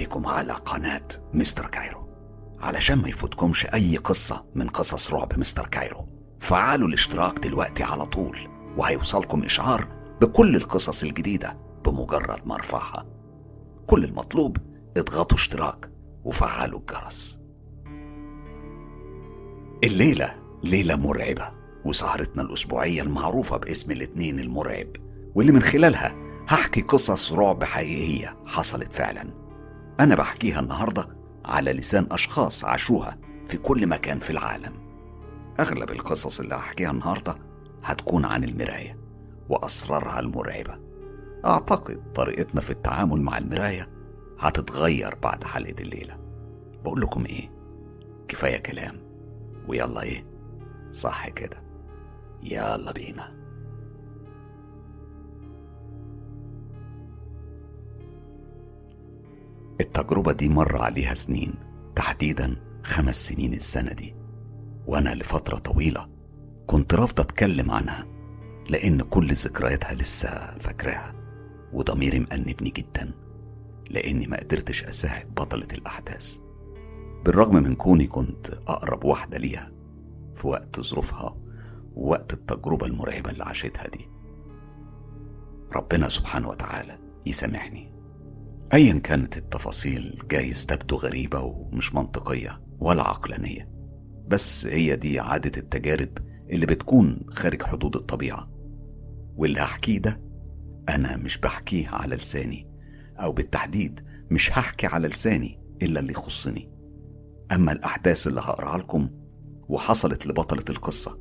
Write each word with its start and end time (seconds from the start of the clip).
بكم 0.00 0.26
على 0.26 0.52
قناة 0.52 1.08
مستر 1.34 1.66
كايرو. 1.66 2.08
علشان 2.60 2.98
ما 2.98 3.08
يفوتكمش 3.08 3.66
أي 3.66 3.96
قصة 3.96 4.44
من 4.54 4.68
قصص 4.68 5.12
رعب 5.12 5.38
مستر 5.38 5.66
كايرو. 5.66 6.08
فعلوا 6.38 6.88
الاشتراك 6.88 7.38
دلوقتي 7.38 7.82
على 7.82 8.06
طول 8.06 8.38
وهيوصلكم 8.76 9.42
إشعار 9.42 9.88
بكل 10.20 10.56
القصص 10.56 11.02
الجديدة 11.02 11.58
بمجرد 11.84 12.46
ما 12.46 12.54
أرفعها. 12.54 13.06
كل 13.86 14.04
المطلوب 14.04 14.56
اضغطوا 14.96 15.38
اشتراك 15.38 15.90
وفعلوا 16.24 16.80
الجرس. 16.80 17.40
الليلة 19.84 20.34
ليلة 20.64 20.96
مرعبة 20.96 21.50
وسهرتنا 21.84 22.42
الأسبوعية 22.42 23.02
المعروفة 23.02 23.56
باسم 23.56 23.90
الاتنين 23.90 24.40
المرعب 24.40 24.88
واللي 25.34 25.52
من 25.52 25.62
خلالها 25.62 26.16
هحكي 26.48 26.80
قصص 26.80 27.32
رعب 27.32 27.64
حقيقية 27.64 28.36
حصلت 28.46 28.94
فعلا. 28.94 29.39
أنا 30.00 30.14
بحكيها 30.14 30.60
النهاردة 30.60 31.08
على 31.44 31.72
لسان 31.72 32.06
أشخاص 32.10 32.64
عاشوها 32.64 33.18
في 33.46 33.56
كل 33.56 33.86
مكان 33.86 34.18
في 34.18 34.30
العالم. 34.30 34.72
أغلب 35.60 35.90
القصص 35.90 36.40
اللي 36.40 36.54
هحكيها 36.54 36.90
النهاردة 36.90 37.36
هتكون 37.82 38.24
عن 38.24 38.44
المراية 38.44 38.98
وأسرارها 39.48 40.20
المرعبة. 40.20 40.78
أعتقد 41.46 42.12
طريقتنا 42.14 42.60
في 42.60 42.70
التعامل 42.70 43.20
مع 43.22 43.38
المراية 43.38 43.88
هتتغير 44.38 45.14
بعد 45.14 45.44
حلقة 45.44 45.74
الليلة. 45.80 46.18
بقول 46.84 47.00
لكم 47.00 47.24
إيه؟ 47.24 47.50
كفاية 48.28 48.58
كلام. 48.58 48.96
ويلا 49.68 50.02
إيه؟ 50.02 50.26
صح 50.92 51.28
كده. 51.28 51.62
يلا 52.42 52.92
بينا. 52.92 53.39
التجربة 59.80 60.32
دي 60.32 60.48
مر 60.48 60.76
عليها 60.76 61.14
سنين 61.14 61.54
تحديدا 61.96 62.56
خمس 62.82 63.26
سنين 63.26 63.54
السنة 63.54 63.92
دي. 63.92 64.14
وأنا 64.86 65.14
لفترة 65.14 65.58
طويلة 65.58 66.08
كنت 66.66 66.94
رافضة 66.94 67.22
أتكلم 67.22 67.70
عنها 67.70 68.06
لأن 68.70 69.02
كل 69.02 69.32
ذكرياتها 69.32 69.94
لسه 69.94 70.28
فاكراها 70.58 71.14
وضميري 71.72 72.18
مأنبني 72.18 72.70
جدا 72.70 73.10
لأني 73.90 74.26
ما 74.26 74.36
قدرتش 74.36 74.84
أساعد 74.84 75.26
بطلة 75.34 75.68
الأحداث. 75.72 76.38
بالرغم 77.24 77.54
من 77.54 77.74
كوني 77.74 78.06
كنت 78.06 78.46
أقرب 78.48 79.04
واحدة 79.04 79.38
ليها 79.38 79.72
في 80.34 80.46
وقت 80.46 80.80
ظروفها 80.80 81.36
ووقت 81.94 82.32
التجربة 82.32 82.86
المرعبة 82.86 83.30
اللي 83.30 83.44
عاشتها 83.44 83.88
دي. 83.88 84.08
ربنا 85.76 86.08
سبحانه 86.08 86.48
وتعالى 86.48 86.98
يسامحني. 87.26 87.89
ايا 88.72 88.98
كانت 88.98 89.36
التفاصيل 89.36 90.18
جايز 90.30 90.66
تبدو 90.66 90.96
غريبة 90.96 91.40
ومش 91.40 91.94
منطقية 91.94 92.60
ولا 92.78 93.02
عقلانية 93.02 93.68
بس 94.28 94.66
هي 94.66 94.96
دي 94.96 95.20
عادة 95.20 95.52
التجارب 95.60 96.18
اللي 96.50 96.66
بتكون 96.66 97.20
خارج 97.30 97.62
حدود 97.62 97.96
الطبيعة. 97.96 98.50
واللي 99.36 99.60
هحكيه 99.60 99.98
ده 99.98 100.20
أنا 100.88 101.16
مش 101.16 101.38
بحكيه 101.38 101.88
على 101.88 102.16
لساني 102.16 102.66
أو 103.20 103.32
بالتحديد 103.32 104.00
مش 104.30 104.52
هحكي 104.58 104.86
على 104.86 105.08
لساني 105.08 105.60
إلا 105.82 106.00
اللي 106.00 106.12
يخصني. 106.12 106.70
أما 107.52 107.72
الأحداث 107.72 108.26
اللي 108.26 108.40
هقرأها 108.40 108.78
لكم 108.78 109.10
وحصلت 109.68 110.26
لبطلة 110.26 110.64
القصة 110.70 111.18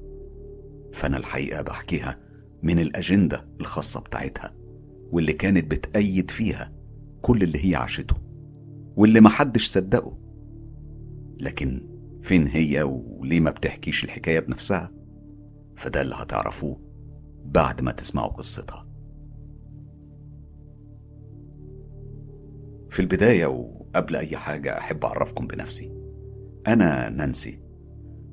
فأنا 0.93 1.17
الحقيقة 1.17 1.61
بحكيها 1.61 2.19
من 2.63 2.79
الأجندة 2.79 3.49
الخاصة 3.59 3.99
بتاعتها 3.99 4.55
واللي 5.11 5.33
كانت 5.33 5.71
بتأيد 5.71 6.31
فيها 6.31 6.73
كل 7.21 7.43
اللي 7.43 7.71
هي 7.71 7.75
عاشته 7.75 8.15
واللي 8.95 9.21
محدش 9.21 9.67
صدقه. 9.67 10.17
لكن 11.41 11.89
فين 12.21 12.47
هي 12.47 12.83
وليه 12.83 13.39
ما 13.39 13.51
بتحكيش 13.51 14.03
الحكاية 14.03 14.39
بنفسها؟ 14.39 14.91
فده 15.77 16.01
اللي 16.01 16.15
هتعرفوه 16.15 16.81
بعد 17.45 17.81
ما 17.81 17.91
تسمعوا 17.91 18.29
قصتها. 18.29 18.85
في 22.89 22.99
البداية 22.99 23.45
وقبل 23.45 24.15
أي 24.15 24.37
حاجة 24.37 24.77
أحب 24.77 25.05
أعرفكم 25.05 25.47
بنفسي. 25.47 25.91
أنا 26.67 27.09
نانسي. 27.09 27.61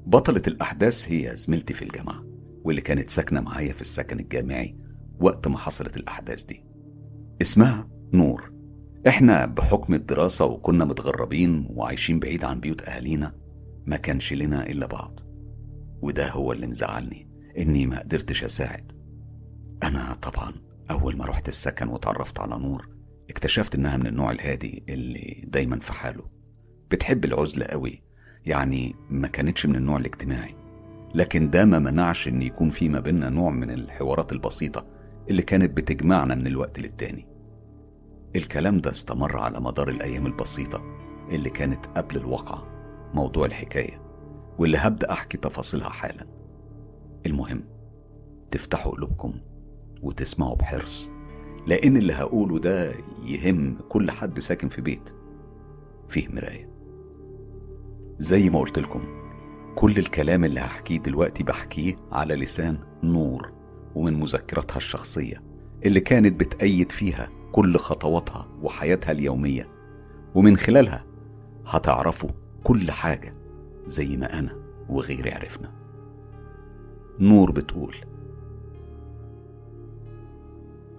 بطلة 0.07 0.43
الأحداث 0.47 1.05
هي 1.09 1.37
زميلتي 1.37 1.75
في 1.75 1.83
الجامعة 1.83 2.25
واللي 2.65 2.81
كانت 2.81 3.11
ساكنة 3.11 3.41
معايا 3.41 3.73
في 3.73 3.81
السكن 3.81 4.21
الجامعي 4.21 4.79
وقت 5.21 5.49
ما 5.49 5.59
حصلت 5.59 5.97
الأحداث 5.97 6.45
دي. 6.45 6.65
اسمها 7.43 7.89
نور. 8.13 8.56
إحنا 9.07 9.47
بحكم 9.47 9.95
الدراسة 9.95 10.45
وكنا 10.45 10.85
متغربين 10.85 11.67
وعايشين 11.71 12.19
بعيد 12.19 12.45
عن 12.45 12.61
بيوت 12.61 12.83
أهالينا 12.83 13.35
ما 13.87 13.97
كانش 13.97 14.33
لنا 14.33 14.67
إلا 14.67 14.87
بعض. 14.87 15.21
وده 16.03 16.31
هو 16.31 16.53
اللي 16.53 16.67
مزعلني 16.67 17.29
إني 17.59 17.87
ما 17.87 18.01
قدرتش 18.01 18.45
أساعد. 18.45 18.93
أنا 19.83 20.15
طبعا 20.23 20.53
أول 20.91 21.17
ما 21.17 21.25
رحت 21.25 21.49
السكن 21.49 21.89
وتعرفت 21.89 22.41
على 22.41 22.59
نور 22.59 22.89
اكتشفت 23.31 23.75
إنها 23.75 23.97
من 23.97 24.07
النوع 24.07 24.31
الهادي 24.31 24.85
اللي 24.89 25.45
دايما 25.49 25.79
في 25.79 25.93
حاله. 25.93 26.25
بتحب 26.91 27.25
العزلة 27.25 27.67
قوي 27.67 28.03
يعني 28.47 28.95
ما 29.11 29.29
كانتش 29.29 29.67
من 29.67 29.77
النوع 29.77 29.97
الاجتماعي. 29.97 30.55
لكن 31.15 31.51
ده 31.51 31.65
ما 31.65 31.79
منعش 31.79 32.29
إن 32.29 32.43
يكون 32.43 32.71
في 32.71 32.89
ما 32.89 33.01
بيننا 33.01 33.29
نوع 33.29 33.51
من 33.51 33.71
الحوارات 33.71 34.33
البسيطة 34.33 34.87
اللي 35.31 35.43
كانت 35.43 35.77
بتجمعنا 35.77 36.35
من 36.35 36.47
الوقت 36.47 36.81
للتاني. 36.81 37.36
الكلام 38.37 38.81
ده 38.81 38.91
استمر 38.91 39.39
على 39.39 39.61
مدار 39.61 39.89
الأيام 39.89 40.27
البسيطة 40.27 40.83
اللي 41.31 41.51
كانت 41.51 41.87
قبل 41.87 42.17
الواقعة 42.17 42.67
موضوع 43.15 43.47
الحكاية 43.47 44.03
واللي 44.59 44.79
هبدأ 44.79 45.13
أحكي 45.13 45.39
تفاصيلها 45.39 45.89
حالا. 45.89 46.27
المهم 47.27 47.65
تفتحوا 48.51 48.93
قلوبكم 48.93 49.35
وتسمعوا 50.03 50.57
بحرص 50.57 51.11
لأن 51.67 51.97
اللي 51.97 52.13
هقوله 52.13 52.59
ده 52.59 52.93
يهم 53.27 53.79
كل 53.89 54.11
حد 54.11 54.39
ساكن 54.41 54.69
في 54.69 54.81
بيت. 54.81 55.11
فيه 56.09 56.29
مراية. 56.29 56.71
زي 58.19 58.51
ما 58.51 58.59
قلت 58.59 58.79
لكم 58.79 59.05
كل 59.75 59.99
الكلام 59.99 60.45
اللي 60.45 60.61
هحكيه 60.61 60.99
دلوقتي 60.99 61.43
بحكيه 61.43 61.97
على 62.13 62.35
لسان 62.35 62.79
نور 63.03 63.53
ومن 63.95 64.21
مذكراتها 64.21 64.77
الشخصية 64.77 65.43
اللي 65.87 66.01
كانت 66.01 66.41
بتأيد 66.41 66.93
فيها 66.93 67.29
كل 67.57 67.77
خطواتها 67.77 68.49
وحياتها 68.63 69.13
اليومية. 69.13 69.69
ومن 70.35 70.57
خلالها 70.57 71.05
هتعرفوا 71.67 72.31
كل 72.65 72.91
حاجة 72.91 73.33
زي 73.87 74.17
ما 74.17 74.39
أنا 74.39 74.57
وغيري 74.89 75.33
عرفنا. 75.33 75.73
نور 77.21 77.51
بتقول 77.51 77.97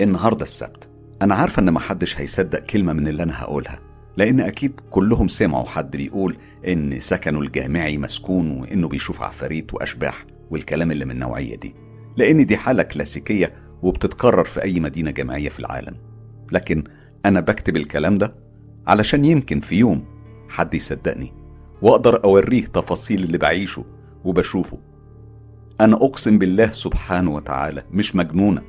النهاردة 0.02 0.44
السبت. 0.44 0.90
أنا 1.22 1.36
عارفة 1.36 1.62
إن 1.62 1.74
محدش 1.74 2.20
هيصدق 2.20 2.60
كلمة 2.60 2.94
من 2.94 3.08
اللي 3.08 3.24
أنا 3.24 3.42
هقولها 3.42 3.80
لأن 4.18 4.40
أكيد 4.40 4.80
كلهم 4.90 5.28
سمعوا 5.28 5.66
حد 5.66 5.98
بيقول 5.98 6.38
إن 6.68 7.00
سكنه 7.00 7.40
الجامعي 7.40 7.98
مسكون 7.98 8.52
وإنه 8.60 8.88
بيشوف 8.88 9.22
عفاريت 9.22 9.74
وأشباح 9.74 10.26
والكلام 10.52 10.92
اللي 10.92 11.06
من 11.06 11.12
النوعية 11.12 11.56
دي. 11.56 11.76
لأن 12.18 12.46
دي 12.46 12.58
حالة 12.58 12.84
كلاسيكية 12.84 13.54
وبتتكرر 13.82 14.46
في 14.46 14.64
أي 14.64 14.80
مدينة 14.80 15.12
جامعية 15.12 15.50
في 15.50 15.60
العالم. 15.60 16.07
لكن 16.52 16.84
أنا 17.26 17.40
بكتب 17.40 17.76
الكلام 17.76 18.18
ده 18.18 18.36
علشان 18.88 19.26
يمكن 19.26 19.60
في 19.60 19.76
يوم 19.76 20.06
حد 20.50 20.74
يصدقني 20.74 21.34
وأقدر 21.82 22.24
أوريه 22.24 22.66
تفاصيل 22.66 23.24
اللي 23.24 23.38
بعيشه 23.38 23.86
وبشوفه. 24.24 24.80
أنا 25.82 25.96
أقسم 25.96 26.38
بالله 26.38 26.72
سبحانه 26.72 27.34
وتعالى 27.34 27.84
مش 27.92 28.16
مجنونة 28.16 28.62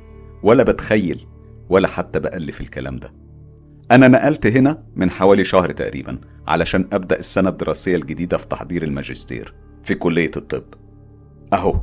ولا 0.43 0.63
بتخيل 0.63 1.27
ولا 1.69 1.87
حتى 1.87 2.19
بألف 2.19 2.61
الكلام 2.61 2.97
ده. 2.97 3.13
أنا 3.91 4.07
نقلت 4.07 4.47
هنا 4.47 4.83
من 4.95 5.09
حوالي 5.11 5.43
شهر 5.43 5.71
تقريبا 5.71 6.19
علشان 6.47 6.87
أبدأ 6.93 7.19
السنة 7.19 7.49
الدراسية 7.49 7.95
الجديدة 7.95 8.37
في 8.37 8.47
تحضير 8.47 8.83
الماجستير 8.83 9.53
في 9.83 9.95
كلية 9.95 10.31
الطب. 10.37 10.63
أهو. 11.53 11.75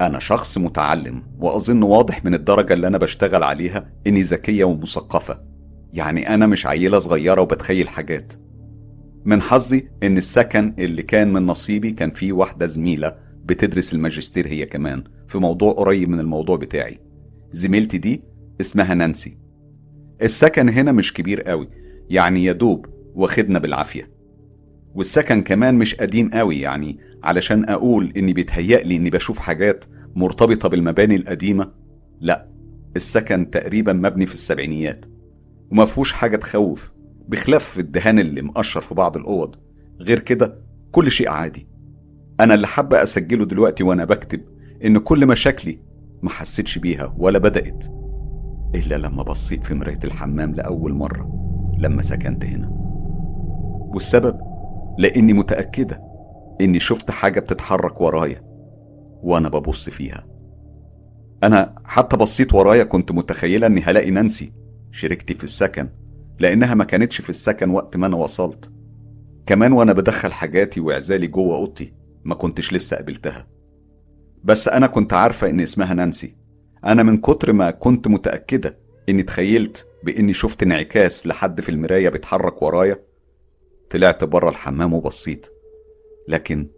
أنا 0.00 0.18
شخص 0.18 0.58
متعلم 0.58 1.22
وأظن 1.38 1.82
واضح 1.82 2.24
من 2.24 2.34
الدرجة 2.34 2.72
اللي 2.72 2.86
أنا 2.86 2.98
بشتغل 2.98 3.42
عليها 3.42 3.88
إني 4.06 4.20
ذكية 4.20 4.64
ومثقفة. 4.64 5.42
يعني 5.92 6.34
أنا 6.34 6.46
مش 6.46 6.66
عيلة 6.66 6.98
صغيرة 6.98 7.40
وبتخيل 7.40 7.88
حاجات. 7.88 8.32
من 9.24 9.42
حظي 9.42 9.88
إن 10.02 10.18
السكن 10.18 10.74
اللي 10.78 11.02
كان 11.02 11.32
من 11.32 11.46
نصيبي 11.46 11.90
كان 11.90 12.10
فيه 12.10 12.32
واحدة 12.32 12.66
زميلة 12.66 13.16
بتدرس 13.44 13.94
الماجستير 13.94 14.46
هي 14.46 14.66
كمان 14.66 15.04
في 15.28 15.38
موضوع 15.38 15.72
قريب 15.72 16.08
من 16.08 16.20
الموضوع 16.20 16.56
بتاعي. 16.56 16.98
زميلتي 17.50 17.98
دي 17.98 18.22
اسمها 18.60 18.94
نانسي. 18.94 19.38
السكن 20.22 20.68
هنا 20.68 20.92
مش 20.92 21.12
كبير 21.12 21.42
قوي 21.42 21.68
يعني 22.10 22.44
يدوب 22.44 22.86
واخدنا 23.14 23.58
بالعافية. 23.58 24.19
والسكن 24.94 25.42
كمان 25.42 25.74
مش 25.74 25.94
قديم 25.94 26.30
قوي 26.30 26.60
يعني 26.60 26.98
علشان 27.22 27.68
أقول 27.68 28.12
إني 28.16 28.32
بيتهيألي 28.32 28.96
إني 28.96 29.10
بشوف 29.10 29.38
حاجات 29.38 29.84
مرتبطة 30.14 30.68
بالمباني 30.68 31.16
القديمة. 31.16 31.70
لا 32.20 32.48
السكن 32.96 33.50
تقريبا 33.50 33.92
مبني 33.92 34.26
في 34.26 34.34
السبعينيات 34.34 35.04
وما 35.70 35.84
فيهوش 35.84 36.12
حاجة 36.12 36.36
تخوف 36.36 36.92
بخلاف 37.28 37.78
الدهان 37.78 38.18
اللي 38.18 38.42
مقشر 38.42 38.80
في 38.80 38.94
بعض 38.94 39.16
الأوض. 39.16 39.56
غير 40.00 40.18
كده 40.18 40.58
كل 40.92 41.10
شيء 41.10 41.28
عادي. 41.28 41.66
أنا 42.40 42.54
اللي 42.54 42.66
حابة 42.66 43.02
أسجله 43.02 43.44
دلوقتي 43.44 43.82
وأنا 43.82 44.04
بكتب 44.04 44.40
إن 44.84 44.98
كل 44.98 45.26
مشاكلي 45.26 45.78
ما 46.22 46.30
حسيتش 46.30 46.78
بيها 46.78 47.14
ولا 47.18 47.38
بدأت 47.38 47.84
إلا 48.74 48.94
لما 48.94 49.22
بصيت 49.22 49.64
في 49.64 49.74
مراية 49.74 49.98
الحمام 50.04 50.54
لأول 50.54 50.94
مرة 50.94 51.32
لما 51.78 52.02
سكنت 52.02 52.44
هنا. 52.44 52.68
والسبب؟ 53.94 54.49
لأني 55.00 55.32
متأكدة 55.32 56.02
إني 56.60 56.80
شفت 56.80 57.10
حاجة 57.10 57.40
بتتحرك 57.40 58.00
ورايا 58.00 58.42
وأنا 59.22 59.48
ببص 59.48 59.88
فيها. 59.88 60.26
أنا 61.42 61.74
حتى 61.84 62.16
بصيت 62.16 62.54
ورايا 62.54 62.84
كنت 62.84 63.12
متخيلة 63.12 63.66
إني 63.66 63.80
هلاقي 63.80 64.10
نانسي 64.10 64.52
شريكتي 64.90 65.34
في 65.34 65.44
السكن 65.44 65.88
لأنها 66.38 66.74
ما 66.74 66.84
كانتش 66.84 67.20
في 67.20 67.30
السكن 67.30 67.70
وقت 67.70 67.96
ما 67.96 68.06
أنا 68.06 68.16
وصلت. 68.16 68.72
كمان 69.46 69.72
وأنا 69.72 69.92
بدخل 69.92 70.32
حاجاتي 70.32 70.80
وعزالي 70.80 71.26
جوه 71.26 71.56
أوضتي 71.56 71.92
ما 72.24 72.34
كنتش 72.34 72.72
لسه 72.72 72.96
قابلتها. 72.96 73.46
بس 74.44 74.68
أنا 74.68 74.86
كنت 74.86 75.12
عارفة 75.12 75.50
إن 75.50 75.60
اسمها 75.60 75.94
نانسي. 75.94 76.36
أنا 76.84 77.02
من 77.02 77.16
كتر 77.16 77.52
ما 77.52 77.70
كنت 77.70 78.08
متأكدة 78.08 78.78
إني 79.08 79.22
تخيلت 79.22 79.86
بإني 80.04 80.32
شفت 80.32 80.62
انعكاس 80.62 81.26
لحد 81.26 81.60
في 81.60 81.68
المراية 81.68 82.08
بيتحرك 82.08 82.62
ورايا 82.62 83.09
طلعت 83.90 84.24
بره 84.24 84.50
الحمام 84.50 84.94
وبصيت 84.94 85.46
لكن 86.28 86.70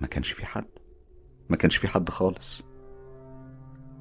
ما 0.00 0.06
كانش 0.06 0.32
في 0.32 0.46
حد 0.46 0.66
ما 1.50 1.56
كانش 1.56 1.76
في 1.76 1.88
حد 1.88 2.08
خالص. 2.08 2.64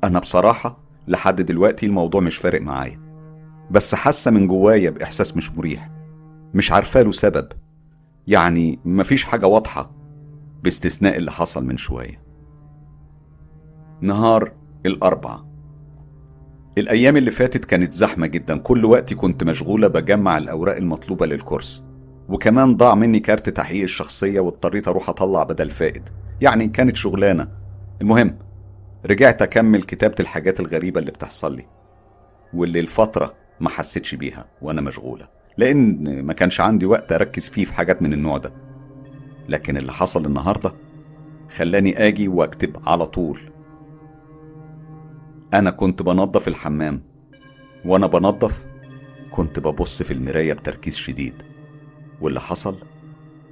أنا 0.03 0.19
بصراحة 0.19 0.83
لحد 1.07 1.41
دلوقتي 1.41 1.85
الموضوع 1.85 2.21
مش 2.21 2.37
فارق 2.37 2.61
معايا 2.61 2.99
بس 3.71 3.95
حاسة 3.95 4.31
من 4.31 4.47
جوايا 4.47 4.89
بإحساس 4.89 5.37
مش 5.37 5.51
مريح 5.51 5.89
مش 6.53 6.71
عارفة 6.71 7.01
له 7.01 7.11
سبب. 7.11 7.47
يعني 8.27 8.79
مفيش 8.85 9.23
حاجة 9.23 9.47
واضحة 9.47 9.91
باستثناء 10.63 11.17
اللي 11.17 11.31
حصل 11.31 11.65
من 11.65 11.77
شوية. 11.77 12.25
نهار 14.01 14.53
الأربعة 14.85 15.51
الأيام 16.77 17.17
اللي 17.17 17.31
فاتت 17.31 17.65
كانت 17.65 17.93
زحمة 17.93 18.27
جدا 18.27 18.57
كل 18.57 18.85
وقتي 18.85 19.15
كنت 19.15 19.43
مشغولة 19.43 19.87
بجمع 19.87 20.37
الأوراق 20.37 20.75
المطلوبة 20.77 21.25
للكورس. 21.25 21.84
وكمان 22.29 22.75
ضاع 22.75 22.95
مني 22.95 23.19
كارت 23.19 23.49
تحقيق 23.49 23.83
الشخصية 23.83 24.39
واضطريت 24.39 24.87
أروح 24.87 25.09
أطلع 25.09 25.43
بدل 25.43 25.69
فائد. 25.69 26.09
يعني 26.41 26.67
كانت 26.67 26.95
شغلانة. 26.95 27.47
المهم 28.01 28.37
رجعت 29.05 29.41
أكمل 29.41 29.83
كتابة 29.83 30.15
الحاجات 30.19 30.59
الغريبة 30.59 30.99
اللي 30.99 31.11
بتحصل 31.11 31.55
لي 31.55 31.65
واللي 32.53 32.79
الفترة 32.79 33.33
ما 33.59 33.69
حسيتش 33.69 34.15
بيها 34.15 34.45
وأنا 34.61 34.81
مشغولة. 34.81 35.27
لأن 35.57 36.21
ما 36.23 36.33
كانش 36.33 36.61
عندي 36.61 36.85
وقت 36.85 37.11
أركز 37.11 37.49
فيه 37.49 37.65
في 37.65 37.73
حاجات 37.73 38.01
من 38.01 38.13
النوع 38.13 38.37
ده. 38.37 38.53
لكن 39.49 39.77
اللي 39.77 39.91
حصل 39.91 40.25
النهاردة 40.25 40.73
خلاني 41.55 42.07
آجي 42.07 42.27
وأكتب 42.27 42.77
على 42.87 43.05
طول. 43.05 43.39
أنا 45.53 45.71
كنت 45.71 46.01
بنظف 46.01 46.47
الحمام 46.47 47.01
وأنا 47.85 48.07
بنظف 48.07 48.65
كنت 49.31 49.59
ببص 49.59 50.03
في 50.03 50.13
المراية 50.13 50.53
بتركيز 50.53 50.95
شديد. 50.95 51.43
واللي 52.25 52.39
حصل؟ 52.39 52.77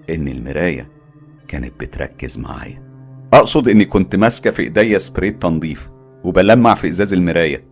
إن 0.09 0.27
المراية 0.27 0.91
كانت 1.47 1.79
بتركز 1.79 2.37
معايا. 2.37 2.83
أقصد 3.33 3.67
إني 3.67 3.85
كنت 3.85 4.15
ماسكة 4.15 4.51
في 4.51 4.61
إيديا 4.61 4.97
سبريت 4.97 5.41
تنظيف 5.41 5.89
وبلمع 6.23 6.73
في 6.75 6.89
إزاز 6.89 7.13
المراية. 7.13 7.65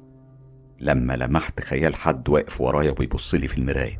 لما 0.79 1.13
لمحت 1.13 1.59
خيال 1.59 1.95
حد 1.95 2.29
واقف 2.29 2.61
ورايا 2.61 2.91
وبيبص 2.91 3.35
لي 3.35 3.47
في 3.47 3.57
المراية 3.57 3.99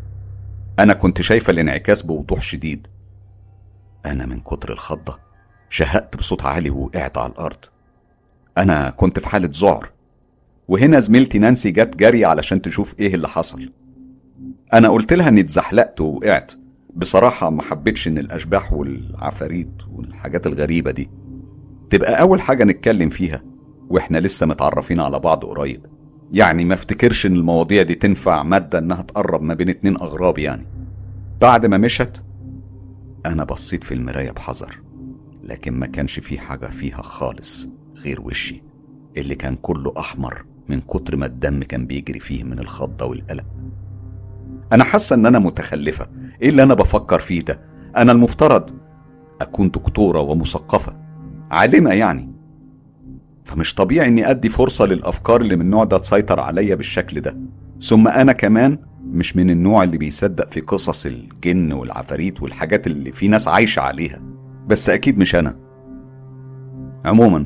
أنا 0.79 0.93
كنت 0.93 1.21
شايفة 1.21 1.51
الانعكاس 1.51 2.01
بوضوح 2.01 2.41
شديد. 2.41 2.87
أنا 4.05 4.25
من 4.25 4.39
كتر 4.39 4.71
الخضة 4.71 5.19
شهقت 5.69 6.17
بصوت 6.17 6.45
عالي 6.45 6.69
ووقعت 6.69 7.17
على 7.17 7.31
الأرض. 7.31 7.65
أنا 8.57 8.89
كنت 8.89 9.19
في 9.19 9.29
حالة 9.29 9.49
ذعر 9.53 9.91
وهنا 10.67 10.99
زميلتي 10.99 11.39
نانسي 11.39 11.71
جت 11.71 11.95
جري 11.95 12.25
علشان 12.25 12.61
تشوف 12.61 12.99
إيه 12.99 13.15
اللي 13.15 13.27
حصل. 13.27 13.71
أنا 14.73 14.89
قلت 14.89 15.13
لها 15.13 15.29
إني 15.29 15.41
اتزحلقت 15.41 16.01
ووقعت. 16.01 16.60
بصراحة 16.95 17.49
ما 17.49 17.61
حبيتش 17.61 18.07
إن 18.07 18.17
الأشباح 18.17 18.73
والعفاريت 18.73 19.71
والحاجات 19.91 20.47
الغريبة 20.47 20.91
دي 20.91 21.09
تبقى 21.89 22.21
أول 22.21 22.41
حاجة 22.41 22.63
نتكلم 22.63 23.09
فيها 23.09 23.43
وإحنا 23.89 24.17
لسه 24.17 24.45
متعرفين 24.45 24.99
على 24.99 25.19
بعض 25.19 25.45
قريب. 25.45 25.85
يعني 26.33 26.65
ما 26.65 26.73
افتكرش 26.73 27.25
إن 27.25 27.35
المواضيع 27.35 27.83
دي 27.83 27.95
تنفع 27.95 28.43
مادة 28.43 28.79
إنها 28.79 29.01
تقرب 29.01 29.41
ما 29.41 29.53
بين 29.53 29.69
اتنين 29.69 29.95
أغراب 29.95 30.37
يعني. 30.37 30.67
بعد 31.41 31.65
ما 31.65 31.77
مشت 31.77 32.23
أنا 33.25 33.43
بصيت 33.43 33.83
في 33.83 33.93
المراية 33.93 34.31
بحذر 34.31 34.79
لكن 35.43 35.73
ما 35.73 35.85
كانش 35.85 36.19
في 36.19 36.39
حاجة 36.39 36.65
فيها 36.65 37.01
خالص 37.01 37.67
غير 37.97 38.21
وشي 38.21 38.63
اللي 39.17 39.35
كان 39.35 39.55
كله 39.55 39.93
أحمر 39.99 40.45
من 40.69 40.81
كتر 40.81 41.15
ما 41.15 41.25
الدم 41.25 41.59
كان 41.59 41.85
بيجري 41.85 42.19
فيه 42.19 42.43
من 42.43 42.59
الخضة 42.59 43.05
والقلق. 43.05 43.45
أنا 44.73 44.83
حاسة 44.83 45.13
إن 45.15 45.25
أنا 45.25 45.39
متخلفة 45.39 46.07
إيه 46.41 46.49
اللي 46.49 46.63
أنا 46.63 46.73
بفكر 46.73 47.19
فيه 47.19 47.41
ده؟ 47.41 47.59
أنا 47.97 48.11
المفترض 48.11 48.69
أكون 49.41 49.69
دكتورة 49.71 50.19
ومثقفة 50.19 50.97
عالمة 51.51 51.93
يعني. 51.93 52.31
فمش 53.45 53.73
طبيعي 53.75 54.07
إني 54.07 54.29
أدي 54.29 54.49
فرصة 54.49 54.85
للأفكار 54.85 55.41
اللي 55.41 55.55
من 55.55 55.61
النوع 55.61 55.83
ده 55.83 55.97
تسيطر 55.97 56.39
عليا 56.39 56.75
بالشكل 56.75 57.21
ده. 57.21 57.37
ثم 57.81 58.07
أنا 58.07 58.31
كمان 58.33 58.77
مش 59.05 59.35
من 59.35 59.49
النوع 59.49 59.83
اللي 59.83 59.97
بيصدق 59.97 60.49
في 60.49 60.61
قصص 60.61 61.05
الجن 61.05 61.71
والعفاريت 61.71 62.41
والحاجات 62.41 62.87
اللي 62.87 63.11
في 63.11 63.27
ناس 63.27 63.47
عايشة 63.47 63.79
عليها. 63.79 64.21
بس 64.67 64.89
أكيد 64.89 65.17
مش 65.17 65.35
أنا. 65.35 65.59
عموما 67.05 67.45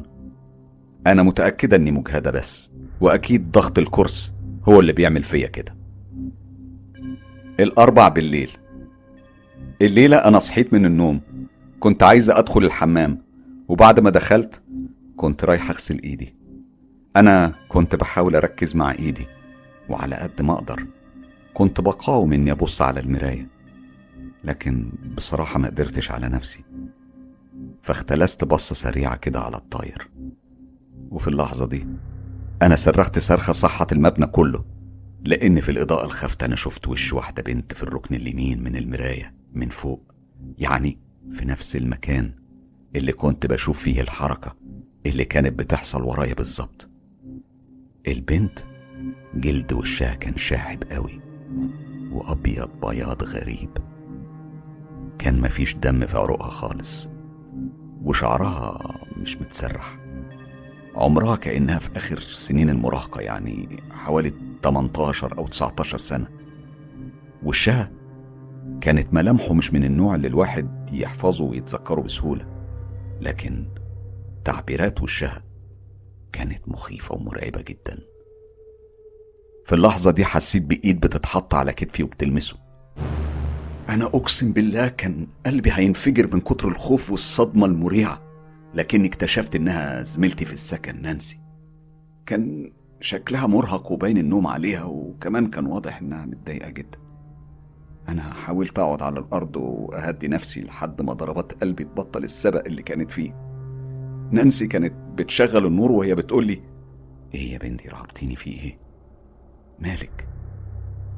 أنا 1.07 1.24
متأكدة 1.24 1.77
إني 1.77 1.91
مجهدة 1.91 2.31
بس 2.31 2.71
وأكيد 3.01 3.51
ضغط 3.51 3.80
الكورس 3.80 4.33
هو 4.69 4.80
اللي 4.80 4.94
بيعمل 4.94 5.24
فيا 5.24 5.48
كده. 5.48 5.75
الأربع 7.59 8.07
بالليل. 8.07 8.51
الليلة 9.81 10.18
أنا 10.18 10.39
صحيت 10.39 10.74
من 10.74 10.86
النوم 10.86 11.22
كنت 11.80 12.04
عايزة 12.04 12.39
أدخل 12.39 12.63
الحمام 12.63 13.22
وبعد 13.67 14.00
ما 14.00 14.10
دخلت 14.10 14.62
كنت 15.15 15.46
رايح 15.46 15.70
أغسل 15.70 16.00
إيدي. 16.03 16.36
أنا 17.15 17.53
كنت 17.70 17.96
بحاول 17.96 18.36
أركز 18.36 18.75
مع 18.75 18.91
إيدي 18.91 19.27
وعلى 19.89 20.15
قد 20.15 20.41
ما 20.41 20.53
أقدر 20.53 20.86
كنت 21.53 21.82
بقاوم 21.82 22.34
إني 22.34 22.51
أبص 22.51 22.82
على 22.82 23.00
المراية 23.00 23.50
لكن 24.44 24.91
بصراحة 25.17 25.60
ما 25.60 25.67
قدرتش 25.67 26.12
على 26.12 26.29
نفسي 26.29 26.63
فاختلست 27.82 28.44
بصة 28.44 28.75
سريعة 28.75 29.15
كده 29.15 29.39
على 29.39 29.58
الطاير. 29.58 30.10
وفي 31.12 31.27
اللحظة 31.27 31.67
دي 31.67 31.88
أنا 32.62 32.75
صرخت 32.75 33.20
صرخة 33.20 33.53
صحت 33.53 33.91
المبنى 33.91 34.25
كله 34.25 34.65
لأن 35.25 35.62
في 35.62 35.70
الإضاءة 35.72 36.05
الخافتة 36.05 36.46
أنا 36.46 36.55
شفت 36.55 36.88
وش 36.88 37.13
واحدة 37.13 37.44
بنت 37.44 37.74
في 37.74 37.84
الركن 37.84 38.15
اليمين 38.15 38.63
من 38.63 38.75
المراية. 38.75 39.44
من 39.55 39.69
فوق 39.69 40.12
يعني 40.57 41.00
في 41.31 41.45
نفس 41.45 41.75
المكان 41.75 42.31
اللي 42.95 43.12
كنت 43.12 43.45
بشوف 43.45 43.83
فيه 43.83 44.01
الحركة 44.01 44.55
اللي 45.05 45.25
كانت 45.25 45.59
بتحصل 45.59 46.03
ورايا 46.03 46.33
بالظبط. 46.33 46.89
البنت 48.07 48.59
جلد 49.35 49.74
وشها 49.74 50.15
كان 50.15 50.38
شاحب 50.38 50.83
قوي 50.91 51.21
وأبيض 52.12 52.69
بياض 52.85 53.24
غريب. 53.24 53.69
كان 55.19 55.41
مفيش 55.41 55.75
دم 55.75 56.05
في 56.05 56.17
عروقها 56.17 56.50
خالص 56.50 57.07
وشعرها 58.03 58.79
مش 59.17 59.38
متسرح. 59.38 60.00
عمرها 60.95 61.35
كأنها 61.35 61.79
في 61.79 61.97
آخر 61.97 62.19
سنين 62.19 62.69
المراهقة 62.69 63.21
يعني 63.21 63.83
حوالي 63.91 64.33
18 64.63 65.38
أو 65.38 65.47
19 65.47 65.97
سنة. 65.97 66.27
وشها 67.43 67.91
كانت 68.82 69.13
ملامحه 69.13 69.53
مش 69.53 69.74
من 69.74 69.84
النوع 69.84 70.15
اللي 70.15 70.27
الواحد 70.27 70.89
يحفظه 70.94 71.46
ويتذكره 71.46 72.01
بسهولة 72.01 72.46
لكن 73.22 73.65
تعبيرات 74.46 75.01
وشها 75.01 75.44
كانت 76.34 76.67
مخيفة 76.67 77.15
ومرعبة 77.15 77.62
جدا. 77.62 78.00
في 79.65 79.75
اللحظة 79.75 80.12
دي 80.12 80.25
حسيت 80.25 80.63
بإيد 80.63 81.00
بتتحط 81.00 81.53
على 81.53 81.74
كتفي 81.74 82.03
وبتلمسه. 82.03 82.58
أنا 83.89 84.05
أقسم 84.05 84.53
بالله 84.53 84.88
كان 84.88 85.27
قلبي 85.46 85.70
هينفجر 85.74 86.34
من 86.36 86.41
كتر 86.41 86.67
الخوف 86.67 87.12
والصدمة 87.12 87.65
المريعة 87.65 88.22
لكني 88.74 89.08
اكتشفت 89.08 89.55
إنها 89.55 90.01
زميلتي 90.01 90.46
في 90.46 90.53
السكن 90.53 91.01
نانسي. 91.01 91.39
كان 92.25 92.72
شكلها 93.01 93.48
مرهق 93.48 93.91
وباين 93.91 94.17
النوم 94.17 94.48
عليها 94.48 94.84
وكمان 94.84 95.50
كان 95.50 95.65
واضح 95.65 96.01
إنها 96.01 96.25
متضايقة 96.25 96.70
جدا. 96.70 97.04
أنا 98.09 98.21
حاولت 98.21 98.79
أقعد 98.79 99.01
على 99.01 99.19
الأرض 99.19 99.55
وأهدي 99.55 100.27
نفسي 100.27 100.62
لحد 100.62 101.01
ما 101.01 101.13
ضربات 101.13 101.53
قلبي 101.63 101.83
تبطل 101.83 102.24
السبق 102.24 102.65
اللي 102.65 102.81
كانت 102.81 103.12
فيه 103.12 103.31
نانسي 104.31 104.67
كانت 104.67 104.93
بتشغل 105.15 105.65
النور 105.65 105.91
وهي 105.91 106.15
بتقول 106.15 106.47
لي 106.47 106.62
إيه 107.33 107.53
يا 107.53 107.57
بنتي 107.57 107.89
رهبتيني 107.89 108.35
في 108.35 108.50
إيه؟ 108.50 108.77
مالك؟ 109.79 110.27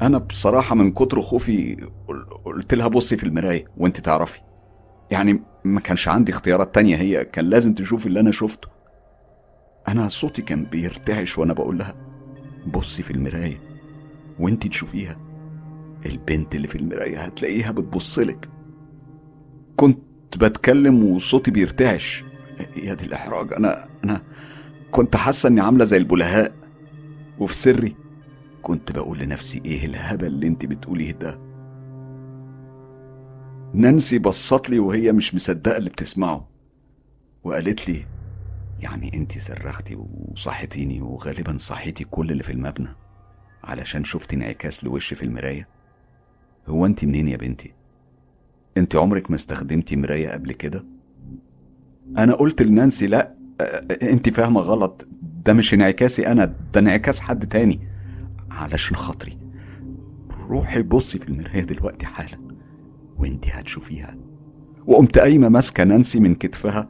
أنا 0.01 0.17
بصراحة 0.17 0.75
من 0.75 0.91
كتر 0.91 1.21
خوفي 1.21 1.87
قلت 2.45 2.73
لها 2.73 2.87
بصي 2.87 3.17
في 3.17 3.23
المراية 3.23 3.65
وأنت 3.77 3.99
تعرفي 3.99 4.39
يعني 5.11 5.41
ما 5.63 5.79
كانش 5.79 6.07
عندي 6.07 6.31
اختيارات 6.31 6.75
تانية 6.75 6.95
هي 6.95 7.25
كان 7.25 7.45
لازم 7.45 7.73
تشوفي 7.73 8.05
اللي 8.05 8.19
أنا 8.19 8.31
شفته 8.31 8.67
أنا 9.87 10.07
صوتي 10.07 10.41
كان 10.41 10.63
بيرتعش 10.63 11.37
وأنا 11.37 11.53
بقول 11.53 11.77
لها 11.77 11.95
بصي 12.67 13.03
في 13.03 13.11
المراية 13.11 13.61
وأنت 14.39 14.67
تشوفيها 14.67 15.17
البنت 16.05 16.55
اللي 16.55 16.67
في 16.67 16.75
المراية 16.75 17.19
هتلاقيها 17.21 17.71
بتبصلك 17.71 18.49
كنت 19.75 20.37
بتكلم 20.37 21.03
وصوتي 21.03 21.51
بيرتعش. 21.51 22.23
يا 22.83 22.93
دي 22.93 23.05
الإحراج. 23.05 23.53
أنا 23.53 23.87
أنا 24.03 24.21
كنت 24.91 25.15
حاسة 25.15 25.49
إني 25.49 25.61
عاملة 25.61 25.85
زي 25.85 25.97
البلهاء. 25.97 26.53
وفي 27.39 27.55
سري 27.55 27.95
كنت 28.61 28.91
بقول 28.91 29.19
لنفسي 29.19 29.61
إيه 29.65 29.85
الهبل 29.85 30.25
اللي 30.27 30.47
أنت 30.47 30.65
بتقوليه 30.65 31.11
ده؟ 31.11 31.39
نانسي 33.73 34.19
بصت 34.19 34.69
لي 34.69 34.79
وهي 34.79 35.11
مش 35.11 35.35
مصدقة 35.35 35.77
اللي 35.77 35.89
بتسمعه. 35.89 36.49
وقالت 37.43 37.89
لي 37.89 38.05
يعني 38.79 39.13
أنت 39.13 39.37
صرختي 39.37 39.95
وصحتيني 39.95 41.01
وغالبا 41.01 41.57
صحيتي 41.57 42.03
كل 42.03 42.31
اللي 42.31 42.43
في 42.43 42.51
المبنى 42.51 42.89
علشان 43.63 44.03
شفت 44.03 44.33
انعكاس 44.33 44.83
لوشي 44.83 45.15
في 45.15 45.23
المراية؟ 45.23 45.67
هو 46.67 46.85
انت 46.85 47.05
منين 47.05 47.27
يا 47.27 47.37
بنتي؟ 47.37 47.73
انت 48.77 48.95
عمرك 48.95 49.29
ما 49.29 49.35
استخدمتي 49.35 49.95
مراية 49.95 50.29
قبل 50.29 50.51
كده؟ 50.51 50.85
أنا 52.17 52.33
قلت 52.33 52.61
لنانسي 52.61 53.07
لا 53.07 53.33
انت 54.01 54.29
فاهمة 54.29 54.61
غلط. 54.61 55.07
ده 55.45 55.53
مش 55.53 55.73
انعكاسي 55.73 56.27
أنا 56.27 56.45
ده 56.73 56.79
انعكاس 56.79 57.19
حد 57.19 57.47
تاني. 57.47 57.79
علشان 58.51 58.95
خاطري. 58.95 59.37
روحي 60.49 60.81
بصي 60.81 61.19
في 61.19 61.27
المراية 61.29 61.63
دلوقتي 61.63 62.05
حالا 62.05 62.39
وانت 63.17 63.47
هتشوفيها. 63.47 64.17
وقمت 64.87 65.17
قايمة 65.19 65.49
ماسكة 65.49 65.83
نانسي 65.83 66.19
من 66.19 66.35
كتفها 66.35 66.89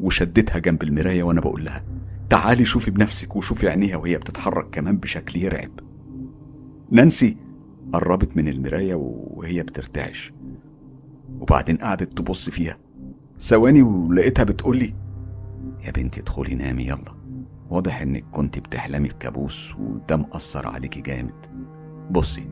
وشدتها 0.00 0.58
جنب 0.58 0.82
المراية 0.82 1.22
وأنا 1.22 1.40
بقول 1.40 1.64
لها 1.64 1.84
تعالي 2.30 2.64
شوفي 2.64 2.90
بنفسك 2.90 3.36
وشوفي 3.36 3.68
عينيها 3.68 3.96
وهي 3.96 4.18
بتتحرك 4.18 4.70
كمان 4.70 4.96
بشكل 4.96 5.40
يرعب. 5.40 5.70
نانسي 6.90 7.36
قربت 7.92 8.36
من 8.36 8.48
المراية 8.48 8.94
وهي 8.94 9.62
بترتعش. 9.62 10.32
وبعدين 11.40 11.76
قعدت 11.76 12.18
تبص 12.18 12.50
فيها. 12.50 12.78
ثواني 13.40 13.82
ولقيتها 13.82 14.42
بتقولي 14.42 14.94
يا 15.84 15.90
بنتي 15.90 16.20
ادخلي 16.20 16.54
نامي 16.54 16.82
يلا. 16.84 17.16
واضح 17.70 18.00
إنك 18.00 18.24
كنت 18.32 18.58
بتحلمي 18.58 19.08
بكابوس 19.08 19.74
وده 19.78 20.16
مأثر 20.16 20.66
عليكي 20.66 21.00
جامد. 21.00 21.46
بصي 22.10 22.48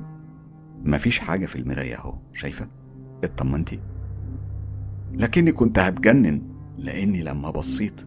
مفيش 0.84 1.18
حاجة 1.18 1.46
في 1.46 1.56
المراية 1.56 1.96
أهو 1.96 2.14
شايفة؟ 2.32 2.68
اطمنتي؟ 3.24 3.80
لكني 5.12 5.52
كنت 5.52 5.78
هتجنن 5.78 6.42
لأني 6.78 7.22
لما 7.22 7.50
بصيت 7.50 8.06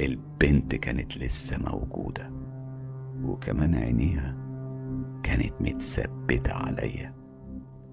البنت 0.00 0.74
كانت 0.74 1.18
لسه 1.18 1.58
موجودة. 1.58 2.30
وكمان 3.22 3.74
عينيها 3.74 4.36
كانت 5.26 5.52
متثبتة 5.60 6.52
عليا. 6.52 7.14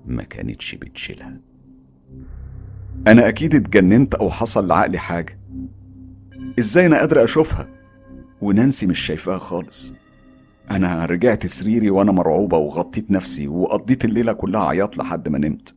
ما 0.05 0.23
كانتش 0.23 0.75
بتشيلها. 0.75 1.41
أنا 3.07 3.27
أكيد 3.27 3.55
اتجننت 3.55 4.15
أو 4.15 4.29
حصل 4.29 4.67
لعقلي 4.67 4.97
حاجة. 4.97 5.39
إزاي 6.59 6.85
أنا 6.85 6.99
قادر 6.99 7.23
أشوفها؟ 7.23 7.69
ونانسي 8.41 8.85
مش 8.85 8.99
شايفاها 8.99 9.39
خالص. 9.39 9.93
أنا 10.71 11.05
رجعت 11.05 11.45
سريري 11.45 11.89
وأنا 11.89 12.11
مرعوبة 12.11 12.57
وغطيت 12.57 13.11
نفسي 13.11 13.47
وقضيت 13.47 14.05
الليلة 14.05 14.33
كلها 14.33 14.65
عياط 14.65 14.97
لحد 14.97 15.29
ما 15.29 15.37
نمت. 15.37 15.75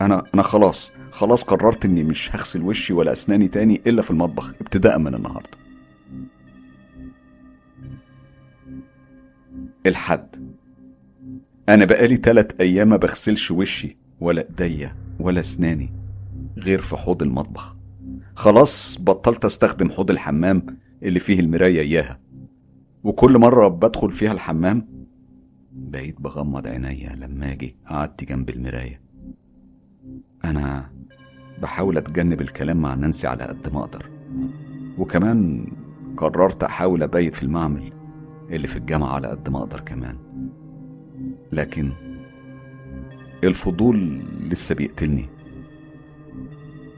أنا 0.00 0.22
أنا 0.34 0.42
خلاص 0.42 0.92
خلاص 1.10 1.44
قررت 1.44 1.84
إني 1.84 2.04
مش 2.04 2.36
هغسل 2.36 2.62
وشي 2.62 2.92
ولا 2.92 3.12
أسناني 3.12 3.48
تاني 3.48 3.82
إلا 3.86 4.02
في 4.02 4.10
المطبخ 4.10 4.54
ابتداء 4.60 4.98
من 4.98 5.14
النهارده. 5.14 5.58
الحد. 9.86 10.45
أنا 11.68 11.84
بقالي 11.84 12.16
تلات 12.16 12.60
أيام 12.60 12.88
ما 12.88 12.96
بغسلش 12.96 13.50
وشي 13.50 13.98
ولا 14.20 14.46
إيديا 14.60 14.96
ولا 15.20 15.40
أسناني 15.40 15.92
غير 16.58 16.80
في 16.80 16.96
حوض 16.96 17.22
المطبخ. 17.22 17.76
خلاص 18.34 18.98
بطلت 19.00 19.44
أستخدم 19.44 19.90
حوض 19.90 20.10
الحمام 20.10 20.66
اللي 21.02 21.20
فيه 21.20 21.40
المراية 21.40 21.80
إياها. 21.80 22.20
وكل 23.04 23.38
مرة 23.38 23.68
بدخل 23.68 24.12
فيها 24.12 24.32
الحمام 24.32 24.88
بقيت 25.72 26.20
بغمض 26.20 26.66
عينيا 26.66 27.14
لما 27.16 27.52
أجي 27.52 27.76
قعدت 27.86 28.24
جنب 28.24 28.50
المراية. 28.50 29.00
أنا 30.44 30.92
بحاول 31.62 31.96
أتجنب 31.96 32.40
الكلام 32.40 32.76
مع 32.76 32.94
نانسي 32.94 33.26
على 33.26 33.44
قد 33.44 33.72
ما 33.72 33.80
أقدر. 33.80 34.10
وكمان 34.98 35.66
قررت 36.16 36.62
أحاول 36.62 37.02
أبيت 37.02 37.34
في 37.34 37.42
المعمل 37.42 37.92
اللي 38.50 38.66
في 38.66 38.76
الجامعة 38.76 39.08
على 39.14 39.28
قد 39.28 39.48
ما 39.48 39.58
أقدر 39.58 39.80
كمان. 39.80 40.16
لكن 41.52 41.92
الفضول 43.44 44.22
لسه 44.40 44.74
بيقتلني. 44.74 45.28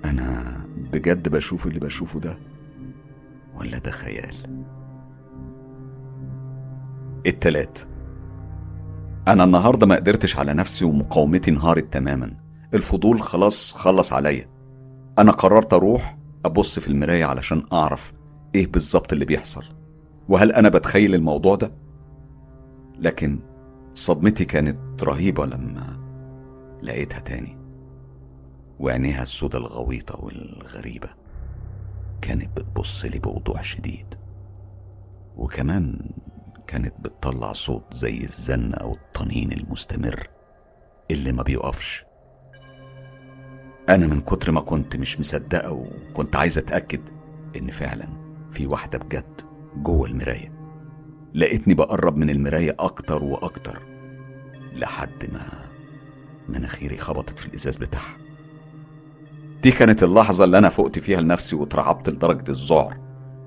أنا 0.04 0.60
بجد 0.92 1.28
بشوف 1.28 1.66
اللي 1.66 1.78
بشوفه 1.78 2.20
ده 2.20 2.38
ولا 3.54 3.78
ده 3.78 3.90
خيال؟ 3.90 4.34
التلات 7.26 7.78
أنا 9.28 9.44
النهارده 9.44 9.86
ما 9.86 9.96
قدرتش 9.96 10.36
على 10.38 10.54
نفسي 10.54 10.84
ومقاومتي 10.84 11.50
انهارت 11.50 11.92
تماما. 11.92 12.36
الفضول 12.74 13.20
خلاص 13.20 13.72
خلص 13.72 14.12
عليا. 14.12 14.48
أنا 15.18 15.32
قررت 15.32 15.72
أروح 15.72 16.18
أبص 16.44 16.78
في 16.78 16.88
المراية 16.88 17.24
علشان 17.24 17.62
أعرف 17.72 18.12
إيه 18.54 18.66
بالظبط 18.66 19.12
اللي 19.12 19.24
بيحصل. 19.24 19.64
وهل 20.28 20.52
أنا 20.52 20.68
بتخيل 20.68 21.14
الموضوع 21.14 21.54
ده؟ 21.54 21.72
لكن 22.98 23.38
صدمتي 23.98 24.44
كانت 24.44 25.04
رهيبة 25.04 25.46
لما 25.46 25.98
لقيتها 26.82 27.18
تاني 27.20 27.58
وعينيها 28.80 29.22
السودة 29.22 29.58
الغويطة 29.58 30.24
والغريبة 30.24 31.08
كانت 32.20 32.56
بتبص 32.56 33.04
لي 33.04 33.18
بوضوح 33.18 33.62
شديد 33.62 34.14
وكمان 35.36 36.10
كانت 36.66 36.94
بتطلع 37.00 37.52
صوت 37.52 37.94
زي 37.94 38.24
الزن 38.24 38.74
أو 38.74 38.92
الطنين 38.94 39.52
المستمر 39.52 40.28
اللي 41.10 41.32
ما 41.32 41.42
بيقفش. 41.42 42.04
أنا 43.88 44.06
من 44.06 44.20
كتر 44.20 44.52
ما 44.52 44.60
كنت 44.60 44.96
مش 44.96 45.20
مصدقة 45.20 45.72
وكنت 45.72 46.36
عايز 46.36 46.58
أتأكد 46.58 47.08
إن 47.56 47.70
فعلا 47.70 48.08
في 48.50 48.66
واحدة 48.66 48.98
بجد 48.98 49.40
جوه 49.76 50.06
المراية. 50.08 50.57
لقيتني 51.34 51.74
بقرب 51.74 52.16
من 52.16 52.30
المراية 52.30 52.76
أكتر 52.78 53.24
وأكتر 53.24 53.82
لحد 54.72 55.30
ما 55.32 55.68
مناخيري 56.48 56.98
خبطت 56.98 57.38
في 57.38 57.46
الإزاز 57.46 57.76
بتاعها. 57.76 58.16
دي 59.62 59.70
كانت 59.70 60.02
اللحظة 60.02 60.44
اللي 60.44 60.58
أنا 60.58 60.68
فقت 60.68 60.98
فيها 60.98 61.20
لنفسي 61.20 61.56
واترعبت 61.56 62.08
لدرجة 62.08 62.50
الذعر 62.50 62.98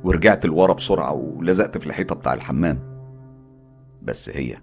ورجعت 0.04 0.46
لورا 0.46 0.74
بسرعة 0.74 1.12
ولزقت 1.12 1.78
في 1.78 1.86
الحيطة 1.86 2.16
بتاع 2.16 2.34
الحمام. 2.34 2.92
بس 4.02 4.30
هي 4.30 4.58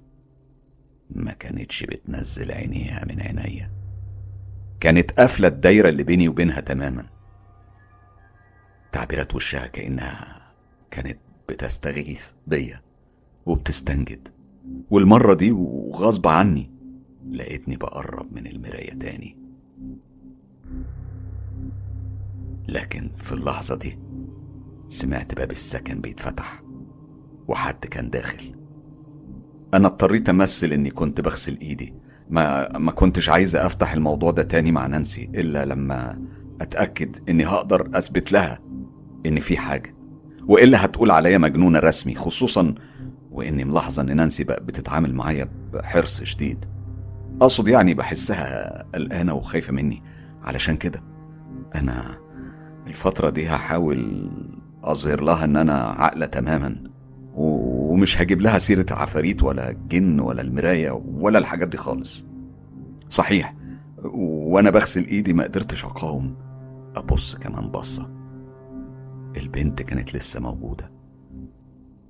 ما 1.10 1.32
كانتش 1.32 1.82
بتنزل 1.82 2.52
عينيها 2.52 3.04
من 3.04 3.20
عينيا. 3.20 3.72
كانت 4.80 5.10
قافلة 5.12 5.48
الدايرة 5.48 5.88
اللي 5.88 6.02
بيني 6.02 6.28
وبينها 6.28 6.60
تماما. 6.60 7.06
تعبيرات 8.92 9.34
وشها 9.34 9.66
كأنها 9.66 10.42
كانت 10.90 11.18
بتستغيث 11.48 12.30
بيا. 12.46 12.87
وبتستنجد. 13.48 14.28
والمرة 14.90 15.34
دي 15.34 15.52
وغصب 15.52 16.26
عني 16.26 16.70
لقيتني 17.30 17.76
بقرب 17.76 18.32
من 18.32 18.46
المراية 18.46 18.94
تاني. 18.94 19.38
لكن 22.68 23.10
في 23.16 23.32
اللحظة 23.32 23.76
دي 23.76 23.98
سمعت 24.88 25.34
باب 25.34 25.50
السكن 25.50 26.00
بيتفتح 26.00 26.62
وحد 27.48 27.84
كان 27.86 28.10
داخل. 28.10 28.54
أنا 29.74 29.88
اضطريت 29.88 30.28
أمثل 30.28 30.72
إني 30.72 30.90
كنت 30.90 31.20
بغسل 31.20 31.58
إيدي. 31.62 31.94
ما 32.30 32.78
ما 32.78 32.92
كنتش 32.92 33.28
عايز 33.28 33.56
أفتح 33.56 33.92
الموضوع 33.92 34.30
ده 34.30 34.42
تاني 34.42 34.72
مع 34.72 34.86
نانسي 34.86 35.30
إلا 35.34 35.64
لما 35.64 36.22
أتأكد 36.60 37.16
إني 37.28 37.46
هقدر 37.46 37.90
أثبت 37.94 38.32
لها 38.32 38.60
إن 39.26 39.40
في 39.40 39.56
حاجة. 39.56 39.94
وإلا 40.48 40.84
هتقول 40.84 41.10
عليا 41.10 41.38
مجنونة 41.38 41.78
رسمي 41.78 42.14
خصوصا 42.14 42.74
وإني 43.38 43.64
ملاحظة 43.64 44.02
إن 44.02 44.16
نانسي 44.16 44.44
بقى 44.44 44.64
بتتعامل 44.64 45.14
معايا 45.14 45.48
بحرص 45.72 46.22
شديد. 46.22 46.64
أقصد 47.42 47.68
يعني 47.68 47.94
بحسها 47.94 48.82
قلقانة 48.94 49.34
وخايفة 49.34 49.72
مني. 49.72 50.02
علشان 50.42 50.76
كده 50.76 51.02
أنا 51.74 52.18
الفترة 52.86 53.30
دي 53.30 53.48
هحاول 53.48 54.30
أظهر 54.84 55.20
لها 55.20 55.44
إن 55.44 55.56
أنا 55.56 55.74
عاقلة 55.74 56.26
تماما. 56.26 56.84
ومش 57.34 58.20
هجيب 58.20 58.40
لها 58.40 58.58
سيرة 58.58 58.86
عفاريت 58.90 59.42
ولا 59.42 59.70
الجن 59.70 60.20
ولا 60.20 60.42
المراية 60.42 60.90
ولا 60.90 61.38
الحاجات 61.38 61.68
دي 61.68 61.76
خالص. 61.76 62.24
صحيح 63.08 63.54
وأنا 64.14 64.70
بغسل 64.70 65.04
إيدي 65.06 65.32
ما 65.32 65.44
قدرتش 65.44 65.84
أقاوم 65.84 66.36
أبص 66.96 67.36
كمان 67.36 67.70
بصة. 67.70 68.10
البنت 69.36 69.82
كانت 69.82 70.14
لسه 70.16 70.40
موجودة. 70.40 70.97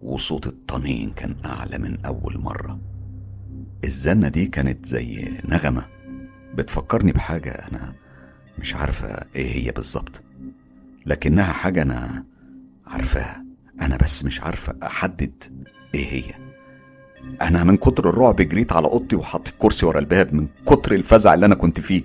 وصوت 0.02 0.46
الطنين 0.46 1.10
كان 1.10 1.36
أعلى 1.44 1.78
من 1.78 2.04
أول 2.06 2.38
مرة. 2.38 2.80
الزنة 3.84 4.28
دي 4.28 4.46
كانت 4.46 4.86
زي 4.86 5.38
نغمة 5.48 5.86
بتفكرني 6.54 7.12
بحاجة 7.12 7.50
أنا 7.50 7.94
مش 8.58 8.74
عارفة 8.74 9.08
إيه 9.36 9.66
هي 9.66 9.70
بالظبط 9.72 10.22
لكنها 11.06 11.44
حاجة 11.52 11.82
أنا 11.82 12.24
عارفاها. 12.86 13.44
أنا 13.80 13.96
بس 13.96 14.24
مش 14.24 14.40
عارفة 14.40 14.74
أحدد 14.82 15.44
إيه 15.94 16.06
هي. 16.12 16.34
أنا 17.42 17.64
من 17.64 17.76
كتر 17.76 18.08
الرعب 18.08 18.36
جريت 18.36 18.72
على 18.72 18.86
أوضتي 18.86 19.16
وحطيت 19.16 19.54
كرسي 19.58 19.86
ورا 19.86 19.98
الباب 19.98 20.34
من 20.34 20.48
كتر 20.66 20.94
الفزع 20.94 21.34
اللي 21.34 21.46
أنا 21.46 21.54
كنت 21.54 21.80
فيه. 21.80 22.04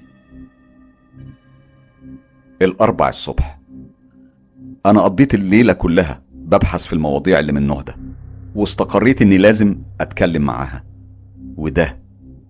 الأربع 2.62 3.09
الصبح. 3.09 3.59
أنا 4.85 5.01
قضيت 5.01 5.33
الليلة 5.33 5.73
كلها 5.73 6.23
ببحث 6.43 6.85
في 6.85 6.93
المواضيع 6.93 7.39
اللي 7.39 7.51
من 7.51 7.57
النوع 7.57 7.81
ده 7.81 7.95
واستقريت 8.55 9.21
إني 9.21 9.38
لازم 9.38 9.75
أتكلم 10.01 10.41
معاها 10.41 10.83
وده 11.57 12.00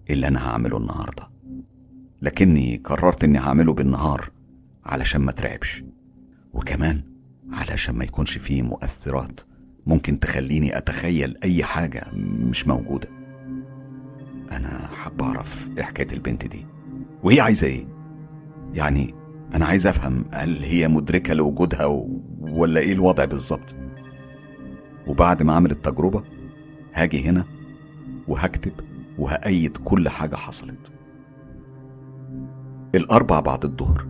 اللي 0.09 0.27
أنا 0.27 0.47
هعمله 0.49 0.77
النهارده. 0.77 1.29
لكني 2.21 2.81
قررت 2.85 3.23
إني 3.23 3.39
هعمله 3.39 3.73
بالنهار 3.73 4.31
علشان 4.85 5.21
ما 5.21 5.31
أترعبش 5.31 5.83
وكمان 6.53 7.01
علشان 7.51 7.95
ما 7.95 8.03
يكونش 8.03 8.37
فيه 8.37 8.61
مؤثرات 8.61 9.39
ممكن 9.85 10.19
تخليني 10.19 10.77
أتخيل 10.77 11.37
أي 11.43 11.63
حاجة 11.63 12.05
مش 12.49 12.67
موجودة. 12.67 13.09
أنا 14.51 14.87
حاب 14.87 15.21
أعرف 15.21 15.69
إيه 15.77 15.83
حكاية 15.83 16.07
البنت 16.13 16.45
دي 16.45 16.65
وهي 17.23 17.39
عايزة 17.39 17.67
إيه؟ 17.67 17.87
يعني 18.73 19.13
أنا 19.53 19.65
عايز 19.65 19.87
أفهم 19.87 20.25
هل 20.31 20.63
هي 20.63 20.87
مدركة 20.87 21.33
لوجودها. 21.33 21.85
ولا 22.39 22.79
إيه 22.79 22.93
الوضع 22.93 23.25
بالظبط؟ 23.25 23.75
وبعد 25.07 25.43
ما 25.43 25.53
اعمل 25.53 25.71
التجربه 25.71 26.23
هاجي 26.93 27.29
هنا 27.29 27.45
وهكتب 28.27 28.73
وهأيد 29.17 29.77
كل 29.77 30.09
حاجة 30.09 30.35
حصلت. 30.35 30.91
الأربع 32.95 33.39
بعد 33.39 33.65
الظهر. 33.65 34.07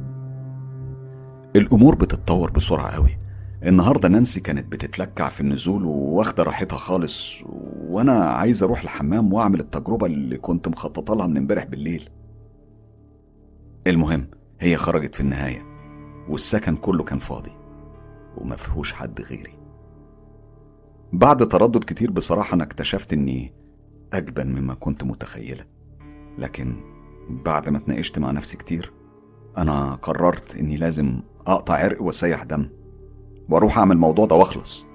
الأمور 1.56 1.96
بتتطور 1.96 2.52
بسرعة 2.52 2.92
قوي. 2.92 3.18
النهارده 3.66 4.10
نانسي 4.10 4.40
كانت 4.40 4.72
بتتلكع 4.72 5.30
في 5.30 5.42
النزول 5.42 5.86
واخده 5.86 6.44
راحتها 6.44 6.78
خالص 6.78 7.44
وأنا 7.88 8.14
عايز 8.14 8.64
أروح 8.64 8.82
الحمام 8.82 9.34
وأعمل 9.34 9.60
التجربة 9.60 10.06
اللي 10.06 10.38
كنت 10.38 10.68
مخططة 10.68 11.16
لها 11.16 11.28
من 11.28 11.38
امبارح 11.38 11.64
بالليل. 11.64 12.10
المهم 13.88 14.28
هي 14.60 14.78
خرجت 14.78 15.16
في 15.16 15.22
النهاية 15.22 15.66
والسكن 16.30 16.76
كله 16.76 17.04
كان 17.04 17.20
فاضي 17.20 17.52
وما 18.38 18.56
فيهوش 18.56 18.94
حد 18.94 19.22
غيري. 19.22 19.63
بعد 21.14 21.48
تردد 21.48 21.84
كتير 21.84 22.12
بصراحة 22.12 22.54
أنا 22.56 22.64
اكتشفت 22.64 23.14
إني 23.14 23.54
أجبن 24.14 24.48
مما 24.48 24.74
كنت 24.74 25.04
متخيله. 25.04 25.66
لكن 26.38 26.76
بعد 27.30 27.70
ما 27.70 27.78
اتناقشت 27.78 28.20
مع 28.20 28.32
نفسي 28.32 28.58
كتير 28.58 28.94
أنا 29.58 29.96
قررت 29.96 30.56
إني 30.56 30.78
لازم 30.78 31.22
أقطع 31.48 31.74
عرق 31.74 32.02
وأسيح 32.02 32.44
دم 32.44 32.70
وأروح 33.50 33.78
أعمل 33.78 33.96
الموضوع 33.96 34.26
ده 34.26 34.36
وأخلص. 34.36 34.86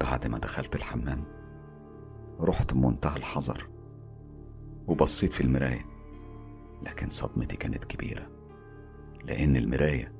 بعد 0.00 0.26
ما 0.26 0.38
دخلت 0.38 0.76
الحمام 0.76 1.24
رحت 2.40 2.74
بمنتهى 2.74 3.16
الحذر 3.16 3.68
وبصيت 4.86 5.32
في 5.32 5.40
المراية 5.40 5.86
لكن 6.82 7.10
صدمتي 7.10 7.56
كانت 7.56 7.84
كبيرة 7.84 8.30
لأن 9.24 9.56
المراية 9.56 10.12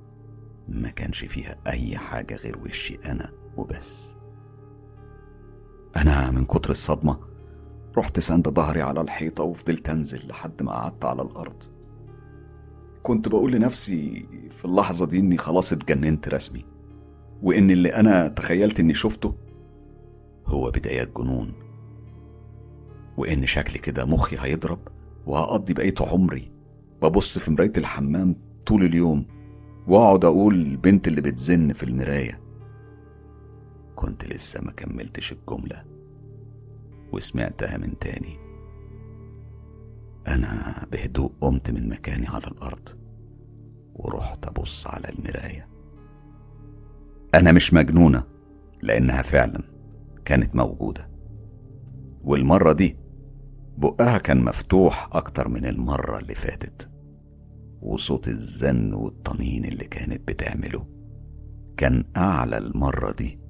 ما 0.68 0.90
كانش 0.90 1.24
فيها 1.24 1.56
أي 1.66 1.98
حاجة 1.98 2.36
غير 2.36 2.58
وشي 2.58 2.94
أنا 2.94 3.32
وبس. 3.56 4.15
أنا 5.96 6.30
من 6.30 6.44
كتر 6.44 6.70
الصدمة 6.70 7.18
رحت 7.98 8.20
سند 8.20 8.48
ظهري 8.48 8.82
على 8.82 9.00
الحيطة 9.00 9.44
وفضلت 9.44 9.88
أنزل 9.88 10.28
لحد 10.28 10.62
ما 10.62 10.72
قعدت 10.72 11.04
على 11.04 11.22
الأرض. 11.22 11.62
كنت 13.02 13.28
بقول 13.28 13.52
لنفسي 13.52 14.26
في 14.58 14.64
اللحظة 14.64 15.06
دي 15.06 15.18
إني 15.18 15.36
خلاص 15.36 15.72
اتجننت 15.72 16.28
رسمي 16.28 16.64
وإن 17.42 17.70
اللي 17.70 17.94
أنا 17.94 18.28
تخيلت 18.28 18.80
إني 18.80 18.94
شفته 18.94 19.34
هو 20.46 20.70
بدايات 20.70 21.16
جنون 21.16 21.52
وإن 23.16 23.46
شكلي 23.46 23.78
كده 23.78 24.04
مخي 24.04 24.36
هيضرب 24.40 24.78
وهقضي 25.26 25.74
بقية 25.74 25.94
عمري 26.00 26.52
ببص 27.02 27.38
في 27.38 27.50
مراية 27.50 27.72
الحمام 27.76 28.36
طول 28.66 28.84
اليوم 28.84 29.26
وأقعد 29.88 30.24
أقول 30.24 30.54
البنت 30.54 31.08
اللي 31.08 31.20
بتزن 31.20 31.72
في 31.72 31.82
المراية. 31.82 32.40
كنت 33.96 34.24
لسه 34.24 34.60
ما 34.60 34.72
كملتش 34.72 35.32
الجملة 35.32 35.84
وسمعتها 37.12 37.76
من 37.76 37.98
تاني. 37.98 38.38
أنا 40.28 40.86
بهدوء 40.92 41.32
قمت 41.40 41.70
من 41.70 41.88
مكاني 41.88 42.26
على 42.28 42.46
الأرض 42.46 42.88
ورحت 43.94 44.46
أبص 44.46 44.86
على 44.86 45.08
المراية. 45.08 45.68
أنا 47.34 47.52
مش 47.52 47.74
مجنونة 47.74 48.24
لأنها 48.82 49.22
فعلا 49.22 49.62
كانت 50.24 50.56
موجودة. 50.56 51.10
والمرة 52.24 52.72
دي 52.72 52.96
بقها 53.78 54.18
كان 54.18 54.44
مفتوح 54.44 55.08
أكتر 55.12 55.48
من 55.48 55.66
المرة 55.66 56.18
اللي 56.18 56.34
فاتت 56.34 56.90
وصوت 57.82 58.28
الزن 58.28 58.94
والطنين 58.94 59.64
اللي 59.64 59.84
كانت 59.84 60.28
بتعمله 60.28 60.86
كان 61.76 62.04
أعلى 62.16 62.58
المرة 62.58 63.12
دي. 63.12 63.45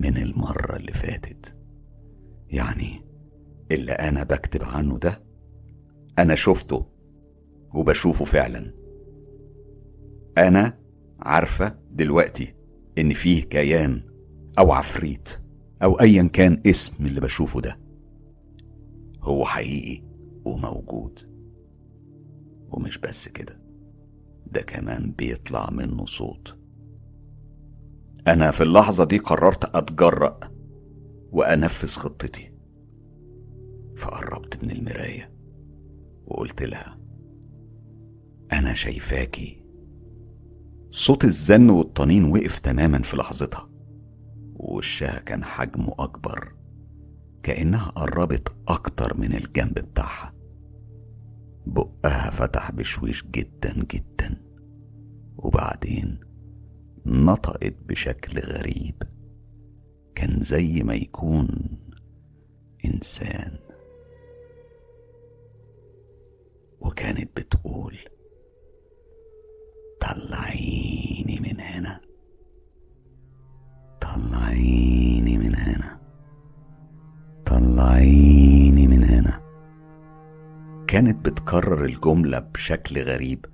من 0.00 0.16
المرة 0.16 0.76
اللي 0.76 0.92
فاتت. 0.92 1.56
يعني 2.48 3.04
اللي 3.72 3.92
أنا 3.92 4.22
بكتب 4.22 4.62
عنه 4.62 4.98
ده 4.98 5.22
أنا 6.18 6.34
شفته 6.34 6.86
وبشوفه 7.74 8.24
فعلا. 8.24 8.74
أنا 10.38 10.78
عارفة 11.20 11.78
دلوقتي 11.90 12.54
إن 12.98 13.12
فيه 13.12 13.42
كيان 13.42 14.02
أو 14.58 14.72
عفريت 14.72 15.28
أو 15.82 16.00
أيا 16.00 16.22
كان 16.22 16.62
اسم 16.66 17.06
اللي 17.06 17.20
بشوفه 17.20 17.60
ده. 17.60 17.80
هو 19.22 19.44
حقيقي 19.44 20.02
وموجود. 20.44 21.18
ومش 22.70 22.98
بس 22.98 23.28
كده 23.28 23.60
ده 24.46 24.62
كمان 24.62 25.12
بيطلع 25.12 25.70
منه 25.70 26.06
صوت. 26.06 26.59
أنا 28.28 28.50
في 28.50 28.62
اللحظة 28.62 29.04
دي 29.04 29.18
قررت 29.18 29.76
أتجرأ 29.76 30.40
وأنفذ 31.32 31.88
خطتي. 31.88 32.50
فقربت 33.96 34.64
من 34.64 34.70
المراية 34.70 35.32
وقلت 36.26 36.62
لها 36.62 36.98
أنا 38.52 38.74
شايفاكي 38.74 39.64
صوت 40.90 41.24
الزن 41.24 41.70
والطنين 41.70 42.24
وقف 42.24 42.58
تماما 42.58 43.02
في 43.02 43.16
لحظتها 43.16 43.70
ووشها 44.54 45.18
كان 45.18 45.44
حجمه 45.44 45.94
أكبر 45.98 46.54
كأنها 47.42 47.90
قربت 47.90 48.54
أكتر 48.68 49.16
من 49.16 49.34
الجنب 49.34 49.74
بتاعها. 49.74 50.32
بقها 51.66 52.30
فتح 52.30 52.70
بشويش 52.70 53.24
جدا 53.24 53.84
جدا 53.84 54.42
وبعدين 55.36 56.20
نطقت 57.06 57.74
بشكل 57.88 58.40
غريب. 58.40 59.02
كان 60.14 60.42
زي 60.42 60.82
ما 60.82 60.94
يكون 60.94 61.48
إنسان. 62.84 63.58
وكانت 66.80 67.36
بتقول 67.36 67.98
طلعيني 70.00 71.40
من 71.40 71.60
هنا. 71.60 72.00
طلعيني 74.00 75.38
من 75.38 75.54
هنا. 75.54 76.00
طلعيني 77.46 78.86
من 78.86 79.04
هنا. 79.04 79.40
كانت 80.86 81.24
بتكرر 81.24 81.84
الجملة 81.84 82.38
بشكل 82.38 83.02
غريب. 83.02 83.46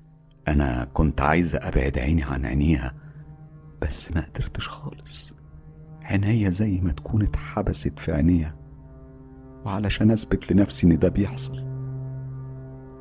أنا 0.48 0.84
كنت 0.84 1.20
عايزة 1.20 1.58
أبعد 1.58 1.98
عيني 1.98 2.22
عن 2.22 2.46
عينيها. 2.46 3.05
بس 3.82 4.12
ما 4.12 4.20
قدرتش 4.20 4.68
خالص. 4.68 5.34
عينيا 6.02 6.50
زي 6.50 6.80
ما 6.80 6.92
تكون 6.92 7.22
اتحبست 7.22 7.98
في 7.98 8.12
عينيها 8.12 8.56
وعلشان 9.64 10.10
أثبت 10.10 10.52
لنفسي 10.52 10.86
إن 10.86 10.98
ده 10.98 11.08
بيحصل 11.08 11.66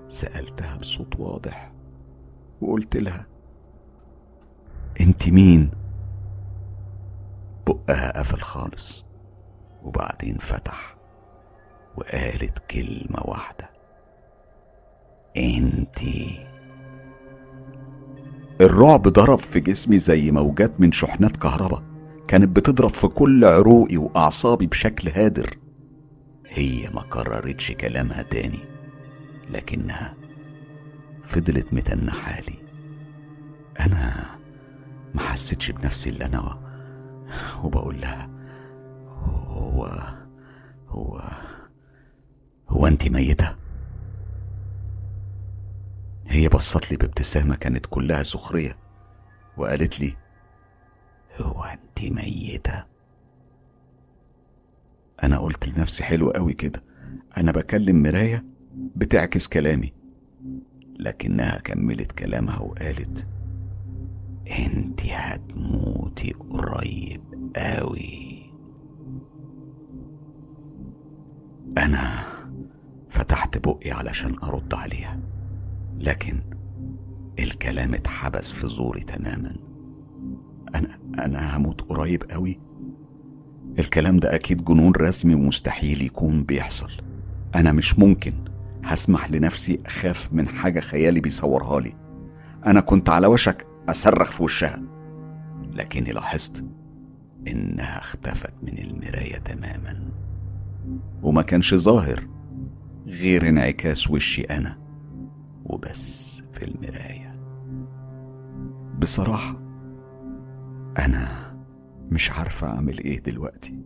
سألتها 0.08 0.78
بصوت 0.78 1.20
واضح 1.20 1.72
وقلت 2.62 2.98
لها 2.98 3.28
أنت 5.02 5.30
مين؟ 5.30 5.72
بقها 7.68 8.20
قفل 8.20 8.42
خالص 8.42 9.06
وبعدين 9.84 10.38
فتح 10.38 10.96
وقالت 11.96 12.60
كلمة 12.60 13.20
واحدة 13.26 13.70
انتي 15.38 16.48
الرعب 18.62 19.02
ضرب 19.08 19.40
في 19.40 19.60
جسمي 19.60 20.00
زي 20.00 20.32
موجات 20.32 20.82
من 20.82 20.92
شحنات 20.92 21.38
كهرباء 21.38 21.84
كانت 22.28 22.56
بتضرب 22.56 22.90
في 22.90 23.08
كل 23.08 23.46
عروقي 23.46 23.98
وأعصابي 23.98 24.68
بشكل 24.68 25.10
هادر 25.10 25.58
هي 26.48 26.90
ما 26.94 27.02
كررتش 27.02 27.72
كلامها 27.72 28.22
تاني 28.22 28.60
لكنها 29.50 30.16
فضلت 31.24 31.74
متنحالي 31.74 32.56
أنا 33.80 34.26
ما 35.16 35.22
حسيتش 35.22 35.72
بنفسي 35.72 36.10
اللي 36.10 36.26
أنا 36.26 36.60
وبقول 37.64 38.02
لها 38.02 38.30
هو 39.48 39.86
هو 40.88 41.22
هو 42.70 42.88
أنت 42.88 43.08
ميتة؟ 43.12 43.56
هي 46.28 46.50
بصت 46.50 46.92
لي 46.92 46.98
بابتسامة 46.98 47.56
كانت 47.56 47.86
كلها 47.86 48.24
سخرية 48.24 48.78
وقالت 49.58 50.00
لي 50.00 50.16
هو 51.42 51.64
أنت 51.64 52.02
ميتة؟ 52.12 52.86
أنا 55.24 55.38
قلت 55.40 55.68
لنفسي 55.68 56.04
حلو 56.04 56.30
قوي 56.30 56.54
كده 56.54 56.84
أنا 57.38 57.52
بكلم 57.52 58.04
مراية 58.04 58.46
بتعكس 58.96 59.48
كلامي 59.48 59.94
لكنها 61.00 61.60
كملت 61.60 62.12
كلامها 62.12 62.60
وقالت 62.60 63.28
أنت 64.60 65.02
هتموتي 65.06 66.32
قريب 66.34 67.22
قوي 67.56 68.36
أنا 71.78 72.24
فتحت 73.10 73.58
بقي 73.68 73.92
علشان 73.92 74.36
أرد 74.44 74.74
عليها 74.74 75.20
لكن 76.00 76.42
الكلام 77.40 77.94
اتحبس 77.94 78.54
في 78.54 78.68
زوري 78.68 79.02
تماما. 79.02 79.56
أنا 80.76 81.00
أنا 81.20 81.58
هموت 81.58 81.82
قريب 81.82 82.24
قوي. 82.32 82.60
الكلام 83.80 84.18
ده 84.18 84.36
أكيد 84.36 84.64
جنون 84.64 84.92
رسمي 84.92 85.36
ومستحيل 85.36 86.02
يكون 86.02 86.44
بيحصل. 86.44 86.92
أنا 87.56 87.72
مش 87.72 88.00
ممكن 88.00 88.34
هسمح 88.86 89.32
لنفسي 89.32 89.80
أخاف 89.86 90.34
من 90.34 90.48
حاجة 90.48 90.80
خيالي 90.80 91.20
بيصورها 91.20 91.80
لي. 91.80 91.94
أنا 92.66 92.80
كنت 92.80 93.10
على 93.10 93.28
وشك 93.28 93.68
أصرخ 93.90 94.32
في 94.32 94.44
وشها. 94.44 94.82
لكني 95.74 96.12
لاحظت 96.12 96.66
إنها 97.48 98.00
اختفت 98.00 98.54
من 98.64 98.78
المراية 98.78 99.38
تماما. 99.38 100.10
وما 101.24 101.42
كانش 101.42 101.76
ظاهر 101.76 102.28
غير 103.08 103.50
انعكاس 103.50 104.10
وشي 104.10 104.42
أنا. 104.42 104.85
وبس 105.66 106.42
في 106.54 106.66
المراية. 106.66 107.36
بصراحة 109.00 109.62
أنا 111.00 111.56
مش 112.12 112.32
عارفة 112.32 112.68
أعمل 112.68 112.98
إيه 112.98 113.20
دلوقتي. 113.20 113.80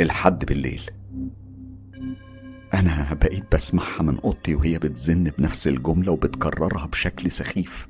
الحد 0.00 0.44
بالليل. 0.44 0.82
أنا 2.74 3.14
بقيت 3.14 3.54
بسمعها 3.54 4.02
من 4.02 4.18
أوضتي 4.18 4.54
وهي 4.54 4.78
بتزن 4.78 5.24
بنفس 5.24 5.68
الجملة 5.68 6.12
وبتكررها 6.12 6.86
بشكل 6.86 7.30
سخيف. 7.30 7.88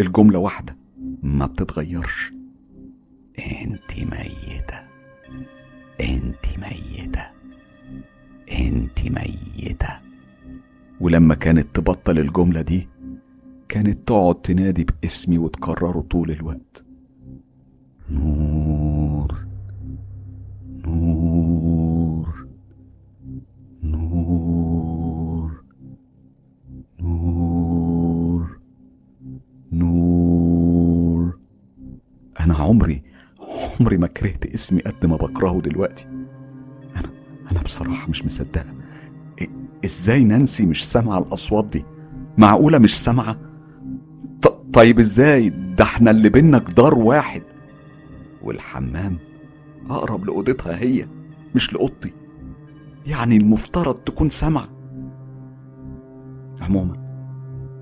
الجملة 0.00 0.38
واحدة 0.38 0.76
ما 1.22 1.46
بتتغيرش. 1.46 2.32
انت 3.38 3.98
ميتة. 3.98 4.82
انت 6.00 6.46
ميتة. 6.58 7.41
أنت 8.60 8.98
ميتة. 9.04 9.98
ولما 11.00 11.34
كانت 11.34 11.76
تبطل 11.76 12.18
الجملة 12.18 12.62
دي 12.62 12.88
كانت 13.68 14.08
تقعد 14.08 14.34
تنادي 14.34 14.84
باسمي 14.84 15.38
وتكرره 15.38 16.00
طول 16.10 16.30
الوقت. 16.30 16.84
نور 18.10 19.46
نور 20.86 22.46
نور 23.82 25.62
نور 27.00 28.58
نور. 29.72 31.38
أنا 32.40 32.54
عمري 32.54 33.02
عمري 33.80 33.96
ما 33.96 34.06
كرهت 34.06 34.46
اسمي 34.46 34.80
قد 34.80 35.06
ما 35.06 35.16
بكرهه 35.16 35.60
دلوقتي. 35.60 36.11
أنا 37.52 37.62
بصراحة 37.62 38.08
مش 38.08 38.24
مصدقه 38.24 38.74
إ- 39.42 39.48
إزاي 39.84 40.24
نانسي 40.24 40.66
مش 40.66 40.88
سامعة 40.90 41.18
الأصوات 41.18 41.64
دي؟ 41.64 41.84
معقولة 42.38 42.78
مش 42.78 43.00
سامعة؟ 43.00 43.36
ط- 44.42 44.66
طيب 44.72 44.98
إزاي؟ 44.98 45.48
ده 45.50 45.84
إحنا 45.84 46.10
اللي 46.10 46.28
بينا 46.28 46.58
جدار 46.58 46.94
واحد. 46.94 47.42
والحمام 48.42 49.18
أقرب 49.90 50.24
لأوضتها 50.24 50.76
هي 50.82 51.06
مش 51.54 51.72
لأوضتي. 51.72 52.12
يعني 53.06 53.36
المفترض 53.36 53.94
تكون 53.94 54.28
سامعة. 54.28 54.68
عموما 56.60 56.94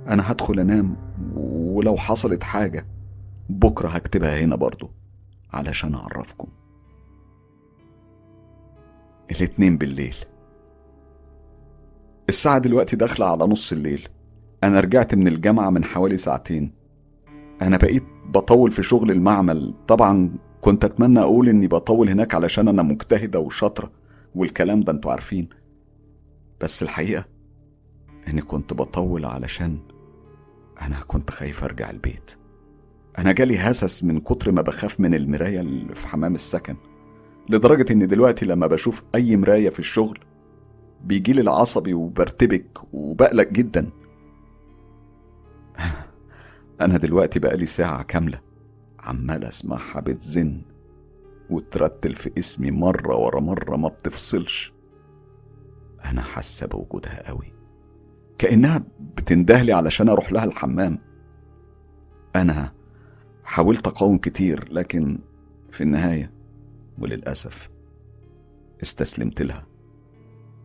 أنا 0.08 0.32
هدخل 0.32 0.60
أنام 0.60 0.96
ولو 1.34 1.96
حصلت 1.96 2.42
حاجة 2.42 2.86
بكرة 3.48 3.88
هكتبها 3.88 4.40
هنا 4.40 4.56
برضو 4.56 4.90
علشان 5.52 5.94
أعرفكم. 5.94 6.48
الاتنين 9.30 9.76
بالليل. 9.76 10.14
الساعة 12.28 12.58
دلوقتي 12.58 12.96
داخلة 12.96 13.26
على 13.26 13.44
نص 13.44 13.72
الليل. 13.72 14.08
أنا 14.64 14.80
رجعت 14.80 15.14
من 15.14 15.28
الجامعة 15.28 15.70
من 15.70 15.84
حوالي 15.84 16.16
ساعتين. 16.16 16.72
أنا 17.62 17.76
بقيت 17.76 18.04
بطول 18.26 18.70
في 18.70 18.82
شغل 18.82 19.10
المعمل. 19.10 19.74
طبعا 19.88 20.30
كنت 20.60 20.84
أتمنى 20.84 21.20
أقول 21.20 21.48
إني 21.48 21.66
بطول 21.66 22.08
هناك 22.08 22.34
علشان 22.34 22.68
أنا 22.68 22.82
مجتهدة 22.82 23.40
وشاطرة. 23.40 23.92
والكلام 24.34 24.80
ده 24.80 24.92
أنتوا 24.92 25.10
عارفين. 25.10 25.48
بس 26.60 26.82
الحقيقة 26.82 27.24
إني 28.28 28.42
كنت 28.42 28.72
بطول 28.72 29.24
علشان 29.24 29.78
أنا 30.82 30.96
كنت 31.06 31.30
خايف 31.30 31.64
أرجع 31.64 31.90
البيت. 31.90 32.30
أنا 33.18 33.32
جالي 33.32 33.58
هسس 33.58 34.04
من 34.04 34.20
كتر 34.20 34.52
ما 34.52 34.62
بخاف 34.62 35.00
من 35.00 35.14
المراية 35.14 35.60
اللي 35.60 35.94
في 35.94 36.08
حمام 36.08 36.34
السكن. 36.34 36.76
لدرجة 37.50 37.92
إن 37.92 38.06
دلوقتي 38.06 38.46
لما 38.46 38.66
بشوف 38.66 39.02
أي 39.14 39.36
مراية 39.36 39.70
في 39.70 39.78
الشغل 39.78 40.18
بيجيلي 41.04 41.40
العصبي 41.40 41.94
وبرتبك 41.94 42.78
وبقلق 42.92 43.48
جدا. 43.48 43.90
أنا 46.80 46.98
دلوقتي 46.98 47.38
بقالي 47.38 47.66
ساعة 47.66 48.02
كاملة 48.02 48.40
عمال 49.00 49.44
أسمعها 49.44 50.00
بتزن 50.00 50.62
وترتل 51.50 52.14
في 52.14 52.30
اسمي 52.38 52.70
مرة 52.70 53.16
ورا 53.16 53.40
مرة 53.40 53.76
ما 53.76 53.88
بتفصلش. 53.88 54.72
أنا 56.04 56.22
حاسة 56.22 56.66
بوجودها 56.66 57.28
قوي. 57.28 57.52
كأنها 58.38 58.84
بتندهلي 59.16 59.72
علشان 59.72 60.08
أروح 60.08 60.32
لها 60.32 60.44
الحمام. 60.44 60.98
أنا 62.36 62.72
حاولت 63.44 63.86
أقاوم 63.86 64.18
كتير 64.18 64.72
لكن 64.72 65.18
في 65.70 65.80
النهاية 65.80 66.39
وللأسف 67.00 67.70
استسلمت 68.82 69.42
لها 69.42 69.66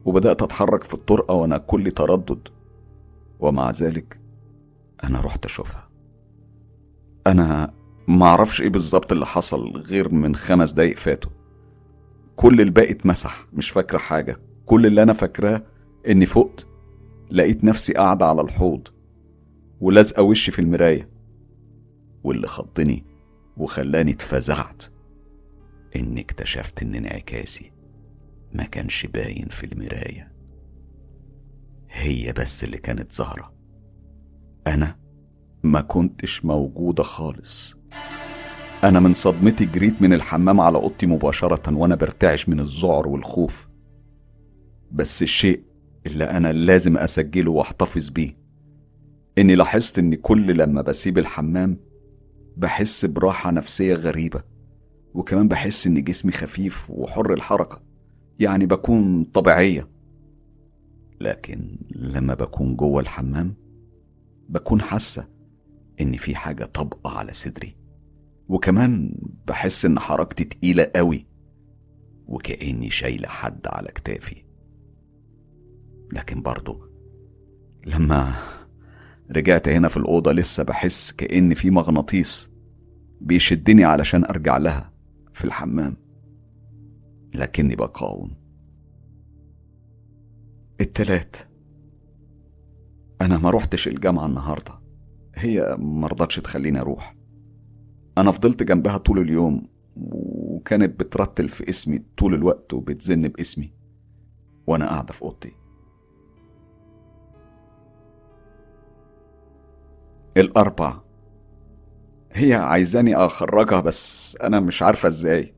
وبدأت 0.06 0.42
أتحرك 0.44 0.84
في 0.84 0.94
الطرقة 0.94 1.34
وأنا 1.36 1.58
كل 1.58 1.92
تردد 1.92 2.48
ومع 3.40 3.72
ذلك 3.72 4.20
أنا 5.04 5.22
رحت 5.22 5.46
أشوفها. 5.46 5.90
أنا 7.28 7.68
معرفش 8.08 8.62
إيه 8.62 8.70
بالظبط 8.70 9.12
اللي 9.12 9.26
حصل 9.26 9.78
غير 9.78 10.10
من 10.12 10.36
خمس 10.36 10.72
دقايق 10.72 10.98
فاتوا. 10.98 11.32
كل 12.36 12.62
الباقي 12.62 12.92
اتمسح 12.92 13.46
مش 13.54 13.70
فاكرة 13.70 13.98
حاجة. 13.98 14.38
كل 14.66 14.86
اللي 14.86 15.04
أنا 15.04 15.14
فاكراه 15.14 15.64
إني 16.08 16.26
فقت 16.26 16.68
لقيت 17.32 17.64
نفسي 17.64 17.94
قاعدة 17.94 18.26
على 18.26 18.42
الحوض 18.42 18.88
ولازقة 19.82 20.24
وشي 20.24 20.52
في 20.52 20.60
المراية 20.60 21.10
واللي 22.24 22.48
خضني 22.48 23.06
وخلاني 23.58 24.12
اتفزعت. 24.12 24.84
إني 25.96 26.22
اكتشفت 26.22 26.82
إن 26.82 26.96
انعكاسي 26.96 27.72
ما 28.54 28.64
كانش 28.64 29.06
باين 29.06 29.48
في 29.50 29.66
المراية. 29.66 30.32
هي 31.90 32.34
بس 32.34 32.64
اللي 32.64 32.78
كانت 32.78 33.14
ظاهرة. 33.14 33.54
أنا 34.68 35.00
ما 35.64 35.82
كنتش 35.82 36.46
موجودة 36.46 37.04
خالص. 37.04 37.76
أنا 38.84 39.00
من 39.00 39.14
صدمتي 39.14 39.66
جريت 39.66 40.02
من 40.02 40.14
الحمام 40.14 40.62
على 40.62 40.78
أوضتي 40.78 41.06
مباشرة 41.08 41.74
وأنا 41.74 41.96
برتعش 41.96 42.50
من 42.50 42.60
الذعر 42.60 43.08
والخوف. 43.08 43.70
بس 44.92 45.22
الشيء 45.24 45.64
اللي 46.06 46.24
أنا 46.24 46.54
لازم 46.54 46.98
أسجله 46.98 47.52
وأحتفظ 47.52 48.10
بيه 48.10 48.38
إني 49.38 49.56
لاحظت 49.56 50.00
إن 50.00 50.16
كل 50.16 50.58
لما 50.58 50.82
بسيب 50.82 51.18
الحمام 51.18 51.78
بحس 52.58 53.06
براحة 53.06 53.52
نفسية 53.52 53.96
غريبة. 53.96 54.55
وكمان 55.16 55.48
بحس 55.48 55.88
إن 55.88 56.04
جسمي 56.04 56.32
خفيف 56.32 56.90
وحر 56.90 57.34
الحركة 57.34 57.82
يعني 58.40 58.66
بكون 58.66 59.24
طبيعية. 59.24 59.90
لكن 61.22 61.78
لما 61.92 62.34
بكون 62.34 62.76
جوه 62.76 63.02
الحمام 63.02 63.56
بكون 64.50 64.82
حاسة 64.82 65.28
إن 66.02 66.14
في 66.14 66.36
حاجة 66.36 66.66
طبقة 66.66 67.18
على 67.18 67.34
صدري. 67.34 67.78
وكمان 68.48 69.18
بحس 69.48 69.86
إن 69.86 70.00
حركتي 70.00 70.44
تقيلة 70.44 70.92
قوي 70.96 71.28
وكأني 72.28 72.90
شايلة 72.90 73.28
حد 73.28 73.68
على 73.68 73.88
كتافي. 73.88 74.46
لكن 76.14 76.42
برضه 76.42 76.90
لما 77.86 78.34
رجعت 79.32 79.70
هنا 79.70 79.88
في 79.88 79.98
الأوضة 79.98 80.32
لسه 80.32 80.64
بحس 80.64 81.12
كأن 81.12 81.54
في 81.54 81.70
مغناطيس 81.70 82.52
بيشدني 83.22 83.84
علشان 83.84 84.26
أرجع 84.26 84.58
لها. 84.58 84.95
في 85.36 85.46
الحمام. 85.46 85.98
لكني 87.36 87.76
بقاوم. 87.76 88.32
التلات. 90.82 91.36
أنا 93.22 93.38
ما 93.38 93.50
روحتش 93.50 93.88
الجامعة 93.88 94.26
النهاردة. 94.26 94.82
هي 95.36 95.76
مرضتش 95.80 96.36
تخليني 96.36 96.80
أروح. 96.80 97.16
أنا 98.18 98.32
فضلت 98.32 98.64
جنبها 98.64 98.98
طول 98.98 99.20
اليوم 99.20 99.68
وكانت 99.96 101.00
بترتل 101.00 101.50
في 101.50 101.70
اسمي 101.70 102.00
طول 102.18 102.34
الوقت 102.34 102.74
وبتزن 102.74 103.22
باسمي. 103.22 103.74
وأنا 104.68 104.88
قاعدة 104.88 105.14
في 105.14 105.22
أوضتي. 105.22 105.56
الأربع. 110.38 111.05
هي 112.36 112.54
عايزاني 112.54 113.16
أخرجها 113.16 113.80
بس 113.80 114.38
أنا 114.44 114.60
مش 114.60 114.84
عارفة 114.84 115.08
إزاي. 115.08 115.54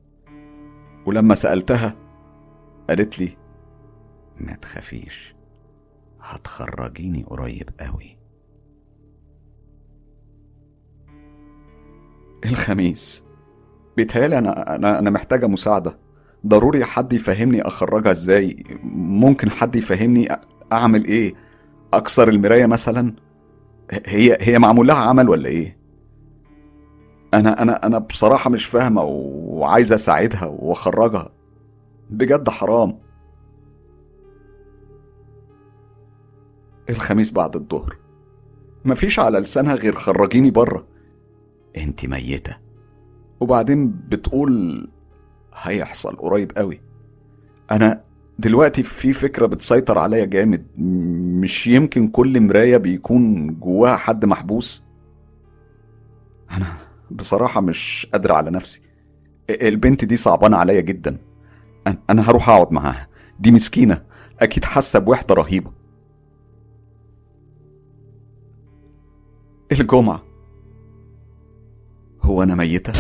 ولما 1.05 1.35
سألتها 1.35 1.95
قالت 2.89 3.19
لي 3.19 3.37
ما 4.39 4.53
تخافيش 4.55 5.35
هتخرجيني 6.21 7.23
قريب 7.23 7.69
قوي. 7.79 8.17
الخميس 12.45 13.23
بيتهيألي 13.97 14.37
أنا 14.37 14.75
أنا 14.75 14.99
أنا 14.99 15.09
محتاجة 15.09 15.47
مساعدة. 15.47 15.99
ضروري 16.47 16.85
حد 16.85 17.13
يفهمني 17.13 17.61
أخرجها 17.61 18.11
إزاي؟ 18.11 18.63
ممكن 18.93 19.49
حد 19.49 19.75
يفهمني 19.75 20.27
أعمل 20.73 21.05
إيه؟ 21.05 21.33
أكسر 21.93 22.29
المراية 22.29 22.65
مثلا؟ 22.65 23.15
هي 24.05 24.37
هي 24.41 24.59
معمول 24.59 24.87
لها 24.87 24.95
عمل 25.09 25.29
ولا 25.29 25.49
إيه؟ 25.49 25.76
أنا 27.37 27.61
أنا 27.61 27.85
أنا 27.87 27.97
بصراحة 27.97 28.49
مش 28.49 28.65
فاهمة 28.65 29.03
وعايز 29.03 29.93
أساعدها 29.93 30.45
وأخرجها. 30.45 31.29
بجد 32.09 32.49
حرام. 32.49 32.99
الخميس 36.89 37.31
بعد 37.31 37.55
الظهر. 37.55 37.97
مفيش 38.85 39.19
على 39.19 39.39
لسانها 39.39 39.75
غير 39.75 39.95
خرجيني 39.95 40.51
بره 40.51 40.87
انت 41.77 42.05
ميتة. 42.05 42.57
وبعدين 43.39 43.91
بتقول 43.91 44.87
هيحصل 45.55 46.15
قريب 46.15 46.51
قوي. 46.57 46.81
أنا 47.71 48.03
دلوقتي 48.39 48.83
في 48.83 49.13
فكرة 49.13 49.45
بتسيطر 49.45 49.97
عليا 49.97 50.25
جامد. 50.25 50.67
مش 51.41 51.67
يمكن 51.67 52.07
كل 52.07 52.41
مراية 52.41 52.77
بيكون 52.77 53.53
جواها 53.59 53.95
حد 53.95 54.25
محبوس؟ 54.25 54.83
أنا 56.51 56.86
بصراحة 57.11 57.61
مش 57.61 58.07
قادر 58.11 58.31
على 58.31 58.51
نفسي. 58.51 58.81
البنت 59.49 60.05
دي 60.05 60.17
صعبانة 60.17 60.57
عليا 60.57 60.81
جدا. 60.81 61.17
أنا 62.09 62.29
هروح 62.29 62.49
أقعد 62.49 62.71
معاها. 62.71 63.07
دي 63.39 63.51
مسكينة. 63.51 64.03
أكيد 64.39 64.65
حاسة 64.65 64.99
بوحدة 64.99 65.35
رهيبة. 65.35 65.71
الجمعة. 69.71 70.23
هو 72.21 72.43
أنا 72.43 72.55
ميتة؟ 72.55 72.93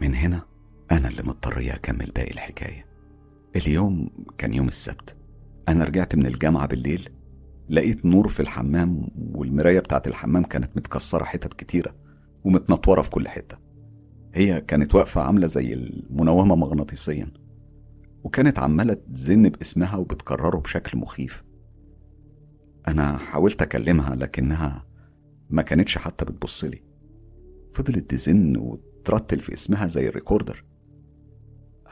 من 0.00 0.14
هنا 0.14 0.42
أنا 0.92 1.08
اللي 1.08 1.22
مضطرية 1.22 1.74
أكمل 1.74 2.12
باقي 2.16 2.30
الحكاية. 2.30 2.86
اليوم 3.56 4.10
كان 4.38 4.54
يوم 4.54 4.68
السبت. 4.68 5.16
أنا 5.68 5.84
رجعت 5.84 6.14
من 6.14 6.26
الجامعة 6.26 6.66
بالليل. 6.66 7.08
لقيت 7.68 8.06
نور 8.06 8.28
في 8.28 8.40
الحمام 8.40 9.08
والمراية 9.34 9.80
بتاعت 9.80 10.08
الحمام 10.08 10.42
كانت 10.44 10.76
متكسرة 10.76 11.24
حتت 11.24 11.54
كتيرة 11.54 11.94
ومتنطورة 12.44 13.02
في 13.02 13.10
كل 13.10 13.28
حتة. 13.28 13.58
هي 14.34 14.60
كانت 14.60 14.94
واقفة 14.94 15.20
عاملة 15.20 15.46
زي 15.46 15.74
المنومة 15.74 16.56
مغناطيسيا 16.56 17.32
وكانت 18.24 18.58
عمالة 18.58 18.94
تزن 18.94 19.42
باسمها 19.48 19.96
وبتكرره 19.96 20.58
بشكل 20.58 20.98
مخيف. 20.98 21.44
أنا 22.88 23.16
حاولت 23.16 23.62
أكلمها 23.62 24.14
لكنها 24.14 24.86
ما 25.50 25.62
كانتش 25.62 25.98
حتى 25.98 26.24
بتبص 26.24 26.64
لي. 26.64 26.82
فضلت 27.74 28.10
تزن 28.10 28.56
وترتل 28.56 29.40
في 29.40 29.54
اسمها 29.54 29.86
زي 29.86 30.08
الريكوردر. 30.08 30.64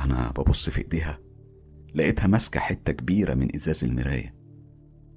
أنا 0.01 0.31
ببص 0.31 0.71
في 0.71 0.79
إيديها 0.79 1.19
لقيتها 1.95 2.27
ماسكة 2.27 2.61
حتة 2.61 2.93
كبيرة 2.93 3.35
من 3.35 3.55
إزاز 3.55 3.85
المراية. 3.85 4.42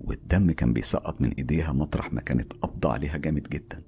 والدم 0.06 0.52
كان 0.52 0.74
بيسقط 0.74 1.22
من 1.22 1.32
إيديها 1.32 1.72
مطرح 1.74 2.13
ما 2.13 2.22
كانت 2.22 2.54
قبضة 2.54 2.91
عليها 2.91 3.18
جامد 3.18 3.50
جدا. 3.50 3.84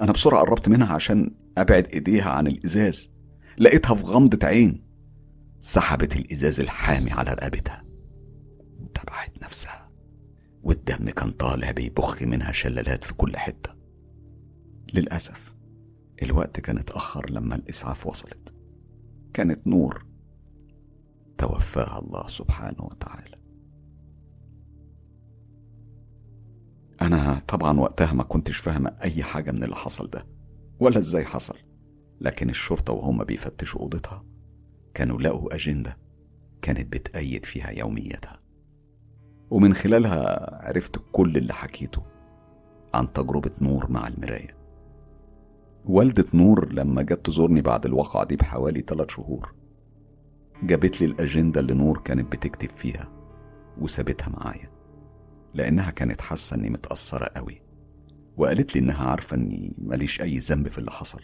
أنا 0.00 0.12
بسرعة 0.12 0.40
قربت 0.40 0.68
منها 0.68 0.94
عشان 0.94 1.34
أبعد 1.58 1.86
إيديها 1.92 2.30
عن 2.30 2.46
الإزاز. 2.46 3.10
لقيتها 3.58 3.94
في 3.94 4.02
غمضة 4.02 4.46
عين. 4.46 4.84
سحبت 5.60 6.16
الإزاز 6.16 6.60
الحامي 6.60 7.10
على 7.10 7.30
رقبتها. 7.30 7.84
وتبعت 8.80 9.42
نفسها. 9.42 9.90
والدم 10.62 11.10
كان 11.10 11.30
طالع 11.30 11.70
بيبخ 11.70 12.22
منها 12.22 12.52
شلالات 12.52 13.04
في 13.04 13.14
كل 13.14 13.36
حتة. 13.36 13.74
للأسف 14.94 15.54
الوقت 16.22 16.60
كان 16.60 16.78
اتأخر 16.78 17.30
لما 17.30 17.54
الإسعاف 17.54 18.06
وصلت. 18.06 18.54
كانت 19.34 19.66
نور 19.66 20.06
توفاها 21.38 21.98
الله 21.98 22.26
سبحانه 22.26 22.84
وتعالى. 22.84 23.31
أنا 27.02 27.42
طبعا 27.48 27.80
وقتها 27.80 28.12
ما 28.12 28.22
كنتش 28.22 28.56
فاهمة 28.56 28.96
أي 29.02 29.22
حاجة 29.22 29.50
من 29.50 29.64
اللي 29.64 29.76
حصل 29.76 30.10
ده 30.10 30.26
ولا 30.80 30.98
إزاي 30.98 31.24
حصل. 31.24 31.56
لكن 32.20 32.50
الشرطة 32.50 32.92
وهم 32.92 33.24
بيفتشوا 33.24 33.80
أوضتها 33.80 34.24
كانوا 34.94 35.18
لقوا 35.20 35.54
أجندة 35.54 35.98
كانت 36.62 36.92
بتأيد 36.92 37.44
فيها 37.46 37.70
يومياتها 37.70 38.40
ومن 39.50 39.74
خلالها 39.74 40.66
عرفت 40.66 40.96
كل 41.12 41.36
اللي 41.36 41.52
حكيته 41.52 42.02
عن 42.94 43.12
تجربة 43.12 43.50
نور 43.60 43.90
مع 43.90 44.08
المراية. 44.08 44.56
والدة 45.84 46.24
نور 46.34 46.72
لما 46.72 47.02
جت 47.02 47.26
تزورني 47.26 47.62
بعد 47.62 47.86
الواقعة 47.86 48.24
دي 48.24 48.36
بحوالي 48.36 48.80
ثلاث 48.80 49.10
شهور 49.10 49.54
جابت 50.62 51.00
لي 51.00 51.06
الأجندة 51.06 51.60
اللي 51.60 51.74
نور 51.74 51.98
كانت 51.98 52.32
بتكتب 52.32 52.70
فيها 52.76 53.08
وسابتها 53.78 54.28
معايا. 54.28 54.71
لأنها 55.54 55.90
كانت 55.90 56.20
حاسة 56.20 56.56
إني 56.56 56.70
متأثرة 56.70 57.24
قوي 57.36 57.62
وقالت 58.36 58.74
لي 58.74 58.80
إنها 58.80 59.08
عارفة 59.10 59.36
إني 59.36 59.74
ماليش 59.78 60.20
أي 60.20 60.38
ذنب 60.38 60.68
في 60.68 60.78
اللي 60.78 60.90
حصل 60.90 61.20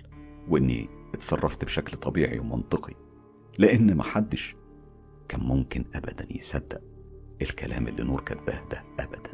وإني 0.49 0.88
اتصرفت 1.14 1.64
بشكل 1.64 1.97
طبيعي 1.97 2.38
ومنطقي 2.38 2.95
لأن 3.59 3.97
محدش 3.97 4.57
كان 5.29 5.41
ممكن 5.41 5.85
أبدا 5.95 6.27
يصدق 6.31 6.81
الكلام 7.43 7.87
اللي 7.88 8.03
نور 8.03 8.21
كاتباه 8.21 8.69
ده 8.71 8.85
أبدا. 9.01 9.31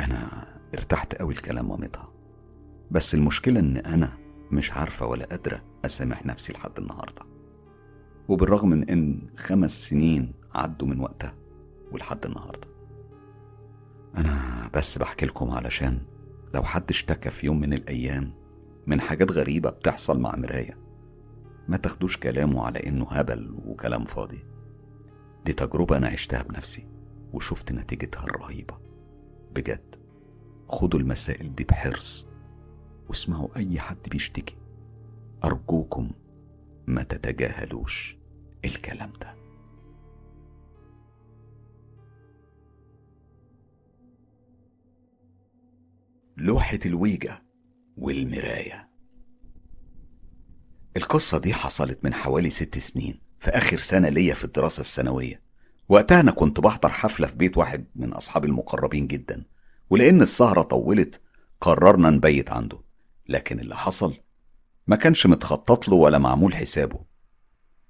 أنا 0.00 0.46
ارتحت 0.74 1.14
قوي 1.14 1.34
لكلام 1.34 1.68
مامتها 1.68 2.12
بس 2.90 3.14
المشكلة 3.14 3.60
إن 3.60 3.76
أنا 3.76 4.18
مش 4.50 4.72
عارفة 4.72 5.06
ولا 5.06 5.24
قادرة 5.26 5.62
أسامح 5.84 6.26
نفسي 6.26 6.52
لحد 6.52 6.78
النهاردة. 6.78 7.22
وبالرغم 8.28 8.68
من 8.70 8.90
إن 8.90 9.30
خمس 9.36 9.88
سنين 9.88 10.32
عدوا 10.54 10.88
من 10.88 11.00
وقتها 11.00 11.34
ولحد 11.92 12.26
النهاردة. 12.26 12.68
أنا 14.16 14.70
بس 14.74 14.98
بحكي 14.98 15.26
لكم 15.26 15.50
علشان 15.50 16.00
لو 16.54 16.62
حد 16.62 16.90
اشتكى 16.90 17.30
في 17.30 17.46
يوم 17.46 17.60
من 17.60 17.72
الأيام 17.72 18.32
من 18.86 19.00
حاجات 19.00 19.32
غريبة 19.32 19.70
بتحصل 19.70 20.20
مع 20.20 20.36
مراية 20.36 20.78
ما 21.68 21.76
تاخدوش 21.76 22.16
كلامه 22.16 22.66
على 22.66 22.86
إنه 22.86 23.04
هبل 23.04 23.58
وكلام 23.66 24.04
فاضي. 24.04 24.44
دي 25.44 25.52
تجربة 25.52 25.96
أنا 25.96 26.08
عشتها 26.08 26.42
بنفسي 26.42 26.86
وشفت 27.32 27.72
نتيجتها 27.72 28.24
الرهيبة. 28.24 28.78
بجد 29.54 29.94
خدوا 30.68 31.00
المسائل 31.00 31.54
دي 31.54 31.64
بحرص 31.64 32.26
واسمعوا 33.08 33.56
أي 33.56 33.80
حد 33.80 34.08
بيشتكي. 34.10 34.56
أرجوكم 35.44 36.10
ما 36.86 37.02
تتجاهلوش 37.02 38.18
الكلام 38.64 39.12
ده. 39.20 39.34
لوحة 46.38 46.78
الويجا 46.86 47.42
والمراية. 47.96 48.90
القصة 50.96 51.38
دي 51.38 51.54
حصلت 51.54 52.04
من 52.04 52.14
حوالي 52.14 52.50
ست 52.50 52.78
سنين 52.78 53.20
في 53.40 53.50
آخر 53.50 53.76
سنة 53.76 54.08
ليا 54.08 54.34
في 54.34 54.44
الدراسة 54.44 54.80
الثانوية 54.80 55.42
وقتها 55.88 56.20
أنا 56.20 56.30
كنت 56.30 56.60
بحضر 56.60 56.88
حفلة 56.88 57.26
في 57.26 57.36
بيت 57.36 57.56
واحد 57.58 57.86
من 57.94 58.12
أصحابي 58.12 58.46
المقربين 58.46 59.06
جدا 59.06 59.44
ولأن 59.90 60.22
السهرة 60.22 60.62
طولت 60.62 61.20
قررنا 61.60 62.10
نبيت 62.10 62.50
عنده. 62.50 62.78
لكن 63.28 63.60
اللي 63.60 63.76
حصل 63.76 64.14
ما 64.86 64.96
كانش 64.96 65.26
متخطط 65.26 65.88
له 65.88 65.94
ولا 65.96 66.18
معمول 66.18 66.54
حسابه. 66.54 67.00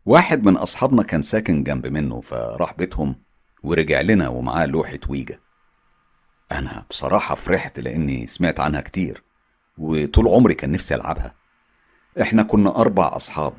واحد 0.04 0.44
من 0.44 0.56
أصحابنا 0.56 1.02
كان 1.02 1.22
ساكن 1.22 1.62
جنب 1.62 1.86
منه 1.86 2.20
فراح 2.20 2.74
بيتهم 2.74 3.22
ورجع 3.62 4.00
لنا 4.00 4.28
ومعاه 4.28 4.66
لوحة 4.66 4.98
ويجا. 5.08 5.38
أنا 6.52 6.84
بصراحة 6.90 7.34
فرحت 7.34 7.80
لأني 7.80 8.26
سمعت 8.26 8.60
عنها 8.60 8.80
كتير 8.80 9.22
وطول 9.78 10.28
عمري 10.28 10.54
كان 10.54 10.70
نفسي 10.72 10.94
ألعبها. 10.94 11.34
إحنا 12.20 12.42
كنا 12.42 12.76
أربع 12.76 13.16
أصحاب 13.16 13.54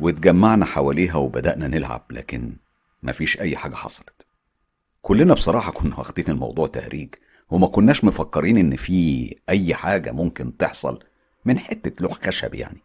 واتجمعنا 0.00 0.64
حواليها 0.64 1.14
وبدأنا 1.16 1.68
نلعب 1.68 2.04
لكن 2.10 2.56
مفيش 3.02 3.40
أي 3.40 3.56
حاجة 3.56 3.74
حصلت. 3.74 4.26
كلنا 5.02 5.34
بصراحة 5.34 5.72
كنا 5.72 5.98
واخدين 5.98 6.24
الموضوع 6.28 6.66
تهريج 6.66 7.14
وما 7.50 7.66
كناش 7.66 8.04
مفكرين 8.04 8.58
إن 8.58 8.76
في 8.76 9.34
أي 9.48 9.74
حاجة 9.74 10.12
ممكن 10.12 10.56
تحصل 10.56 11.02
من 11.44 11.58
حتة 11.58 12.02
لوح 12.02 12.12
خشب 12.12 12.54
يعني. 12.54 12.82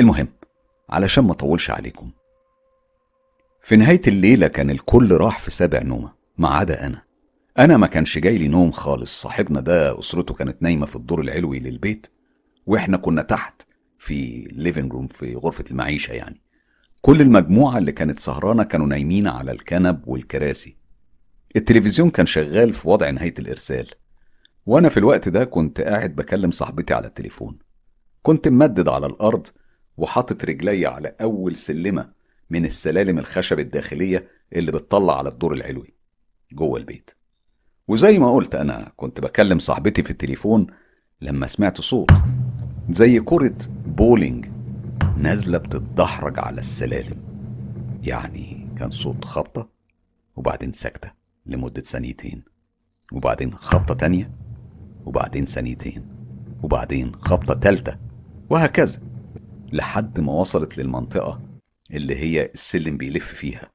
المهم 0.00 0.28
علشان 0.90 1.24
ما 1.24 1.32
أطولش 1.32 1.70
عليكم. 1.70 2.10
في 3.62 3.76
نهاية 3.76 4.00
الليلة 4.06 4.48
كان 4.48 4.70
الكل 4.70 5.16
راح 5.16 5.38
في 5.38 5.50
سابع 5.50 5.82
نومة 5.82 6.12
ما 6.38 6.48
عدا 6.48 6.86
أنا. 6.86 7.02
أنا 7.58 7.76
ما 7.76 7.86
كانش 7.86 8.18
جاي 8.18 8.38
لي 8.38 8.48
نوم 8.48 8.70
خالص. 8.70 9.22
صاحبنا 9.22 9.60
ده 9.60 9.98
أسرته 9.98 10.34
كانت 10.34 10.62
نايمة 10.62 10.86
في 10.86 10.96
الدور 10.96 11.20
العلوي 11.20 11.58
للبيت 11.60 12.06
وإحنا 12.66 12.96
كنا 12.96 13.22
تحت 13.22 13.62
في 13.98 14.48
living 14.52 14.92
room 14.92 15.06
في 15.06 15.34
غرفة 15.34 15.64
المعيشة 15.70 16.12
يعني. 16.12 16.40
كل 17.00 17.20
المجموعة 17.20 17.78
اللي 17.78 17.92
كانت 17.92 18.20
سهرانة 18.20 18.62
كانوا 18.62 18.86
نايمين 18.86 19.28
على 19.28 19.52
الكنب 19.52 20.08
والكراسي. 20.08 20.76
التلفزيون 21.56 22.10
كان 22.10 22.26
شغال 22.26 22.74
في 22.74 22.88
وضع 22.88 23.10
نهاية 23.10 23.34
الإرسال. 23.38 23.90
وأنا 24.66 24.88
في 24.88 24.96
الوقت 24.96 25.28
ده 25.28 25.44
كنت 25.44 25.80
قاعد 25.80 26.16
بكلم 26.16 26.50
صاحبتي 26.50 26.94
على 26.94 27.06
التليفون. 27.06 27.58
كنت 28.22 28.48
ممدد 28.48 28.88
على 28.88 29.06
الأرض 29.06 29.46
وحاطط 29.96 30.44
رجلي 30.44 30.86
على 30.86 31.16
أول 31.20 31.56
سلمة 31.56 32.12
من 32.50 32.64
السلالم 32.64 33.18
الخشب 33.18 33.58
الداخلية 33.58 34.28
اللي 34.52 34.72
بتطلع 34.72 35.18
على 35.18 35.28
الدور 35.28 35.54
العلوي 35.54 35.94
جوه 36.52 36.78
البيت. 36.78 37.10
وزي 37.88 38.18
ما 38.18 38.32
قلت 38.32 38.54
أنا 38.54 38.92
كنت 38.96 39.20
بكلم 39.20 39.58
صاحبتي 39.58 40.02
في 40.02 40.10
التليفون 40.10 40.66
لما 41.20 41.46
سمعت 41.46 41.80
صوت 41.80 42.10
زي 42.90 43.20
كرة 43.20 43.56
بولينج 43.86 44.46
نازلة 45.16 45.58
بتتدحرج 45.58 46.38
على 46.38 46.58
السلالم. 46.58 47.22
يعني 48.02 48.68
كان 48.78 48.90
صوت 48.90 49.24
خبطة 49.24 49.68
وبعدين 50.36 50.72
سكتة 50.72 51.12
لمدة 51.46 51.80
ثانيتين 51.80 52.44
وبعدين 53.12 53.54
خبطة 53.54 53.94
تانية 53.94 54.30
وبعدين 55.04 55.44
ثانيتين 55.44 56.06
وبعدين 56.62 57.14
خبطة 57.14 57.54
تالتة 57.54 57.96
وهكذا 58.50 59.00
لحد 59.72 60.20
ما 60.20 60.32
وصلت 60.32 60.78
للمنطقة 60.78 61.40
اللي 61.90 62.16
هي 62.16 62.50
السلم 62.54 62.96
بيلف 62.96 63.34
فيها 63.34 63.70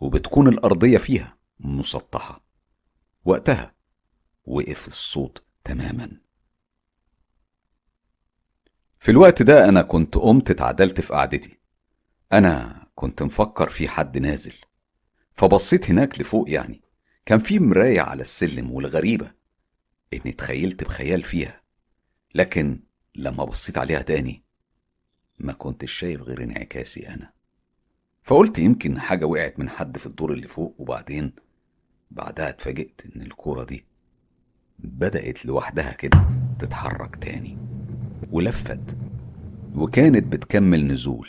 وبتكون 0.00 0.48
الأرضية 0.48 0.98
فيها 0.98 1.36
مسطحة. 1.60 2.41
وقتها. 3.24 3.74
وقف 4.44 4.88
الصوت 4.88 5.44
تماما. 5.64 6.20
في 8.98 9.10
الوقت 9.10 9.42
ده 9.42 9.68
أنا 9.68 9.82
كنت 9.82 10.14
قمت 10.14 10.50
اتعدلت 10.50 11.00
في 11.00 11.12
قعدتي. 11.12 11.58
أنا 12.32 12.86
كنت 12.94 13.22
مفكر 13.22 13.68
في 13.68 13.88
حد 13.88 14.18
نازل. 14.18 14.54
فبصيت 15.32 15.90
هناك 15.90 16.20
لفوق 16.20 16.50
يعني. 16.50 16.82
كان 17.26 17.38
في 17.38 17.58
مراية 17.58 18.00
على 18.00 18.22
السلم 18.22 18.70
والغريبة 18.70 19.32
إني 20.12 20.32
تخيلت 20.32 20.84
بخيال 20.84 21.22
فيها. 21.22 21.62
لكن 22.34 22.82
لما 23.14 23.44
بصيت 23.44 23.78
عليها 23.78 24.02
تاني 24.02 24.44
ما 25.38 25.52
كنتش 25.52 25.92
شايف 25.92 26.22
غير 26.22 26.42
انعكاسي 26.42 27.08
أنا. 27.08 27.32
فقلت 28.22 28.58
يمكن 28.58 29.00
حاجة 29.00 29.24
وقعت 29.24 29.58
من 29.58 29.68
حد 29.68 29.98
في 29.98 30.06
الدور 30.06 30.32
اللي 30.32 30.48
فوق 30.48 30.74
وبعدين 30.78 31.34
بعدها 32.16 32.48
اتفاجئت 32.48 33.00
إن 33.16 33.22
الكورة 33.22 33.64
دي 33.64 33.84
بدأت 34.78 35.46
لوحدها 35.46 35.92
كده 35.92 36.28
تتحرك 36.58 37.16
تاني 37.16 37.58
ولفت 38.30 38.96
وكانت 39.74 40.26
بتكمل 40.26 40.86
نزول. 40.86 41.28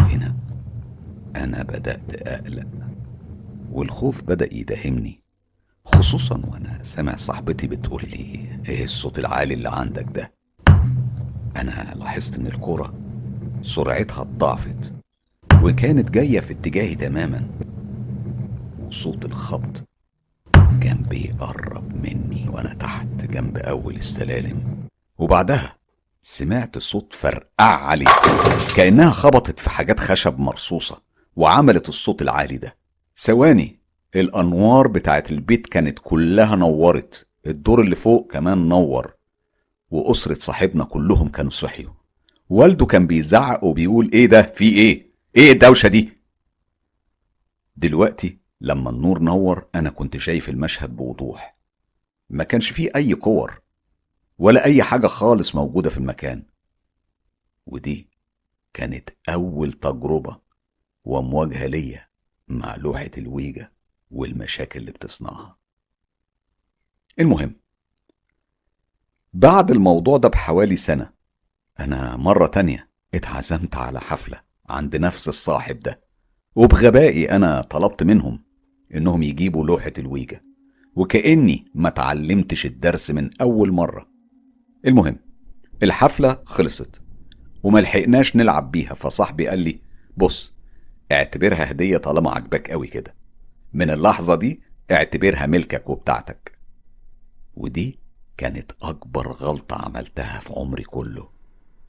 هنا 0.00 0.36
أنا 1.36 1.62
بدأت 1.62 2.14
أقلق 2.14 2.68
والخوف 3.72 4.22
بدأ 4.22 4.54
يداهمني 4.54 5.20
خصوصا 5.84 6.40
وأنا 6.50 6.82
سامع 6.82 7.16
صاحبتي 7.16 7.66
بتقول 7.66 8.02
لي 8.02 8.48
إيه 8.68 8.84
الصوت 8.84 9.18
العالي 9.18 9.54
اللي 9.54 9.68
عندك 9.68 10.06
ده؟ 10.14 10.32
أنا 11.56 11.94
لاحظت 11.96 12.38
إن 12.38 12.46
الكورة 12.46 12.94
سرعتها 13.60 14.22
اتضاعفت 14.22 14.94
وكانت 15.62 16.10
جاية 16.10 16.40
في 16.40 16.52
اتجاهي 16.52 16.94
تماما. 16.94 17.48
وصوت 18.86 19.24
الخبط 19.24 19.84
كان 20.54 21.02
بيقرب 21.10 22.06
مني 22.06 22.48
وأنا 22.48 22.74
تحت 22.74 23.06
جنب 23.24 23.56
أول 23.56 23.94
السلالم. 23.96 24.88
وبعدها 25.18 25.76
سمعت 26.22 26.78
صوت 26.78 27.12
فرقع 27.12 27.64
علي 27.86 28.04
كأنها 28.76 29.10
خبطت 29.10 29.60
في 29.60 29.70
حاجات 29.70 30.00
خشب 30.00 30.38
مرصوصة 30.38 31.02
وعملت 31.36 31.88
الصوت 31.88 32.22
العالي 32.22 32.56
ده. 32.56 32.76
ثواني 33.16 33.80
الأنوار 34.16 34.88
بتاعت 34.88 35.30
البيت 35.32 35.66
كانت 35.66 35.98
كلها 36.02 36.56
نورت 36.56 37.26
الدور 37.46 37.80
اللي 37.80 37.96
فوق 37.96 38.32
كمان 38.32 38.68
نور 38.68 39.14
وأسرة 39.90 40.34
صاحبنا 40.34 40.84
كلهم 40.84 41.28
كانوا 41.28 41.50
صحيوا. 41.50 41.92
والده 42.48 42.86
كان 42.86 43.06
بيزعق 43.06 43.64
وبيقول 43.64 44.10
إيه 44.12 44.26
ده؟ 44.26 44.52
في 44.54 44.68
إيه؟ 44.68 45.06
إيه 45.36 45.52
الدوشة 45.52 45.88
دي؟ 45.88 46.12
دلوقتي 47.76 48.43
لما 48.60 48.90
النور 48.90 49.18
نور 49.18 49.68
أنا 49.74 49.90
كنت 49.90 50.16
شايف 50.16 50.48
المشهد 50.48 50.96
بوضوح. 50.96 51.54
ما 52.30 52.44
كانش 52.44 52.70
فيه 52.70 52.90
أي 52.96 53.14
كور 53.14 53.62
ولا 54.38 54.64
أي 54.64 54.82
حاجة 54.82 55.06
خالص 55.06 55.54
موجودة 55.54 55.90
في 55.90 55.98
المكان. 55.98 56.46
ودي 57.66 58.10
كانت 58.74 59.10
أول 59.28 59.72
تجربة 59.72 60.40
ومواجهة 61.04 61.66
ليا 61.66 62.08
مع 62.48 62.76
لوحة 62.76 63.10
الويجا 63.18 63.72
والمشاكل 64.10 64.80
اللي 64.80 64.92
بتصنعها. 64.92 65.58
المهم 67.18 67.60
بعد 69.32 69.70
الموضوع 69.70 70.16
ده 70.16 70.28
بحوالي 70.28 70.76
سنة 70.76 71.12
أنا 71.80 72.16
مرة 72.16 72.46
تانية 72.46 72.90
اتعزمت 73.14 73.76
على 73.76 74.00
حفلة 74.00 74.42
عند 74.68 74.96
نفس 74.96 75.28
الصاحب 75.28 75.80
ده. 75.80 76.03
وبغبائي 76.56 77.30
أنا 77.30 77.60
طلبت 77.62 78.02
منهم 78.02 78.44
إنهم 78.94 79.22
يجيبوا 79.22 79.66
لوحة 79.66 79.92
الويجا 79.98 80.40
وكأني 80.96 81.64
ما 81.74 81.90
تعلمتش 81.90 82.66
الدرس 82.66 83.10
من 83.10 83.30
أول 83.40 83.72
مرة. 83.72 84.08
المهم 84.86 85.16
الحفلة 85.82 86.42
خلصت 86.44 87.02
وما 87.62 87.78
لحقناش 87.78 88.36
نلعب 88.36 88.70
بيها 88.70 88.94
فصاحبي 88.94 89.48
قال 89.48 89.58
لي 89.58 89.80
بص 90.16 90.54
اعتبرها 91.12 91.70
هدية 91.70 91.96
طالما 91.96 92.30
عجبك 92.30 92.70
قوي 92.70 92.86
كده. 92.86 93.14
من 93.72 93.90
اللحظة 93.90 94.34
دي 94.34 94.62
اعتبرها 94.90 95.46
ملكك 95.46 95.88
وبتاعتك. 95.90 96.58
ودي 97.54 97.98
كانت 98.36 98.72
أكبر 98.82 99.32
غلطة 99.32 99.76
عملتها 99.84 100.40
في 100.40 100.52
عمري 100.56 100.82
كله 100.82 101.28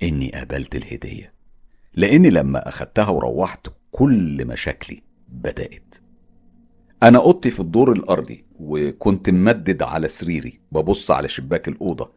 إني 0.03 0.31
قبلت 0.31 0.75
الهدية. 0.75 1.33
لأني 1.93 2.29
لما 2.29 2.69
أخدتها 2.69 3.09
وروحت 3.09 3.67
كل 3.95 4.45
مشاكلي 4.45 5.01
بدأت. 5.29 5.95
أنا 7.03 7.17
أوضتي 7.17 7.51
في 7.51 7.59
الدور 7.59 7.91
الأرضي 7.91 8.45
وكنت 8.59 9.29
ممدد 9.29 9.83
على 9.83 10.07
سريري 10.07 10.59
ببص 10.71 11.11
على 11.11 11.27
شباك 11.27 11.67
الأوضة 11.67 12.11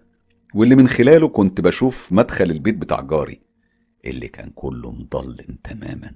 واللي 0.55 0.75
من 0.77 0.89
خلاله 0.89 1.29
كنت 1.29 1.61
بشوف 1.61 2.13
مدخل 2.13 2.51
البيت 2.51 2.75
بتاع 2.75 3.01
جاري 3.01 3.41
اللي 4.05 4.29
كان 4.29 4.51
كله 4.55 4.93
مضلم 4.93 5.59
تماما 5.65 6.15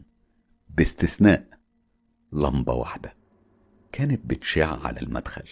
باستثناء 0.69 1.49
لمبة 2.33 2.73
واحدة 2.73 3.17
كانت 3.93 4.27
بتشع 4.27 4.87
على 4.87 5.01
المدخل. 5.01 5.49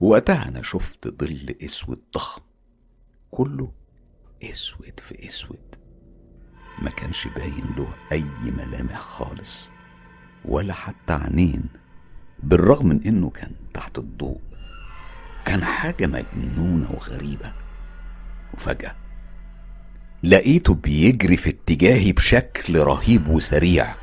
وقتها 0.00 0.48
أنا 0.48 0.62
شفت 0.62 1.08
ظل 1.08 1.54
أسود 1.64 2.02
ضخم 2.14 2.42
كله 3.30 3.72
أسود 4.42 5.00
في 5.00 5.26
أسود. 5.26 5.85
ما 6.82 6.90
كانش 6.90 7.28
باين 7.28 7.64
له 7.76 7.88
أي 8.12 8.24
ملامح 8.44 8.98
خالص 8.98 9.70
ولا 10.44 10.72
حتى 10.72 11.12
عينين 11.12 11.62
بالرغم 12.42 12.86
من 12.86 13.02
إنه 13.02 13.30
كان 13.30 13.50
تحت 13.74 13.98
الضوء. 13.98 14.40
كان 15.44 15.64
حاجة 15.64 16.06
مجنونة 16.06 16.90
وغريبة. 16.90 17.52
وفجأة 18.54 18.94
لقيته 20.22 20.74
بيجري 20.74 21.36
في 21.36 21.50
اتجاهي 21.50 22.12
بشكل 22.12 22.78
رهيب 22.78 23.28
وسريع. 23.28 23.94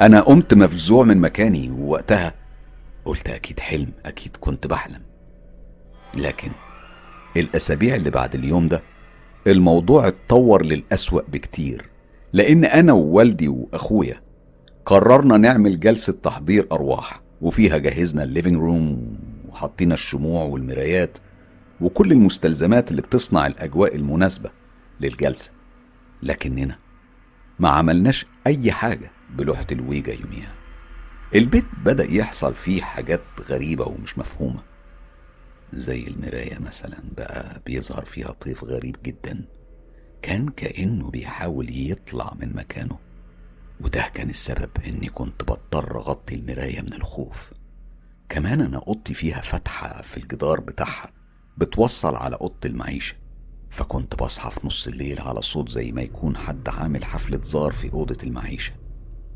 أنا 0.00 0.20
قمت 0.20 0.54
مفزوع 0.54 1.04
من 1.04 1.18
مكاني 1.18 1.70
ووقتها 1.70 2.34
قلت 3.04 3.28
أكيد 3.28 3.60
حلم 3.60 3.92
أكيد 4.04 4.36
كنت 4.36 4.66
بحلم. 4.66 5.02
لكن 6.14 6.50
الأسابيع 7.36 7.94
اللي 7.94 8.10
بعد 8.10 8.34
اليوم 8.34 8.68
ده 8.68 8.82
الموضوع 9.46 10.08
اتطور 10.08 10.64
للأسوأ 10.64 11.22
بكتير. 11.28 11.89
لأن 12.32 12.64
أنا 12.64 12.92
ووالدي 12.92 13.48
وأخويا 13.48 14.20
قررنا 14.86 15.36
نعمل 15.36 15.80
جلسة 15.80 16.12
تحضير 16.12 16.66
أرواح 16.72 17.20
وفيها 17.40 17.78
جهزنا 17.78 18.22
ال 18.22 18.27
living 18.27 18.56
room 18.56 19.16
وحطينا 19.48 19.94
الشموع 19.94 20.44
والمرايات 20.44 21.18
وكل 21.80 22.12
المستلزمات 22.12 22.90
اللي 22.90 23.02
بتصنع 23.02 23.46
الأجواء 23.46 23.96
المناسبة 23.96 24.50
للجلسة. 25.00 25.50
لكننا 26.22 26.78
ما 27.58 27.68
عملناش 27.68 28.26
أي 28.46 28.72
حاجة 28.72 29.10
بلوحة 29.36 29.66
الويجا 29.72 30.12
يوميها. 30.12 30.52
البيت 31.34 31.64
بدأ 31.84 32.04
يحصل 32.12 32.54
فيه 32.54 32.82
حاجات 32.82 33.22
غريبة 33.48 33.84
ومش 33.88 34.18
مفهومة 34.18 34.62
زي 35.72 36.06
المراية 36.06 36.58
مثلا 36.58 36.98
بقى 37.16 37.62
بيظهر 37.66 38.04
فيها 38.04 38.32
طيف 38.32 38.64
غريب 38.64 38.96
جدا. 39.04 39.44
كان 40.22 40.48
كأنه 40.48 41.10
بيحاول 41.10 41.90
يطلع 41.90 42.34
من 42.40 42.54
مكانه 42.56 42.98
وده 43.80 44.10
كان 44.14 44.30
السبب 44.30 44.70
إني 44.86 45.08
كنت 45.08 45.42
بضطر 45.42 45.96
أغطي 45.98 46.34
المراية 46.34 46.80
من 46.80 46.92
الخوف. 46.92 47.52
كمان 48.28 48.60
أنا 48.60 48.78
اوضتي 48.78 49.14
فيها 49.14 49.40
فتحة 49.40 50.02
في 50.02 50.16
الجدار 50.16 50.60
بتاعها 50.60 51.12
بتوصل 51.58 52.16
على 52.16 52.36
أوضة 52.40 52.54
المعيشة 52.64 53.16
فكنت 53.70 54.14
بصحى 54.22 54.50
في 54.50 54.66
نص 54.66 54.86
الليل 54.86 55.20
على 55.20 55.42
صوت 55.42 55.68
زي 55.68 55.92
ما 55.92 56.02
يكون 56.02 56.36
حد 56.36 56.68
عامل 56.68 57.04
حفلة 57.04 57.40
زار 57.42 57.72
في 57.72 57.92
أوضة 57.92 58.16
المعيشة. 58.22 58.72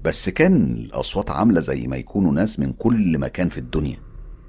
بس 0.05 0.28
كان 0.28 0.72
الأصوات 0.74 1.30
عاملة 1.30 1.61
زي 1.61 1.87
ما 1.87 1.97
يكونوا 1.97 2.32
ناس 2.32 2.59
من 2.61 2.72
كل 2.72 3.18
مكان 3.18 3.49
في 3.49 3.59
الدنيا. 3.59 3.97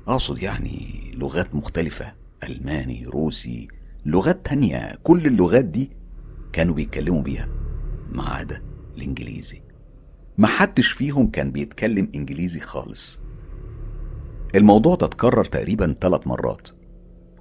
أقصد 0.07 0.43
يعني 0.43 1.11
لغات 1.15 1.55
مختلفة 1.55 2.13
ألماني 2.43 3.05
روسي 3.05 3.67
لغات 4.05 4.45
تانية 4.45 4.95
كل 5.03 5.25
اللغات 5.27 5.65
دي 5.65 5.91
كانوا 6.55 6.75
بيتكلموا 6.75 7.21
بيها 7.21 7.49
ما 8.09 8.23
عدا 8.23 8.61
الإنجليزي. 8.97 9.61
محدش 10.37 10.91
فيهم 10.91 11.27
كان 11.27 11.51
بيتكلم 11.51 12.11
إنجليزي 12.15 12.59
خالص. 12.59 13.19
الموضوع 14.55 14.95
ده 14.95 15.05
اتكرر 15.05 15.45
تقريبا 15.45 15.95
ثلاث 16.01 16.27
مرات 16.27 16.67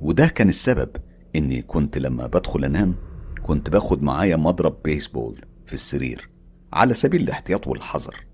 وده 0.00 0.26
كان 0.26 0.48
السبب 0.48 0.96
إني 1.36 1.62
كنت 1.62 1.98
لما 1.98 2.26
بدخل 2.26 2.64
أنام 2.64 2.94
كنت 3.42 3.70
باخد 3.70 4.02
معايا 4.02 4.36
مضرب 4.36 4.82
بيسبول 4.82 5.44
في 5.66 5.74
السرير 5.74 6.30
على 6.72 6.94
سبيل 6.94 7.22
الاحتياط 7.22 7.66
والحذر. 7.66 8.26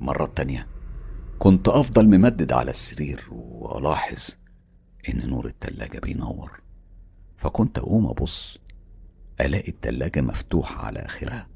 مرات 0.00 0.36
تانية 0.36 0.66
كنت 1.38 1.68
أفضل 1.68 2.06
ممدد 2.06 2.52
على 2.52 2.70
السرير 2.70 3.24
وألاحظ 3.30 4.28
إن 5.08 5.28
نور 5.28 5.46
التلاجة 5.46 5.98
بينور 5.98 6.60
فكنت 7.36 7.78
أقوم 7.78 8.06
أبص 8.06 8.58
ألاقي 9.40 9.68
التلاجة 9.68 10.20
مفتوحة 10.20 10.86
على 10.86 10.98
آخرها 10.98 11.48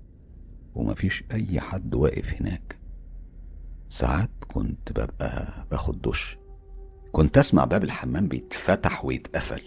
ومفيش 0.75 1.25
أي 1.33 1.61
حد 1.61 1.95
واقف 1.95 2.35
هناك. 2.41 2.79
ساعات 3.89 4.31
كنت 4.55 4.93
ببقى 4.93 5.67
باخد 5.71 6.03
دش. 6.03 6.39
كنت 7.13 7.39
أسمع 7.39 7.65
باب 7.65 7.85
الحمام 7.85 8.29
بيتفتح 8.29 9.05
ويتقفل. 9.05 9.63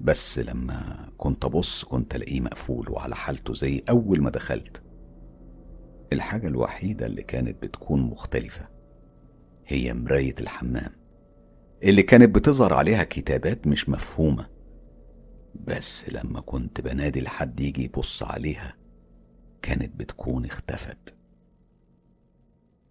بس 0.00 0.38
لما 0.38 1.08
كنت 1.16 1.44
أبص 1.44 1.84
كنت 1.84 2.14
ألاقيه 2.16 2.40
مقفول 2.40 2.90
وعلى 2.90 3.16
حالته 3.16 3.54
زي 3.54 3.82
أول 3.90 4.22
ما 4.22 4.30
دخلت. 4.30 4.82
الحاجة 6.12 6.46
الوحيدة 6.46 7.06
اللي 7.06 7.22
كانت 7.22 7.62
بتكون 7.62 8.00
مختلفة 8.02 8.68
هي 9.66 9.94
مراية 9.94 10.34
الحمام. 10.40 10.90
اللي 11.82 12.02
كانت 12.02 12.34
بتظهر 12.34 12.72
عليها 12.74 13.04
كتابات 13.04 13.66
مش 13.66 13.88
مفهومة. 13.88 14.53
بس 15.54 16.08
لما 16.08 16.40
كنت 16.40 16.80
بنادي 16.80 17.20
لحد 17.20 17.60
يجي 17.60 17.84
يبص 17.84 18.22
عليها 18.22 18.74
كانت 19.62 19.96
بتكون 19.96 20.44
اختفت. 20.44 21.14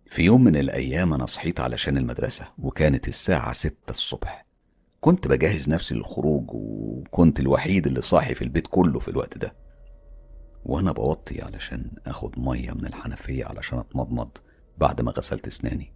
في 0.09 0.23
يوم 0.23 0.43
من 0.43 0.55
الأيام 0.55 1.13
أنا 1.13 1.25
صحيت 1.25 1.59
علشان 1.59 1.97
المدرسة 1.97 2.47
وكانت 2.59 3.07
الساعة 3.07 3.53
ستة 3.53 3.89
الصبح. 3.89 4.45
كنت 5.01 5.27
بجهز 5.27 5.69
نفسي 5.69 5.95
للخروج 5.95 6.45
وكنت 6.49 7.39
الوحيد 7.39 7.87
اللي 7.87 8.01
صاحي 8.01 8.35
في 8.35 8.41
البيت 8.41 8.67
كله 8.67 8.99
في 8.99 9.07
الوقت 9.07 9.37
ده. 9.37 9.55
وأنا 10.65 10.91
بوطي 10.91 11.41
علشان 11.41 11.91
أخد 12.05 12.39
مية 12.39 12.71
من 12.71 12.85
الحنفية 12.85 13.45
علشان 13.45 13.79
أتمضمض 13.79 14.29
بعد 14.77 15.01
ما 15.01 15.11
غسلت 15.11 15.47
أسناني. 15.47 15.93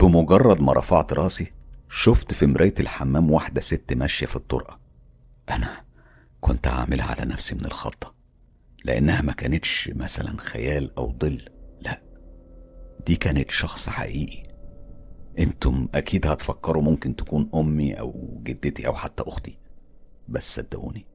بمجرد 0.00 0.60
ما 0.60 0.72
رفعت 0.72 1.12
راسي 1.12 1.50
شفت 1.88 2.34
في 2.34 2.46
مراية 2.46 2.74
الحمام 2.80 3.30
واحدة 3.30 3.60
ست 3.60 3.92
ماشية 3.92 4.26
في 4.26 4.36
الطرقة. 4.36 4.81
أنا 5.50 5.84
كنت 6.40 6.66
هعملها 6.66 7.06
على 7.06 7.24
نفسي 7.24 7.54
من 7.54 7.64
الخضة 7.64 8.14
لأنها 8.84 9.22
ما 9.22 9.32
كانتش 9.32 9.90
مثلا 9.94 10.40
خيال 10.40 10.98
أو 10.98 11.18
ظل 11.18 11.48
لا 11.80 12.02
دي 13.06 13.16
كانت 13.16 13.50
شخص 13.50 13.88
حقيقي. 13.88 14.42
أنتم 15.38 15.88
أكيد 15.94 16.26
هتفكروا 16.26 16.82
ممكن 16.82 17.16
تكون 17.16 17.50
أمي 17.54 17.94
أو 18.00 18.40
جدتي 18.42 18.86
أو 18.86 18.94
حتى 18.94 19.22
أختي 19.26 19.58
بس 20.28 20.54
صدقوني 20.54 21.06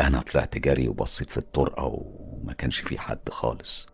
أنا 0.00 0.20
طلعت 0.20 0.58
جري 0.58 0.88
وبصيت 0.88 1.30
في 1.30 1.36
الطرقة 1.38 1.84
وما 1.84 2.52
كانش 2.52 2.80
في 2.80 2.98
حد 2.98 3.28
خالص. 3.28 3.86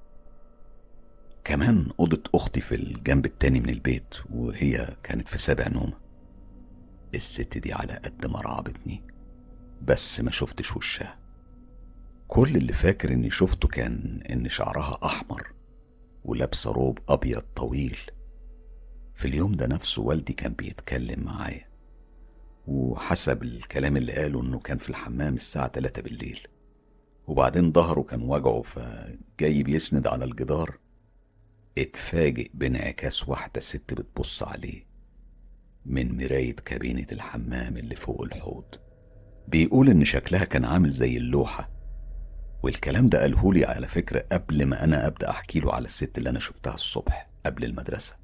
كمان 1.44 1.88
أوضة 2.00 2.22
أختي 2.34 2.60
في 2.60 2.74
الجنب 2.74 3.26
التاني 3.26 3.60
من 3.60 3.68
البيت 3.68 4.14
وهي 4.30 4.96
كانت 5.02 5.28
في 5.28 5.38
سابع 5.38 5.68
نومة. 5.68 6.01
الست 7.14 7.58
دي 7.58 7.72
على 7.72 7.92
قد 7.92 8.26
ما 8.26 8.40
رعبتني 8.40 9.02
بس 9.82 10.20
ما 10.20 10.30
شفتش 10.30 10.76
وشها. 10.76 11.18
كل 12.28 12.56
اللي 12.56 12.72
فاكر 12.72 13.12
إني 13.12 13.30
شفته 13.30 13.68
كان 13.68 14.22
إن 14.30 14.48
شعرها 14.48 14.98
أحمر 15.04 15.52
ولابسة 16.24 16.72
روب 16.72 16.98
أبيض 17.08 17.42
طويل. 17.56 17.98
في 19.14 19.28
اليوم 19.28 19.52
ده 19.52 19.66
نفسه 19.66 20.02
والدي 20.02 20.32
كان 20.32 20.52
بيتكلم 20.52 21.24
معايا 21.24 21.68
وحسب 22.66 23.42
الكلام 23.42 23.96
اللي 23.96 24.12
قاله 24.12 24.40
إنه 24.40 24.58
كان 24.58 24.78
في 24.78 24.90
الحمام 24.90 25.34
الساعة 25.34 25.68
3 25.68 26.02
بالليل 26.02 26.40
وبعدين 27.26 27.72
ظهره 27.72 28.02
كان 28.02 28.22
وجعه 28.22 28.62
فجاي 28.62 29.62
بيسند 29.62 30.06
على 30.06 30.24
الجدار. 30.24 30.78
اتفاجئ 31.78 32.50
بانعكاس 32.54 33.28
واحدة 33.28 33.60
ست 33.60 33.94
بتبص 33.94 34.42
عليه. 34.42 34.91
من 35.86 36.16
مراية 36.16 36.56
كابينة 36.56 37.06
الحمام 37.12 37.76
اللي 37.76 37.94
فوق 37.94 38.22
الحوض. 38.22 38.64
بيقول 39.48 39.90
إن 39.90 40.04
شكلها 40.04 40.44
كان 40.44 40.64
عامل 40.64 40.90
زي 40.90 41.16
اللوحة. 41.16 41.70
والكلام 42.62 43.08
ده 43.08 43.20
قالهولي 43.20 43.64
على 43.64 43.88
فكرة 43.88 44.24
قبل 44.32 44.66
ما 44.66 44.84
أنا 44.84 45.06
أبدأ 45.06 45.30
أحكي 45.30 45.60
له 45.60 45.72
على 45.74 45.84
الست 45.84 46.18
اللي 46.18 46.30
أنا 46.30 46.38
شفتها 46.38 46.74
الصبح 46.74 47.30
قبل 47.46 47.64
المدرسة. 47.64 48.16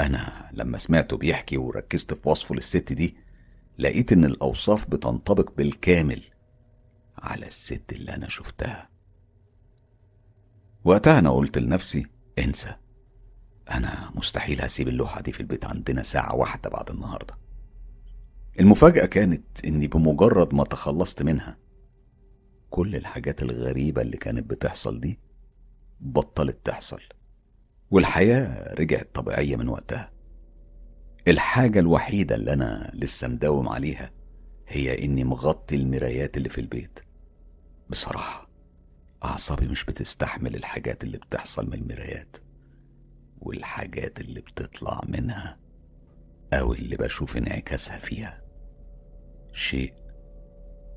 أنا 0.00 0.50
لما 0.52 0.78
سمعته 0.78 1.16
بيحكي 1.16 1.56
وركزت 1.56 2.14
في 2.14 2.28
وصفه 2.28 2.54
للست 2.54 2.92
دي 2.92 3.16
لقيت 3.78 4.12
إن 4.12 4.24
الأوصاف 4.24 4.90
بتنطبق 4.90 5.50
بالكامل 5.56 6.22
على 7.18 7.46
الست 7.46 7.92
اللي 7.92 8.14
أنا 8.14 8.28
شفتها. 8.28 8.88
وقتها 10.84 11.18
أنا 11.18 11.30
قلت 11.30 11.58
لنفسي 11.58 12.06
انسى. 12.38 12.74
أنا 13.70 14.10
مستحيل 14.14 14.62
هسيب 14.62 14.88
اللوحة 14.88 15.20
دي 15.20 15.32
في 15.32 15.40
البيت 15.40 15.64
عندنا 15.64 16.02
ساعة 16.02 16.34
واحدة 16.34 16.70
بعد 16.70 16.90
النهاردة. 16.90 17.34
المفاجأة 18.60 19.06
كانت 19.06 19.64
إني 19.64 19.86
بمجرد 19.88 20.54
ما 20.54 20.64
تخلصت 20.64 21.22
منها 21.22 21.58
كل 22.70 22.96
الحاجات 22.96 23.42
الغريبة 23.42 24.02
اللي 24.02 24.16
كانت 24.16 24.50
بتحصل 24.50 25.00
دي 25.00 25.18
بطلت 26.00 26.58
تحصل 26.66 27.00
والحياة 27.90 28.74
رجعت 28.74 29.10
طبيعية 29.14 29.56
من 29.56 29.68
وقتها. 29.68 30.12
الحاجة 31.28 31.80
الوحيدة 31.80 32.34
اللي 32.34 32.52
أنا 32.52 32.90
لسه 32.94 33.28
مداوم 33.28 33.68
عليها 33.68 34.12
هي 34.68 35.04
إني 35.04 35.24
مغطي 35.24 35.76
المرايات 35.76 36.36
اللي 36.36 36.48
في 36.48 36.60
البيت. 36.60 37.00
بصراحة 37.90 38.48
أعصابي 39.24 39.68
مش 39.68 39.84
بتستحمل 39.84 40.54
الحاجات 40.54 41.04
اللي 41.04 41.18
بتحصل 41.18 41.66
من 41.66 41.74
المرايات. 41.74 42.36
والحاجات 43.40 44.20
اللي 44.20 44.40
بتطلع 44.40 45.00
منها 45.08 45.58
أو 46.52 46.72
اللي 46.72 46.96
بشوف 46.96 47.36
انعكاسها 47.36 47.98
فيها. 47.98 48.42
شيء 49.52 49.94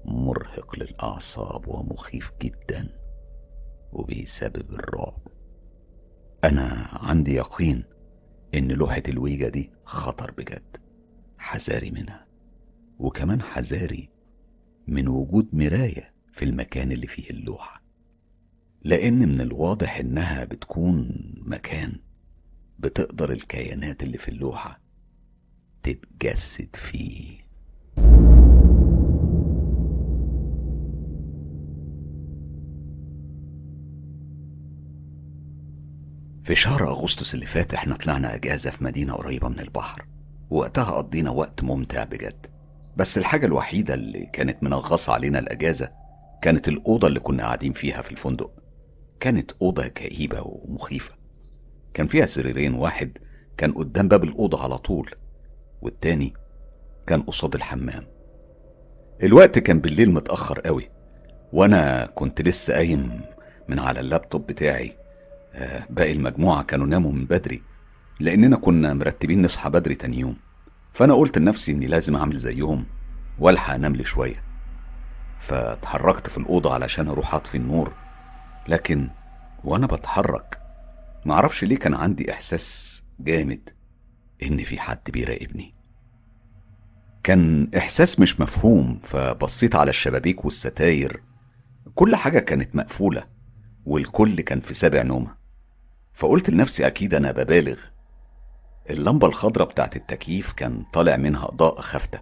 مرهق 0.05 0.79
للأعصاب 0.79 1.67
ومخيف 1.67 2.31
جدا 2.41 2.89
وبيسبب 3.93 4.73
الرعب. 4.73 5.27
أنا 6.43 6.87
عندي 6.91 7.33
يقين 7.35 7.83
إن 8.55 8.71
لوحة 8.71 9.03
الويجا 9.07 9.49
دي 9.49 9.71
خطر 9.83 10.31
بجد 10.31 10.77
حذاري 11.37 11.91
منها. 11.91 12.27
وكمان 12.99 13.41
حذاري 13.41 14.09
من 14.87 15.07
وجود 15.07 15.49
مراية 15.53 16.13
في 16.33 16.45
المكان 16.45 16.91
اللي 16.91 17.07
فيه 17.07 17.29
اللوحة. 17.29 17.83
لأن 18.83 19.29
من 19.29 19.41
الواضح 19.41 19.97
إنها 19.97 20.43
بتكون 20.45 21.09
مكان 21.45 21.99
بتقدر 22.80 23.32
الكيانات 23.32 24.03
اللي 24.03 24.17
في 24.17 24.30
اللوحة 24.30 24.80
تتجسد 25.84 26.75
فيه. 26.75 27.38
في 36.43 36.55
شهر 36.55 36.88
أغسطس 36.88 37.34
اللي 37.34 37.45
فات 37.45 37.73
إحنا 37.73 37.95
طلعنا 37.95 38.36
أجازة 38.36 38.71
في 38.71 38.84
مدينة 38.84 39.13
قريبة 39.13 39.49
من 39.49 39.59
البحر. 39.59 40.07
وقتها 40.49 40.91
قضينا 40.91 41.30
وقت 41.30 41.63
ممتع 41.63 42.03
بجد. 42.03 42.47
بس 42.97 43.17
الحاجة 43.17 43.45
الوحيدة 43.45 43.93
اللي 43.93 44.25
كانت 44.25 44.63
منغصة 44.63 45.13
علينا 45.13 45.39
الأجازة 45.39 45.91
كانت 46.41 46.67
الأوضة 46.67 47.07
اللي 47.07 47.19
كنا 47.19 47.43
قاعدين 47.43 47.73
فيها 47.73 48.01
في 48.01 48.11
الفندق. 48.11 48.51
كانت 49.19 49.51
أوضة 49.51 49.88
كئيبة 49.88 50.41
ومخيفة. 50.45 51.18
كان 51.93 52.07
فيها 52.07 52.25
سريرين 52.25 52.73
واحد 52.73 53.17
كان 53.57 53.71
قدام 53.71 54.07
باب 54.07 54.23
الأوضة 54.23 54.63
على 54.63 54.77
طول 54.77 55.11
والتاني 55.81 56.33
كان 57.07 57.21
قصاد 57.21 57.55
الحمام. 57.55 58.07
الوقت 59.23 59.59
كان 59.59 59.79
بالليل 59.79 60.11
متأخر 60.11 60.59
قوي 60.59 60.89
وأنا 61.53 62.05
كنت 62.05 62.41
لسه 62.41 62.73
قايم 62.73 63.21
من 63.67 63.79
على 63.79 63.99
اللابتوب 63.99 64.47
بتاعي. 64.47 64.97
آه، 65.53 65.87
باقي 65.89 66.11
المجموعة 66.11 66.63
كانوا 66.63 66.87
ناموا 66.87 67.11
من 67.11 67.25
بدري 67.25 67.61
لأننا 68.19 68.57
كنا 68.57 68.93
مرتبين 68.93 69.41
نصحى 69.41 69.69
بدري 69.69 69.95
تاني 69.95 70.19
يوم. 70.19 70.37
فأنا 70.93 71.13
قلت 71.13 71.37
لنفسي 71.37 71.71
إني 71.71 71.87
لازم 71.87 72.15
أعمل 72.15 72.37
زيهم 72.37 72.85
وألحق 73.39 73.73
أنام 73.73 73.95
لي 73.95 74.03
شوية. 74.03 74.43
فاتحركت 75.39 76.29
في 76.29 76.37
الأوضة 76.37 76.73
علشان 76.73 77.07
أروح 77.07 77.35
أطفي 77.35 77.57
النور 77.57 77.93
لكن 78.67 79.09
وأنا 79.63 79.87
بتحرك 79.87 80.59
معرفش 81.26 81.63
ليه 81.63 81.78
كان 81.78 81.93
عندي 81.93 82.32
إحساس 82.32 83.03
جامد 83.20 83.70
إن 84.43 84.63
في 84.63 84.82
حد 84.82 85.11
بيراقبني. 85.11 85.76
كان 87.24 87.72
إحساس 87.78 88.20
مش 88.20 88.39
مفهوم 88.39 88.99
فبصيت 89.03 89.76
على 89.76 89.89
الشبابيك 89.89 90.45
والستاير. 90.45 91.24
كل 91.95 92.15
حاجة 92.15 92.39
كانت 92.39 92.76
مقفولة 92.76 93.28
والكل 93.86 94.41
كان 94.41 94.59
في 94.59 94.74
سابع 94.74 95.01
نومة. 95.01 95.36
فقلت 96.13 96.49
لنفسي 96.49 96.88
أكيد 96.88 97.13
أنا 97.13 97.32
ببالغ. 97.32 97.80
اللمبة 98.89 99.28
الخضراء 99.28 99.67
بتاعت 99.67 99.95
التكييف 99.95 100.51
كان 100.51 100.84
طالع 100.93 101.17
منها 101.17 101.45
إضاءة 101.45 101.82
خافتة. 101.82 102.20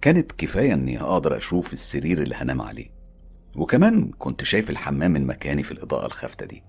كانت 0.00 0.32
كفاية 0.32 0.72
إني 0.74 1.00
أقدر 1.00 1.36
أشوف 1.36 1.72
السرير 1.72 2.22
اللي 2.22 2.34
هنام 2.34 2.62
عليه. 2.62 2.90
وكمان 3.56 4.10
كنت 4.10 4.44
شايف 4.44 4.70
الحمام 4.70 5.10
من 5.10 5.26
مكاني 5.26 5.62
في 5.62 5.72
الإضاءة 5.72 6.06
الخافتة 6.06 6.46
دي. 6.46 6.62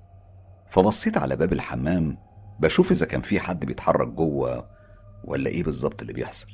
فبصيت 0.69 1.17
على 1.17 1.35
باب 1.35 1.53
الحمام 1.53 2.17
بشوف 2.59 2.91
إذا 2.91 3.05
كان 3.05 3.21
في 3.21 3.39
حد 3.39 3.65
بيتحرك 3.65 4.07
جوه 4.07 4.69
ولا 5.23 5.49
إيه 5.49 5.63
بالظبط 5.63 6.01
اللي 6.01 6.13
بيحصل. 6.13 6.47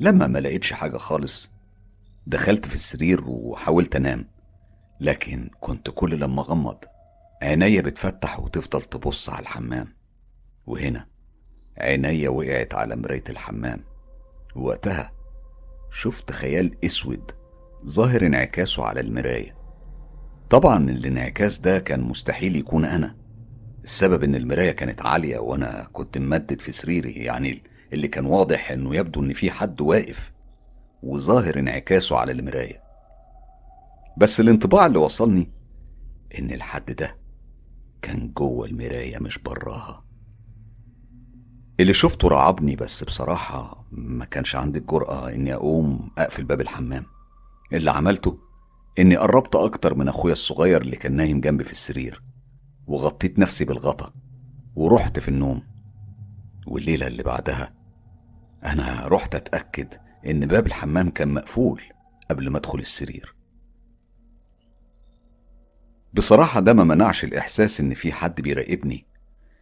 لما 0.00 0.26
ما 0.26 0.38
لقيتش 0.38 0.72
حاجة 0.72 0.96
خالص 0.96 1.50
دخلت 2.26 2.66
في 2.66 2.74
السرير 2.74 3.24
وحاولت 3.26 3.96
أنام 3.96 4.28
لكن 5.00 5.50
كنت 5.60 5.90
كل 5.90 6.20
لما 6.20 6.42
أغمض 6.42 6.84
عينيا 7.42 7.80
بتفتح 7.80 8.40
وتفضل 8.40 8.82
تبص 8.82 9.30
على 9.30 9.40
الحمام. 9.40 9.94
وهنا 10.66 11.06
عينيا 11.78 12.28
وقعت 12.28 12.74
على 12.74 12.96
مراية 12.96 13.24
الحمام. 13.28 13.84
وقتها 14.56 15.12
شفت 15.90 16.30
خيال 16.30 16.84
أسود 16.84 17.30
ظاهر 17.86 18.26
انعكاسه 18.26 18.84
على 18.84 19.00
المراية. 19.00 19.57
طبعا 20.50 20.90
الانعكاس 20.90 21.58
ده 21.58 21.78
كان 21.78 22.00
مستحيل 22.00 22.56
يكون 22.56 22.84
أنا. 22.84 23.16
السبب 23.84 24.22
إن 24.24 24.34
المراية 24.34 24.72
كانت 24.72 25.06
عالية 25.06 25.38
وأنا 25.38 25.88
كنت 25.92 26.18
ممدد 26.18 26.60
في 26.60 26.72
سريري 26.72 27.12
يعني 27.12 27.62
اللي 27.92 28.08
كان 28.08 28.26
واضح 28.26 28.70
إنه 28.70 28.96
يبدو 28.96 29.20
إن 29.20 29.32
في 29.32 29.50
حد 29.50 29.80
واقف 29.80 30.32
وظاهر 31.02 31.58
انعكاسه 31.58 32.16
على 32.16 32.32
المراية. 32.32 32.82
بس 34.18 34.40
الانطباع 34.40 34.86
اللي 34.86 34.98
وصلني 34.98 35.50
إن 36.38 36.50
الحد 36.50 36.92
ده 36.92 37.16
كان 38.02 38.32
جوه 38.32 38.66
المراية 38.66 39.18
مش 39.18 39.38
براها. 39.38 40.04
اللي 41.80 41.92
شفته 41.92 42.28
رعبني 42.28 42.76
بس 42.76 43.04
بصراحة 43.04 43.86
ما 43.92 44.24
كانش 44.24 44.56
عندي 44.56 44.78
الجرأة 44.78 45.32
إني 45.32 45.54
أقوم 45.54 46.10
أقفل 46.18 46.44
باب 46.44 46.60
الحمام. 46.60 47.04
اللي 47.72 47.90
عملته 47.90 48.38
إني 48.98 49.16
قربت 49.16 49.56
أكتر 49.56 49.94
من 49.94 50.08
أخويا 50.08 50.32
الصغير 50.32 50.82
اللي 50.82 50.96
كان 50.96 51.12
نايم 51.16 51.40
جنبي 51.40 51.64
في 51.64 51.72
السرير 51.72 52.22
وغطيت 52.86 53.38
نفسي 53.38 53.64
بالغطا 53.64 54.12
ورحت 54.76 55.18
في 55.18 55.28
النوم. 55.28 55.62
والليلة 56.66 57.06
اللي 57.06 57.22
بعدها 57.22 57.74
أنا 58.64 59.06
رحت 59.06 59.34
أتأكد 59.34 59.94
إن 60.26 60.46
باب 60.46 60.66
الحمام 60.66 61.10
كان 61.10 61.28
مقفول 61.28 61.82
قبل 62.30 62.48
ما 62.50 62.58
أدخل 62.58 62.78
السرير. 62.78 63.34
بصراحة 66.14 66.60
ده 66.60 66.72
ما 66.72 66.84
منعش 66.84 67.24
الإحساس 67.24 67.80
إن 67.80 67.94
في 67.94 68.12
حد 68.12 68.40
بيراقبني 68.40 69.06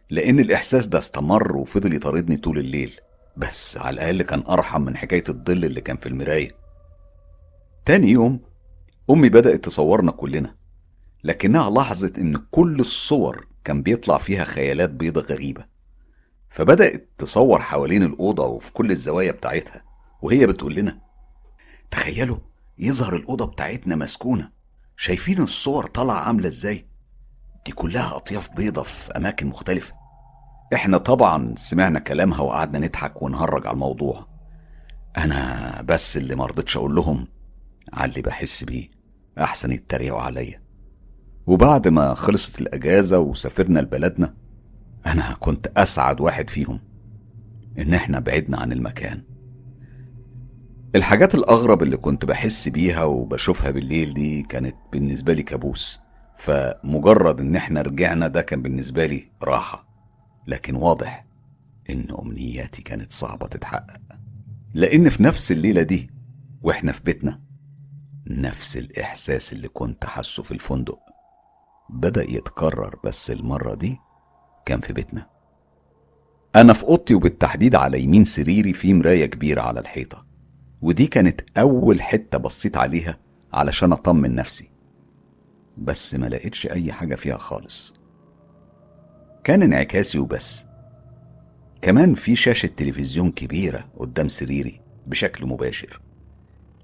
لأن 0.09 0.39
الإحساس 0.39 0.87
ده 0.87 0.99
استمر 0.99 1.57
وفضل 1.57 1.93
يطاردني 1.95 2.37
طول 2.37 2.57
الليل 2.59 2.99
بس 3.37 3.77
على 3.77 3.93
الأقل 3.93 4.21
كان 4.21 4.43
أرحم 4.49 4.81
من 4.81 4.97
حكاية 4.97 5.23
الظل 5.29 5.65
اللي 5.65 5.81
كان 5.81 5.97
في 5.97 6.09
المراية. 6.09 6.51
تاني 7.85 8.07
يوم 8.07 8.39
أمي 9.09 9.29
بدأت 9.29 9.65
تصورنا 9.65 10.11
كلنا 10.11 10.55
لكنها 11.23 11.69
لاحظت 11.69 12.17
إن 12.17 12.37
كل 12.51 12.79
الصور 12.79 13.47
كان 13.63 13.81
بيطلع 13.81 14.17
فيها 14.17 14.43
خيالات 14.43 14.89
بيضة 14.89 15.21
غريبة 15.21 15.65
فبدأت 16.49 17.09
تصور 17.17 17.61
حوالين 17.61 18.03
الأوضة 18.03 18.45
وفي 18.45 18.71
كل 18.73 18.91
الزوايا 18.91 19.31
بتاعتها 19.31 19.83
وهي 20.21 20.47
بتقول 20.47 20.75
لنا 20.75 20.99
تخيلوا 21.91 22.37
يظهر 22.79 23.15
الأوضة 23.15 23.45
بتاعتنا 23.45 23.95
مسكونة 23.95 24.51
شايفين 24.97 25.41
الصور 25.41 25.85
طالعة 25.85 26.19
عاملة 26.19 26.47
إزاي؟ 26.47 26.87
دي 27.65 27.71
كلها 27.71 28.15
أطياف 28.15 28.49
بيضة 28.55 28.83
في 28.83 29.11
أماكن 29.17 29.47
مختلفة. 29.47 29.93
إحنا 30.73 30.97
طبعا 30.97 31.53
سمعنا 31.57 31.99
كلامها 31.99 32.41
وقعدنا 32.41 32.87
نضحك 32.87 33.21
ونهرج 33.21 33.67
على 33.67 33.73
الموضوع. 33.73 34.27
أنا 35.17 35.81
بس 35.81 36.17
اللي 36.17 36.35
مرضتش 36.35 36.77
أقول 36.77 36.95
لهم 36.95 37.27
على 37.93 38.09
اللي 38.09 38.21
بحس 38.21 38.63
بيه. 38.63 38.89
أحسن 39.43 39.71
يتريقوا 39.71 40.19
عليا. 40.21 40.61
وبعد 41.47 41.87
ما 41.87 42.13
خلصت 42.13 42.61
الأجازة 42.61 43.19
وسافرنا 43.19 43.79
لبلدنا 43.79 44.33
أنا 45.05 45.35
كنت 45.39 45.67
أسعد 45.77 46.21
واحد 46.21 46.49
فيهم 46.49 46.79
إن 47.79 47.93
إحنا 47.93 48.19
بعدنا 48.19 48.57
عن 48.57 48.71
المكان. 48.71 49.23
الحاجات 50.95 51.35
الأغرب 51.35 51.83
اللي 51.83 51.97
كنت 51.97 52.25
بحس 52.25 52.67
بيها 52.67 53.03
وبشوفها 53.03 53.71
بالليل 53.71 54.13
دي 54.13 54.43
كانت 54.43 54.75
بالنسبة 54.91 55.33
لي 55.33 55.43
كابوس. 55.43 55.99
فمجرد 56.35 57.39
إن 57.41 57.55
إحنا 57.55 57.81
رجعنا 57.81 58.27
ده 58.27 58.41
كان 58.41 58.61
بالنسبة 58.61 59.05
لي 59.05 59.31
راحة. 59.43 59.87
لكن 60.47 60.75
واضح 60.75 61.25
إن 61.89 62.05
أمنياتي 62.19 62.81
كانت 62.81 63.13
صعبة 63.13 63.47
تتحقق. 63.47 64.01
لأن 64.73 65.09
في 65.09 65.23
نفس 65.23 65.51
الليلة 65.51 65.81
دي 65.81 66.09
وإحنا 66.61 66.91
في 66.91 67.03
بيتنا 67.03 67.41
نفس 68.29 68.77
الإحساس 68.77 69.53
اللي 69.53 69.67
كنت 69.67 70.05
حاسه 70.05 70.43
في 70.43 70.51
الفندق. 70.51 70.99
بدأ 71.89 72.23
يتكرر 72.23 72.99
بس 73.03 73.31
المرة 73.31 73.75
دي 73.75 73.97
كان 74.65 74.79
في 74.79 74.93
بيتنا. 74.93 75.29
أنا 76.55 76.73
في 76.73 76.83
أوضتي 76.83 77.13
وبالتحديد 77.15 77.75
على 77.75 78.01
يمين 78.01 78.23
سريري 78.25 78.73
في 78.73 78.93
مراية 78.93 79.25
كبيرة 79.25 79.61
على 79.61 79.79
الحيطة. 79.79 80.25
ودي 80.81 81.07
كانت 81.07 81.41
أول 81.57 82.01
حتة 82.01 82.37
بصيت 82.37 82.77
عليها 82.77 83.17
علشان 83.53 83.91
أطمن 83.91 84.35
نفسي. 84.35 84.71
بس 85.77 86.15
ما 86.15 86.25
لقيتش 86.25 86.67
أي 86.67 86.91
حاجة 86.91 87.15
فيها 87.15 87.37
خالص. 87.37 87.93
كان 89.43 89.63
انعكاسي 89.63 90.19
وبس. 90.19 90.65
كمان 91.81 92.15
في 92.15 92.35
شاشة 92.35 92.67
تلفزيون 92.67 93.31
كبيرة 93.31 93.89
قدام 93.97 94.27
سريري 94.27 94.81
بشكل 95.07 95.45
مباشر. 95.45 96.01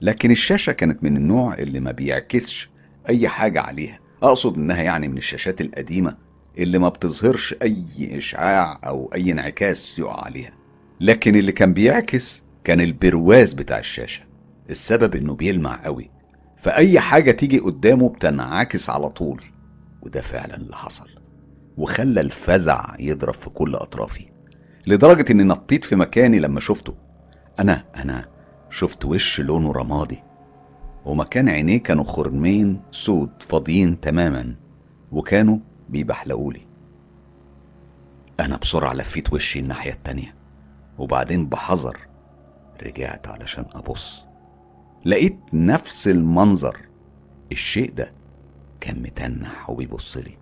لكن 0.04 0.32
الشاشة 0.32 0.72
كانت 0.72 1.04
من 1.04 1.18
النوع 1.18 1.54
اللي 1.54 1.80
ما 1.80 1.92
بيعكسش 1.92 2.70
أي 3.10 3.28
حاجة 3.28 3.62
عليها. 3.62 4.00
أقصد 4.24 4.58
إنها 4.58 4.82
يعني 4.82 5.08
من 5.08 5.18
الشاشات 5.18 5.62
القديمة 5.62 6.18
اللي 6.58 6.80
ما 6.80 6.90
بتظهرش 6.90 7.56
أي 7.62 7.78
إشعاع 8.18 8.80
أو 8.86 9.12
أي 9.16 9.32
انعكاس 9.32 10.00
يقع 10.00 10.26
عليها. 10.26 10.54
لكن 11.02 11.36
اللي 11.36 11.52
كان 11.52 11.74
بيعكس 11.74 12.44
كان 12.64 12.82
البرواز 12.82 13.54
بتاع 13.54 13.80
الشاشة 13.80 14.24
السبب 14.70 15.16
إنه 15.16 15.36
بيلمع 15.36 15.80
قوي. 15.84 16.10
فأي 16.58 17.00
حاجة 17.00 17.32
تيجي 17.32 17.60
قدامه 17.60 18.10
بتنعكس 18.10 18.90
على 18.90 19.10
طول 19.10 19.42
وده 20.02 20.22
فعلا 20.22 20.56
اللي 20.56 20.76
حصل 20.76 21.08
وخلى 21.78 22.22
الفزع 22.22 22.96
يضرب 23.00 23.34
في 23.34 23.50
كل 23.50 23.76
أطرافي. 23.76 24.26
لدرجة 24.88 25.32
إني 25.32 25.44
نطيت 25.44 25.86
في 25.86 25.96
مكاني 25.96 26.40
لما 26.40 26.60
شفته. 26.60 26.96
أنا 27.60 27.86
أنا 27.96 28.34
شفت 28.74 29.06
وش 29.06 29.42
لونه 29.42 29.72
رمادي. 29.72 30.24
ومكان 31.06 31.50
عينيه 31.50 31.78
كانوا 31.78 32.04
خرمين 32.04 32.82
سود 32.92 33.30
فاضيين 33.40 34.00
تماما 34.00 34.56
وكانوا 35.12 35.58
بيبحلقولي 35.90 36.62
أنا 38.40 38.58
بسرعة 38.58 38.94
لفيت 38.94 39.34
وشي 39.34 39.60
الناحية 39.60 39.92
التانية 39.92 40.36
وبعدين 40.98 41.48
بحذر 41.48 41.98
رجعت 42.84 43.28
علشان 43.28 43.66
أبص. 43.76 44.26
لقيت 45.06 45.40
نفس 45.54 46.08
المنظر. 46.08 46.78
الشيء 47.52 47.92
ده 47.92 48.12
كان 48.82 49.02
متنح 49.02 49.70
وبيبص 49.70 50.18
لي. 50.18 50.38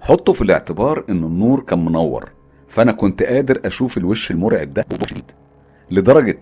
حطوا 0.00 0.34
في 0.34 0.42
الاعتبار 0.42 1.04
إن 1.08 1.24
النور 1.24 1.60
كان 1.60 1.84
منور 1.84 2.32
فأنا 2.68 2.92
كنت 2.92 3.22
قادر 3.22 3.60
أشوف 3.64 3.98
الوش 3.98 4.30
المرعب 4.30 4.74
ده 4.74 4.84
شديد 5.06 5.32
لدرجة 5.90 6.40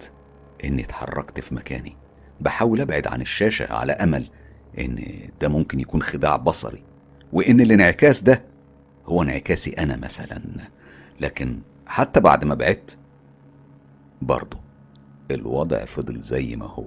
إني 0.65 0.83
اتحركت 0.83 1.41
في 1.41 1.55
مكاني. 1.55 1.97
بحاول 2.41 2.81
أبعد 2.81 3.07
عن 3.07 3.21
الشاشة 3.21 3.73
على 3.73 3.93
أمل 3.93 4.31
إن 4.79 5.05
ده 5.41 5.49
ممكن 5.49 5.81
يكون 5.81 6.03
خداع 6.03 6.37
بصري. 6.37 6.83
وإن 7.33 7.61
الانعكاس 7.61 8.23
ده 8.23 8.43
هو 9.07 9.23
انعكاسي 9.23 9.71
أنا 9.71 9.97
مثلا. 9.97 10.43
لكن 11.21 11.61
حتى 11.87 12.21
بعد 12.21 12.45
ما 12.45 12.55
بعدت 12.55 12.99
برضه 14.23 14.61
الوضع 15.31 15.85
فضل 15.85 16.19
زي 16.21 16.57
ما 16.57 16.67
هو. 16.67 16.87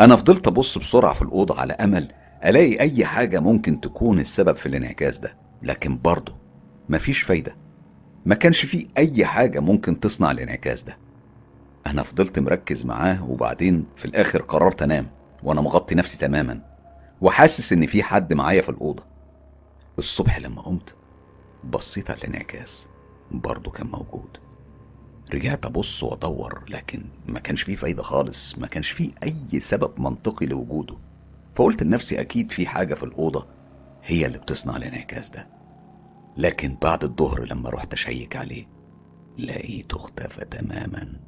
أنا 0.00 0.16
فضلت 0.16 0.46
أبص 0.48 0.78
بسرعة 0.78 1.12
في 1.12 1.22
الأوضة 1.22 1.60
على 1.60 1.72
أمل 1.72 2.12
ألاقي 2.44 2.80
أي 2.80 3.04
حاجة 3.04 3.40
ممكن 3.40 3.80
تكون 3.80 4.20
السبب 4.20 4.56
في 4.56 4.66
الانعكاس 4.66 5.18
ده. 5.18 5.36
لكن 5.62 5.98
برضه 5.98 6.36
مفيش 6.88 7.22
فايدة. 7.22 7.56
ما 8.26 8.34
كانش 8.34 8.66
فيه 8.66 8.86
أي 8.98 9.24
حاجة 9.24 9.60
ممكن 9.60 10.00
تصنع 10.00 10.30
الانعكاس 10.30 10.82
ده. 10.82 10.98
أنا 11.86 12.02
فضلت 12.02 12.38
مركز 12.38 12.84
معاه 12.84 13.30
وبعدين 13.30 13.86
في 13.96 14.04
الآخر 14.04 14.42
قررت 14.42 14.82
أنام 14.82 15.10
وأنا 15.42 15.60
مغطي 15.60 15.94
نفسي 15.94 16.18
تماما 16.18 16.60
وحاسس 17.20 17.72
إن 17.72 17.86
في 17.86 18.02
حد 18.02 18.32
معايا 18.32 18.62
في 18.62 18.68
الأوضة. 18.68 19.02
الصبح 19.98 20.38
لما 20.38 20.62
قمت 20.62 20.94
بصيت 21.64 22.10
على 22.10 22.18
الانعكاس 22.18 22.86
برضه 23.30 23.70
كان 23.70 23.86
موجود. 23.86 24.38
رجعت 25.34 25.66
أبص 25.66 26.02
وأدور 26.02 26.64
لكن 26.68 27.04
ما 27.28 27.40
كانش 27.40 27.62
فيه 27.62 27.76
فايدة 27.76 28.02
خالص 28.02 28.58
ما 28.58 28.66
كانش 28.66 28.90
فيه 28.90 29.10
أي 29.22 29.60
سبب 29.60 30.00
منطقي 30.00 30.46
لوجوده. 30.46 30.96
فقلت 31.54 31.82
لنفسي 31.82 32.20
أكيد 32.20 32.52
في 32.52 32.66
حاجة 32.66 32.94
في 32.94 33.02
الأوضة 33.02 33.46
هي 34.02 34.26
اللي 34.26 34.38
بتصنع 34.38 34.76
الانعكاس 34.76 35.30
ده. 35.30 35.48
لكن 36.36 36.76
بعد 36.82 37.04
الظهر 37.04 37.44
لما 37.44 37.70
رحت 37.70 37.92
أشيك 37.92 38.36
عليه 38.36 38.66
لقيته 39.38 39.96
اختفى 39.96 40.44
تماما. 40.44 41.20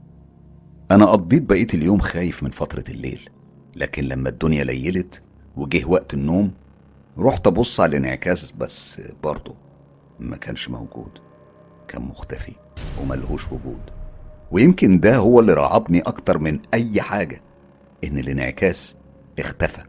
أنا 0.90 1.06
قضيت 1.06 1.42
بقية 1.42 1.66
اليوم 1.74 1.98
خايف 1.98 2.42
من 2.42 2.50
فترة 2.50 2.84
الليل 2.88 3.28
لكن 3.76 4.04
لما 4.04 4.28
الدنيا 4.28 4.64
ليلت 4.64 5.22
وجه 5.56 5.84
وقت 5.84 6.14
النوم 6.14 6.52
رحت 7.18 7.46
أبص 7.46 7.80
على 7.80 7.90
الانعكاس 7.96 8.52
بس 8.52 9.00
برضه 9.22 9.56
ما 10.20 10.36
كانش 10.36 10.68
موجود 10.68 11.10
كان 11.88 12.02
مختفي 12.02 12.52
وملهوش 13.00 13.46
وجود. 13.52 13.80
ويمكن 14.50 15.00
ده 15.00 15.16
هو 15.16 15.40
اللي 15.40 15.52
رعبني 15.54 16.00
أكتر 16.00 16.38
من 16.38 16.60
أي 16.74 17.02
حاجة 17.02 17.42
إن 18.04 18.18
الانعكاس 18.18 18.96
اختفى 19.38 19.82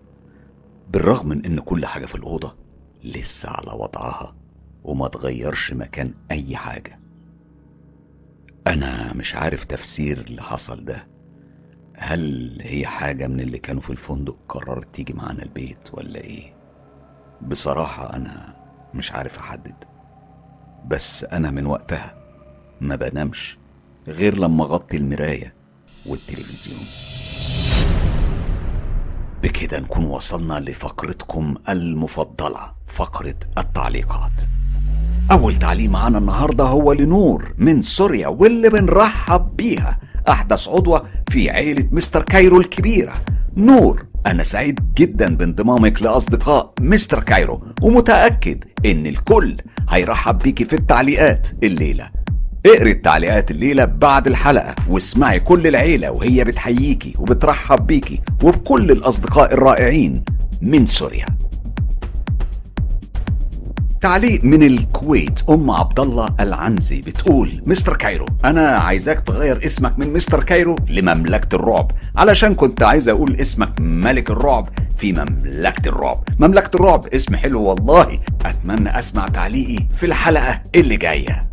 بالرغم 0.90 1.30
من 1.30 1.46
إن 1.46 1.60
كل 1.60 1.86
حاجة 1.86 2.06
في 2.06 2.16
الأوضة 2.16 2.56
لسه 3.04 3.50
على 3.50 3.72
وضعها 3.82 4.36
وما 4.84 5.08
تغيرش 5.08 5.74
مكان 5.74 6.14
أي 6.32 6.56
حاجة. 6.56 7.00
أنا 8.68 9.14
مش 9.14 9.36
عارف 9.36 9.64
تفسير 9.64 10.18
اللي 10.22 10.42
حصل 10.42 10.86
ده. 10.86 11.08
هل 11.98 12.58
هي 12.62 12.86
حاجة 12.88 13.28
من 13.28 13.40
اللي 13.40 13.58
كانوا 13.58 13.82
في 13.82 13.90
الفندق 13.90 14.40
قررت 14.50 14.96
تيجي 14.96 15.14
معانا 15.14 15.44
البيت 15.44 15.90
ولا 15.94 16.20
إيه؟ 16.20 16.54
بصراحة 17.42 18.14
أنا 18.16 18.56
مش 18.94 19.12
عارف 19.12 19.40
أحدد. 19.40 19.76
بس 20.88 21.24
أنا 21.24 21.52
من 21.52 21.66
وقتها 21.66 22.14
ما 22.82 22.96
بنامش 22.96 23.58
غير 24.08 24.38
لما 24.38 24.64
أغطي 24.64 24.98
المراية 24.98 25.54
والتلفزيون. 26.06 26.86
بكده 29.44 29.80
نكون 29.80 30.06
وصلنا 30.06 30.60
لفقرتكم 30.60 31.56
المفضلة 31.70 32.74
فقرة 32.88 33.36
التعليقات. 33.58 34.44
أول 35.32 35.56
تعليق 35.56 35.90
معانا 35.90 36.18
النهاردة 36.18 36.64
هو 36.64 36.94
لنور 36.94 37.54
من 37.58 37.82
سوريا 37.82 38.28
واللي 38.28 38.70
بنرحب 38.70 39.56
بيها 39.56 40.00
أحدث 40.30 40.68
عضوة 40.68 41.06
في 41.30 41.50
عيلة 41.50 41.88
مستر 41.92 42.24
كايرو 42.24 42.60
الكبيرة. 42.60 43.14
نور 43.58 44.06
أنا 44.28 44.44
سعيد 44.44 44.94
جدا 44.98 45.36
بانضمامك 45.36 46.02
لأصدقاء 46.04 46.74
مستر 46.80 47.24
كايرو 47.24 47.62
ومتأكد 47.82 48.64
إن 48.86 49.06
الكل 49.06 49.58
هيرحب 49.90 50.38
بيكي 50.38 50.66
في 50.66 50.74
التعليقات 50.74 51.50
الليلة. 51.64 52.10
اقري 52.66 52.92
التعليقات 52.92 53.52
الليلة 53.52 53.86
بعد 53.86 54.28
الحلقة 54.28 54.76
واسمعي 54.90 55.40
كل 55.40 55.68
العيلة 55.68 56.12
وهي 56.12 56.44
بتحييكي 56.44 57.14
وبترحب 57.20 57.88
بيكي 57.88 58.22
وبكل 58.44 58.92
الأصدقاء 58.92 59.54
الرائعين 59.54 60.24
من 60.62 60.86
سوريا. 60.86 61.26
تعليق 64.02 64.44
من 64.44 64.64
الكويت 64.64 65.40
أم 65.50 65.72
عبد 65.72 66.00
الله 66.00 66.30
العنزي 66.40 67.02
بتقول 67.02 67.62
مستر 67.66 67.98
كايرو 67.98 68.26
أنا 68.46 68.68
عايزاك 68.68 69.20
تغير 69.22 69.66
اسمك 69.66 70.00
من 70.00 70.14
مستر 70.14 70.44
كايرو 70.44 70.76
لمملكة 70.90 71.56
الرعب. 71.56 71.92
علشان 72.16 72.56
كنت 72.56 72.84
عايز 72.84 73.10
أقول 73.10 73.36
اسمك 73.36 73.80
ملك 73.80 74.30
الرعب 74.32 74.70
في 74.98 75.14
مملكة 75.14 75.90
الرعب. 75.90 76.24
مملكة 76.40 76.76
الرعب 76.76 77.08
اسم 77.08 77.36
حلو 77.36 77.62
والله. 77.62 78.20
أتمنى 78.46 79.00
أسمع 79.00 79.28
تعليقي 79.28 79.88
في 79.94 80.06
الحلقة 80.06 80.62
اللي 80.76 80.98
جاية. 80.98 81.50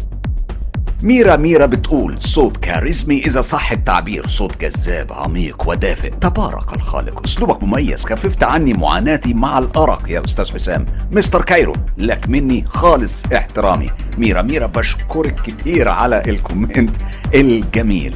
ميرا 1.05 1.37
ميرا 1.37 1.67
بتقول 1.67 2.21
صوت 2.21 2.57
كاريزمي 2.57 3.19
إذا 3.19 3.41
صح 3.41 3.73
التعبير. 3.73 4.27
صوت 4.27 4.61
جذاب 4.61 5.13
عميق 5.13 5.69
ودافئ. 5.69 6.11
تبارك 6.11 6.73
الخالق. 6.75 7.23
أسلوبك 7.25 7.63
مميز. 7.63 8.05
خففت 8.05 8.45
عني 8.45 8.75
معاناتي 8.75 9.35
مع 9.35 9.59
الأرق 9.59 10.11
يا 10.11 10.25
أستاذ 10.25 10.53
حسام. 10.53 10.87
مستر 11.11 11.43
كايرو 11.43 11.77
لك 11.99 12.29
مني 12.29 12.65
خالص 12.67 13.25
احترامي. 13.25 13.91
ميرا 14.19 14.43
ميرا 14.43 14.67
بشكرك 14.67 15.41
كتير 15.41 15.89
على 15.89 16.23
ال 16.27 16.35
comment 16.36 16.97
الجميل. 17.35 18.15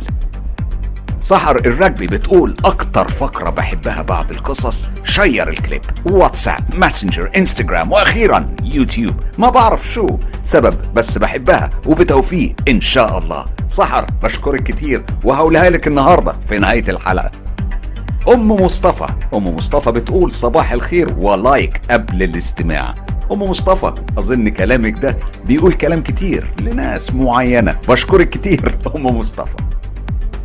سحر 1.21 1.57
الرجبي 1.57 2.07
بتقول 2.07 2.57
أكتر 2.65 3.09
فقرة 3.09 3.51
بحبها 3.51 4.03
بعد 4.03 4.31
القصص 4.31 4.89
share 5.05 5.49
الكليب 5.49 5.83
واتساب 6.07 6.75
ماسنجر 6.75 7.31
إنستجرام 7.37 7.93
وأخيرا 7.93 8.57
يوتيوب. 8.65 9.15
ما 9.39 9.51
بعرف 9.51 9.89
شو 9.89 10.19
سبب 10.43 10.75
بس 10.95 11.19
بحبها 11.19 11.71
وبتوفيق 11.87 12.55
إن 12.69 12.81
شاء 12.81 13.19
الله. 13.19 13.47
سحر 13.69 14.07
بشكرك 14.23 14.63
كتير 14.63 15.05
وهقولها 15.25 15.71
لك 15.71 15.87
النهاردة 15.87 16.35
في 16.49 16.59
نهاية 16.59 16.85
الحلقة. 16.89 17.31
أم 18.29 18.51
مصطفى 18.51 19.09
أم 19.35 19.57
مصطفى 19.57 19.93
بتقول 19.93 20.33
صباح 20.33 20.73
الخير 20.73 21.15
و 21.19 21.31
like 21.31 21.81
قبل 21.91 22.23
الاستماع. 22.23 22.95
أم 23.33 23.43
مصطفى 23.43 23.95
أظن 24.19 24.49
كلامك 24.49 24.99
ده 24.99 25.19
بيقول 25.45 25.73
كلام 25.73 26.03
كتير 26.03 26.55
لناس 26.61 27.13
معينة. 27.15 27.77
بشكرك 27.89 28.31
كتير 28.31 28.79
أم 28.97 29.07
مصطفى. 29.07 29.57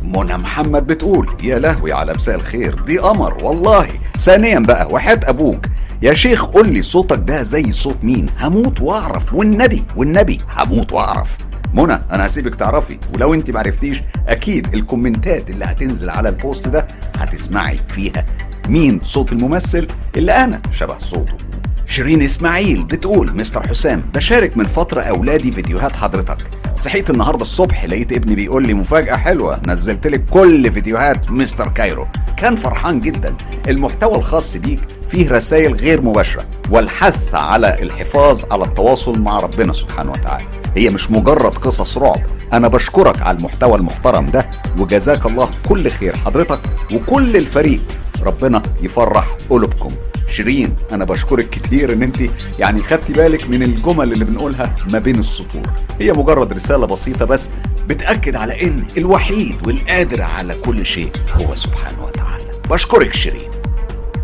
منى 0.04 0.36
محمد 0.36 0.86
بتقول 0.86 1.36
يا 1.42 1.58
لهوي 1.58 1.92
على 1.92 2.14
مساء 2.14 2.34
الخير 2.34 2.74
دي 2.74 2.98
قمر 2.98 3.44
والله. 3.44 3.88
ثانيا 4.18 4.58
بقى 4.58 4.86
وحياة 4.90 5.20
أبوك. 5.24 5.66
يا 6.02 6.14
شيخ 6.14 6.44
قول 6.44 6.68
لي 6.68 6.82
صوتك 6.82 7.18
ده 7.18 7.42
زي 7.42 7.72
صوت 7.72 7.96
مين؟ 8.02 8.26
هموت 8.40 8.80
وأعرف. 8.80 9.34
والنبي 9.34 9.84
والنبي 9.96 10.38
هموت 10.56 10.92
وأعرف. 10.92 11.36
منى 11.74 12.00
أنا 12.10 12.26
هسيبك 12.26 12.54
تعرفي 12.54 12.98
ولو 13.14 13.34
أنت 13.34 13.50
معرفتيش 13.50 14.02
أكيد 14.28 14.74
الكومنتات 14.74 15.50
اللي 15.50 15.64
هتنزل 15.64 16.10
على 16.10 16.28
ال 16.28 16.36
post 16.36 16.68
ده 16.68 16.86
هتسمعي 17.16 17.80
فيها. 17.88 18.26
مين؟ 18.68 19.00
صوت 19.02 19.32
الممثل؟ 19.32 19.88
اللي 20.16 20.32
أنا. 20.32 20.62
شبه 20.70 20.98
صوته. 20.98 21.34
شيرين 21.86 22.22
إسماعيل 22.22 22.84
بتقول 22.84 23.36
مستر 23.36 23.66
حسام 23.66 24.02
بشارك 24.14 24.56
من 24.56 24.66
فترة 24.66 25.00
أولادي 25.02 25.52
فيديوهات 25.52 25.96
حضرتك. 25.96 26.38
صحيت 26.74 27.10
النهارده 27.10 27.42
الصبح 27.42 27.84
لقيت 27.84 28.12
ابني 28.12 28.34
بيقول 28.34 28.66
لي 28.66 28.74
مفاجأة 28.74 29.16
حلوة 29.16 29.60
نزلت 29.66 30.06
لك 30.06 30.24
كل 30.30 30.72
فيديوهات 30.72 31.30
مستر 31.30 31.68
كايرو. 31.68 32.08
كان 32.36 32.56
فرحان 32.56 33.00
جدا. 33.00 33.36
المحتوى 33.68 34.14
الخاص 34.18 34.56
بيك 34.56 34.80
فيه 35.08 35.30
رسائل 35.30 35.74
غير 35.74 36.02
مباشرة 36.02 36.46
والحث 36.70 37.34
على 37.34 37.82
الحفاظ 37.82 38.44
على 38.52 38.64
التواصل 38.64 39.18
مع 39.18 39.40
ربنا 39.40 39.72
سبحانه 39.72 40.12
وتعالى. 40.12 40.46
هي 40.76 40.90
مش 40.90 41.10
مجرد 41.10 41.58
قصص 41.58 41.98
رعب. 41.98 42.20
أنا 42.52 42.68
بشكرك 42.68 43.22
على 43.22 43.36
المحتوى 43.38 43.74
المحترم 43.74 44.26
ده 44.26 44.50
وجزاك 44.78 45.26
الله 45.26 45.48
كل 45.68 45.90
خير. 45.90 46.16
حضرتك 46.16 46.60
وكل 46.94 47.36
الفريق 47.36 47.80
ربنا 48.22 48.62
يفرح 48.82 49.36
قلوبكم. 49.50 49.92
شيرين 50.28 50.76
أنا 50.92 51.04
بشكرك 51.04 51.50
كتير 51.50 51.92
إن 51.92 52.02
أنت 52.02 52.16
يعني 52.58 52.82
خدتي 52.82 53.12
بالك 53.12 53.48
من 53.48 53.62
الجمل 53.62 54.12
اللي 54.12 54.24
بنقولها 54.24 54.76
ما 54.92 54.98
بين 54.98 55.18
السطور. 55.18 55.72
هي 56.00 56.12
مجرد 56.12 56.52
رسالة 56.52 56.86
بسيطة 56.86 57.24
بس 57.24 57.50
بتأكد 57.88 58.36
على 58.36 58.62
إن 58.62 58.84
الوحيد 58.98 59.66
والقادر 59.66 60.22
على 60.22 60.54
كل 60.54 60.86
شيء 60.86 61.10
هو 61.32 61.54
سبحانه 61.54 62.04
وتعالى. 62.04 62.44
بشكرك 62.70 63.12
شيرين. 63.12 63.50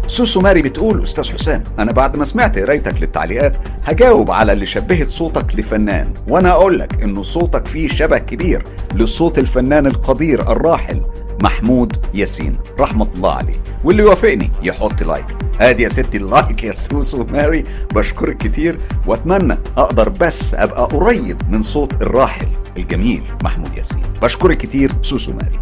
سوسو 0.07 0.41
ماري 0.41 0.63
بتقول 0.63 1.03
أستاذ 1.03 1.33
حسام 1.33 1.65
أنا 1.79 1.93
بعد 1.93 2.17
ما 2.17 2.25
سمعت 2.25 2.59
قرايتك 2.59 3.01
للتعليقات 3.01 3.57
هجاوب 3.85 4.31
على 4.31 4.53
اللي 4.53 4.67
شبهت 4.67 5.11
صوتك 5.11 5.59
لفنان. 5.59 6.15
وأنا 6.29 6.51
أقول 6.51 6.79
لك 6.79 7.03
إنه 7.03 7.23
صوتك 7.23 7.67
فيه 7.67 7.89
شبه 7.89 8.19
كبير 8.19 8.65
لصوت 8.95 9.39
الفنان 9.39 9.87
القدير 9.87 10.53
الراحل 10.53 11.03
محمود 11.43 11.97
ياسين 12.15 12.59
رحمة 12.81 13.09
الله 13.15 13.33
عليه. 13.33 13.63
واللي 13.85 14.03
يوافقني 14.03 14.51
يحط 14.63 15.03
لايك. 15.03 15.27
ادي 15.61 15.83
يا 15.83 15.89
ستي 15.89 16.17
ال 16.19 16.28
like 16.28 16.65
يا 16.65 16.73
سوسو 16.73 17.25
ماري. 17.25 17.65
بشكرك 17.95 18.37
كتير 18.37 18.81
وأتمنى 19.07 19.59
أقدر 19.77 20.09
بس 20.09 20.55
أبقى 20.55 20.85
قريب 20.85 21.43
من 21.53 21.63
صوت 21.63 22.03
الراحل 22.03 22.47
الجميل 22.77 23.23
محمود 23.45 23.77
ياسين. 23.77 24.03
بشكرك 24.23 24.57
كتير 24.57 24.93
سوسو 25.03 25.33
ماري. 25.33 25.61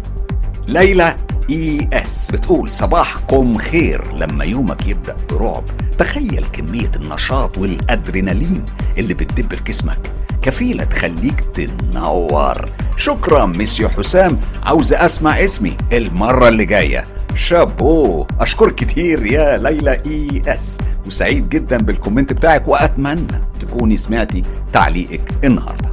ليلى 0.69 1.15
اي 1.49 1.89
اس 1.93 2.31
بتقول 2.31 2.71
صباحكم 2.71 3.57
خير 3.57 4.13
لما 4.13 4.43
يومك 4.43 4.87
يبدأ 4.87 5.15
برعب. 5.29 5.63
تخيل 5.97 6.45
كمية 6.53 6.91
النشاط 6.95 7.57
والأدرينالين 7.57 8.65
اللي 8.97 9.13
بتدب 9.13 9.55
في 9.55 9.63
جسمك. 9.63 10.11
كفيلة 10.41 10.83
تخليك 10.83 11.39
تنور. 11.53 12.69
شكرا 12.97 13.45
مسيو 13.45 13.89
حسام. 13.89 14.39
عاوز 14.63 14.93
أسمع 14.93 15.43
اسمي 15.43 15.77
المرة 15.93 16.47
اللي 16.47 16.65
جاية. 16.65 17.05
شابو. 17.35 18.27
أشكرك 18.39 18.75
كتير 18.75 19.25
يا 19.25 19.57
ليلى 19.57 20.01
اي 20.05 20.41
اس 20.47 20.77
وسعيد 21.05 21.49
جدا 21.49 21.77
بال 21.77 21.89
comment 21.89 22.33
بتاعك 22.33 22.67
وأتمنى 22.67 23.41
تكوني 23.61 23.97
سمعتي 23.97 24.43
تعليقك 24.73 25.33
النهارده. 25.43 25.89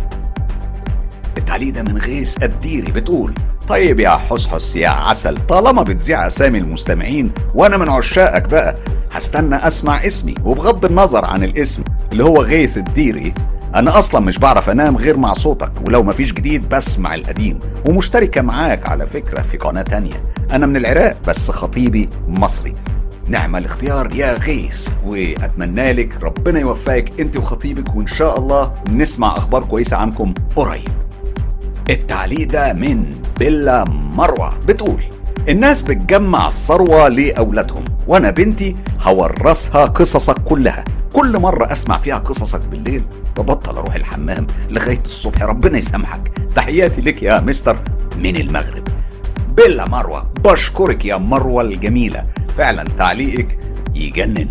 التعليق 1.47 1.75
ده 1.75 1.83
من 1.83 1.99
غيث 1.99 2.43
الديري 2.43 2.93
بتقول 2.93 3.35
طيب 3.69 4.01
يا 4.01 4.11
حسحس 4.11 4.77
يا 4.77 4.89
عسل 4.89 5.47
طالما 5.47 5.83
بتذيع 5.83 6.27
أسامي 6.27 6.59
المستمعين 6.59 7.31
وأنا 7.55 7.77
من 7.77 7.89
عشاقك 7.89 8.49
بقى 8.49 8.77
هستنى 9.13 9.57
أسمع 9.67 10.07
اسمي 10.07 10.35
وبغض 10.45 10.85
النظر 10.85 11.25
عن 11.25 11.45
الاسم 11.45 11.83
اللي 12.13 12.25
هو 12.25 12.43
غيث 12.43 12.77
الديري 12.79 13.35
أنا 13.75 13.99
أصلا 13.99 14.21
مش 14.21 14.39
بعرف 14.39 14.71
أنام 14.71 14.97
غير 14.97 15.17
مع 15.17 15.35
صوتك 15.35 15.73
ولو 15.85 16.03
مفيش 16.03 16.33
جديد 16.33 16.69
بسمع 16.69 17.15
القديم 17.15 17.61
ومشتركة 17.85 18.43
معاك 18.43 18.87
على 18.87 19.07
فكرة 19.07 19.43
في 19.43 19.57
قناة 19.57 19.83
تانية. 19.83 20.23
أنا 20.53 20.67
من 20.67 20.77
العراق 20.77 21.17
بس 21.27 21.51
خطيبي 21.51 22.09
مصري. 22.29 22.75
نعم 23.29 23.57
الاختيار 23.57 24.15
يا 24.15 24.33
غيث 24.33 24.89
وأتمنى 25.07 25.93
لك 25.93 26.23
ربنا 26.23 26.61
يوفقك 26.61 27.21
أنت 27.21 27.37
وخطيبك 27.37 27.97
وإن 27.97 28.07
شاء 28.07 28.39
الله 28.39 28.73
نسمع 28.91 29.29
أخبار 29.37 29.65
كويسة 29.65 29.97
عنكم 29.97 30.35
قريب. 30.57 30.89
التعليق 31.91 32.49
ده 32.49 32.73
من 32.73 33.21
بيلا 33.39 33.85
مروة 33.89 34.59
بتقول 34.59 35.03
الناس 35.49 35.83
بتجمع 35.83 36.49
الثروة 36.49 37.09
لأولادهم 37.09 37.85
وأنا 38.07 38.31
بنتي 38.31 38.77
هورثها 39.03 39.85
قصصك 39.85 40.39
كلها. 40.39 40.85
كل 41.13 41.39
مرة 41.39 41.73
أسمع 41.73 41.99
فيها 41.99 42.19
قصصك 42.19 42.61
بالليل 42.61 43.03
ببطل 43.37 43.77
أروح 43.77 43.95
الحمام 43.95 44.47
لغاية 44.71 45.03
الصبح. 45.07 45.43
ربنا 45.43 45.79
يسامحك. 45.79 46.33
تحياتي 46.55 47.01
لك 47.01 47.23
يا 47.23 47.41
مستر 47.41 47.79
من 48.17 48.37
المغرب. 48.37 48.89
بيلا 49.57 49.89
مروة 49.89 50.31
بشكرك 50.45 51.05
يا 51.05 51.17
مروة 51.17 51.63
الجميلة. 51.63 52.25
فعلا 52.59 52.85
تعليقك 52.85 53.59
يجنن. 53.95 54.49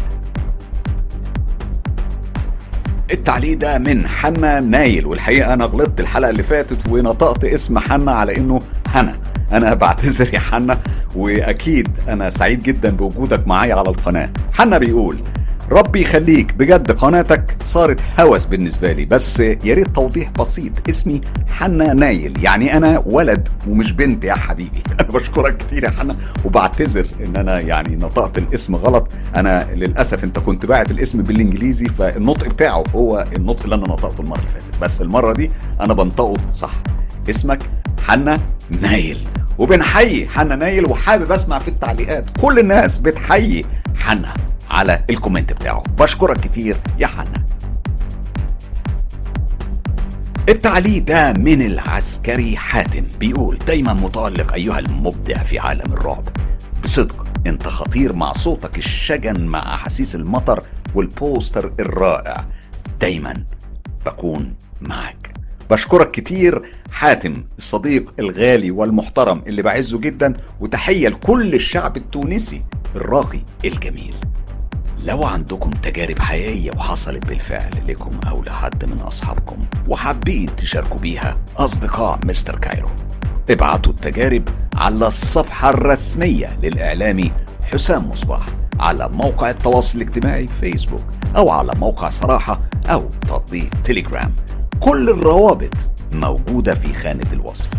التعليق 3.11 3.57
ده 3.57 3.77
من 3.77 4.07
حنا 4.07 4.59
نايل 4.59 5.05
والحقيقة 5.05 5.53
أنا 5.53 5.65
غلطت 5.65 5.99
الحلقة 5.99 6.29
اللي 6.29 6.43
فاتت 6.43 6.77
ونطقت 6.89 7.43
اسم 7.45 7.79
حنا 7.79 8.11
على 8.11 8.37
إنه 8.37 8.59
هنا 8.87 9.17
أنا 9.51 9.73
بعتذر 9.73 10.33
يا 10.33 10.39
حنا 10.39 10.79
وأكيد 11.15 11.87
أنا 12.07 12.29
سعيد 12.29 12.63
جدا 12.63 12.89
بوجودك 12.89 13.47
معايا 13.47 13.75
على 13.75 13.89
القناة. 13.89 14.29
حنا 14.53 14.77
بيقول 14.77 15.17
ربي 15.71 16.01
يخليك. 16.01 16.53
بجد 16.53 16.91
قناتك 16.91 17.57
صارت 17.63 17.99
هوس 18.19 18.45
بالنسبة 18.45 18.91
لي. 18.91 19.05
بس 19.05 19.39
يا 19.39 19.73
ريت 19.73 19.87
توضيح 19.95 20.29
بسيط. 20.29 20.89
اسمي 20.89 21.21
حنا 21.47 21.93
نايل. 21.93 22.43
يعني 22.43 22.77
أنا 22.77 23.03
ولد 23.05 23.49
ومش 23.67 23.91
بنت 23.91 24.23
يا 24.23 24.33
حبيبي. 24.33 24.83
أنا 24.99 25.09
بشكرك 25.09 25.57
كتير 25.57 25.83
يا 25.83 25.89
حنا. 25.89 26.15
وبعتذر 26.45 27.07
إن 27.25 27.35
أنا 27.35 27.59
يعني 27.59 27.95
نطقت 27.95 28.37
الاسم 28.37 28.75
غلط. 28.75 29.07
أنا 29.35 29.67
للأسف 29.73 30.23
أنت 30.23 30.39
كنت 30.39 30.65
باعت 30.65 30.91
الاسم 30.91 31.21
بالإنجليزي 31.21 31.85
فالنطق 31.85 32.47
بتاعه 32.47 32.83
هو 32.95 33.27
النطق 33.35 33.63
اللي 33.63 33.75
أنا 33.75 33.87
نطقته 33.87 34.21
المرة 34.21 34.39
اللي 34.39 34.49
فاتت. 34.49 34.81
بس 34.81 35.01
المرة 35.01 35.33
دي 35.33 35.51
أنا 35.81 35.93
بنطقه 35.93 36.35
صح. 36.53 36.71
اسمك 37.29 37.59
حنا 38.07 38.39
نايل. 38.81 39.17
وبنحيي 39.57 40.29
حنا 40.29 40.55
نايل 40.55 40.85
وحابب 40.85 41.31
أسمع 41.31 41.59
في 41.59 41.67
التعليقات. 41.67 42.25
كل 42.41 42.59
الناس 42.59 42.97
بتحيي 42.97 43.65
حنا. 43.95 44.33
على 44.69 45.05
ال 45.09 45.15
comment 45.15 45.53
بتاعه. 45.53 45.83
بشكرك 45.99 46.39
كتير 46.39 46.77
يا 46.99 47.07
حنا 47.07 47.45
التعليق 50.49 51.03
ده 51.03 51.33
من 51.33 51.61
العسكري 51.61 52.57
حاتم. 52.57 53.05
بيقول 53.19 53.57
دايما 53.67 53.93
متألق 53.93 54.53
أيها 54.53 54.79
المبدع 54.79 55.43
في 55.43 55.59
عالم 55.59 55.93
الرعب. 55.93 56.23
بصدق 56.83 57.27
أنت 57.47 57.67
خطير 57.67 58.13
مع 58.13 58.33
صوتك 58.33 58.77
الشجن 58.77 59.45
مع 59.45 59.59
أحاسيس 59.59 60.15
المطر 60.15 60.63
والبوستر 60.95 61.73
الرائع. 61.79 62.45
دايما 63.01 63.43
بكون 64.05 64.55
معك. 64.81 65.33
بشكرك 65.69 66.11
كتير 66.11 66.61
حاتم 66.91 67.43
الصديق 67.57 68.13
الغالي 68.19 68.71
والمحترم 68.71 69.43
اللي 69.47 69.61
بعزه 69.61 69.99
جدا 69.99 70.33
وتحية 70.59 71.07
لكل 71.07 71.53
الشعب 71.53 71.97
التونسي 71.97 72.63
الراقي 72.95 73.41
الجميل. 73.65 74.15
لو 75.05 75.23
عندكم 75.23 75.69
تجارب 75.69 76.19
حقيقية 76.19 76.71
وحصلت 76.71 77.27
بالفعل 77.27 77.71
لكم 77.87 78.19
أو 78.27 78.43
لحد 78.43 78.85
من 78.85 78.99
أصحابكم 78.99 79.57
وحابين 79.87 80.55
تشاركوا 80.55 80.99
بيها 80.99 81.37
أصدقاء 81.57 82.19
مستر 82.25 82.59
كايرو 82.59 82.89
ابعتوا 83.49 83.91
التجارب 83.91 84.49
على 84.75 85.07
الصفحة 85.07 85.69
الرسمية 85.69 86.57
للإعلامي 86.63 87.31
حسام 87.63 88.09
مصباح 88.09 88.45
على 88.79 89.09
موقع 89.09 89.49
التواصل 89.49 90.01
الاجتماعي 90.01 90.47
فيسبوك 90.47 91.03
أو 91.35 91.49
على 91.49 91.71
موقع 91.77 92.09
صراحة 92.09 92.59
أو 92.85 93.09
تطبيق 93.21 93.69
تليجرام 93.83 94.33
كل 94.79 95.09
الروابط 95.09 95.89
موجودة 96.11 96.73
في 96.73 96.93
خانة 96.93 97.33
الوصف. 97.33 97.69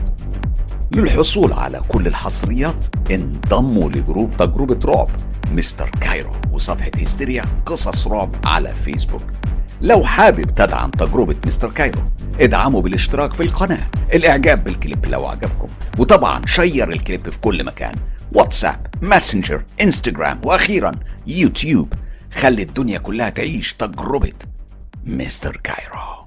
للحصول 0.93 1.53
على 1.53 1.81
كل 1.89 2.07
الحصريات 2.07 2.87
انضموا 3.11 3.91
لجروب 3.91 4.37
تجربة 4.37 4.79
رعب 4.93 5.09
مستر 5.53 5.91
كايرو 6.01 6.33
وصفحة 6.53 6.91
هستيريا 6.97 7.45
قصص 7.67 8.07
رعب 8.07 8.37
على 8.45 8.75
فيسبوك. 8.75 9.23
لو 9.83 10.05
حابب 10.05 10.55
تدعم 10.55 10.91
تجربة 10.91 11.37
مستر 11.47 11.71
كايرو 11.71 12.03
ادعموا 12.41 12.83
بالاشتراك 12.83 13.33
في 13.33 13.43
القناة 13.43 13.91
الإعجاب 14.15 14.65
بالكليب 14.65 15.07
لو 15.07 15.27
عجبكم 15.27 15.69
وطبعا 15.99 16.47
share 16.47 16.93
الكليب 16.93 17.31
في 17.31 17.39
كل 17.41 17.65
مكان. 17.65 17.95
واتساب 18.33 18.87
ماسنجر 19.03 19.65
انستجرام 19.81 20.41
وأخيرا 20.45 20.93
يوتيوب. 21.27 21.93
خلي 22.33 22.63
الدنيا 22.63 22.99
كلها 22.99 23.31
تعيش 23.31 23.75
تجربة 23.75 24.33
مستر 25.05 25.57
كايرو. 25.57 26.26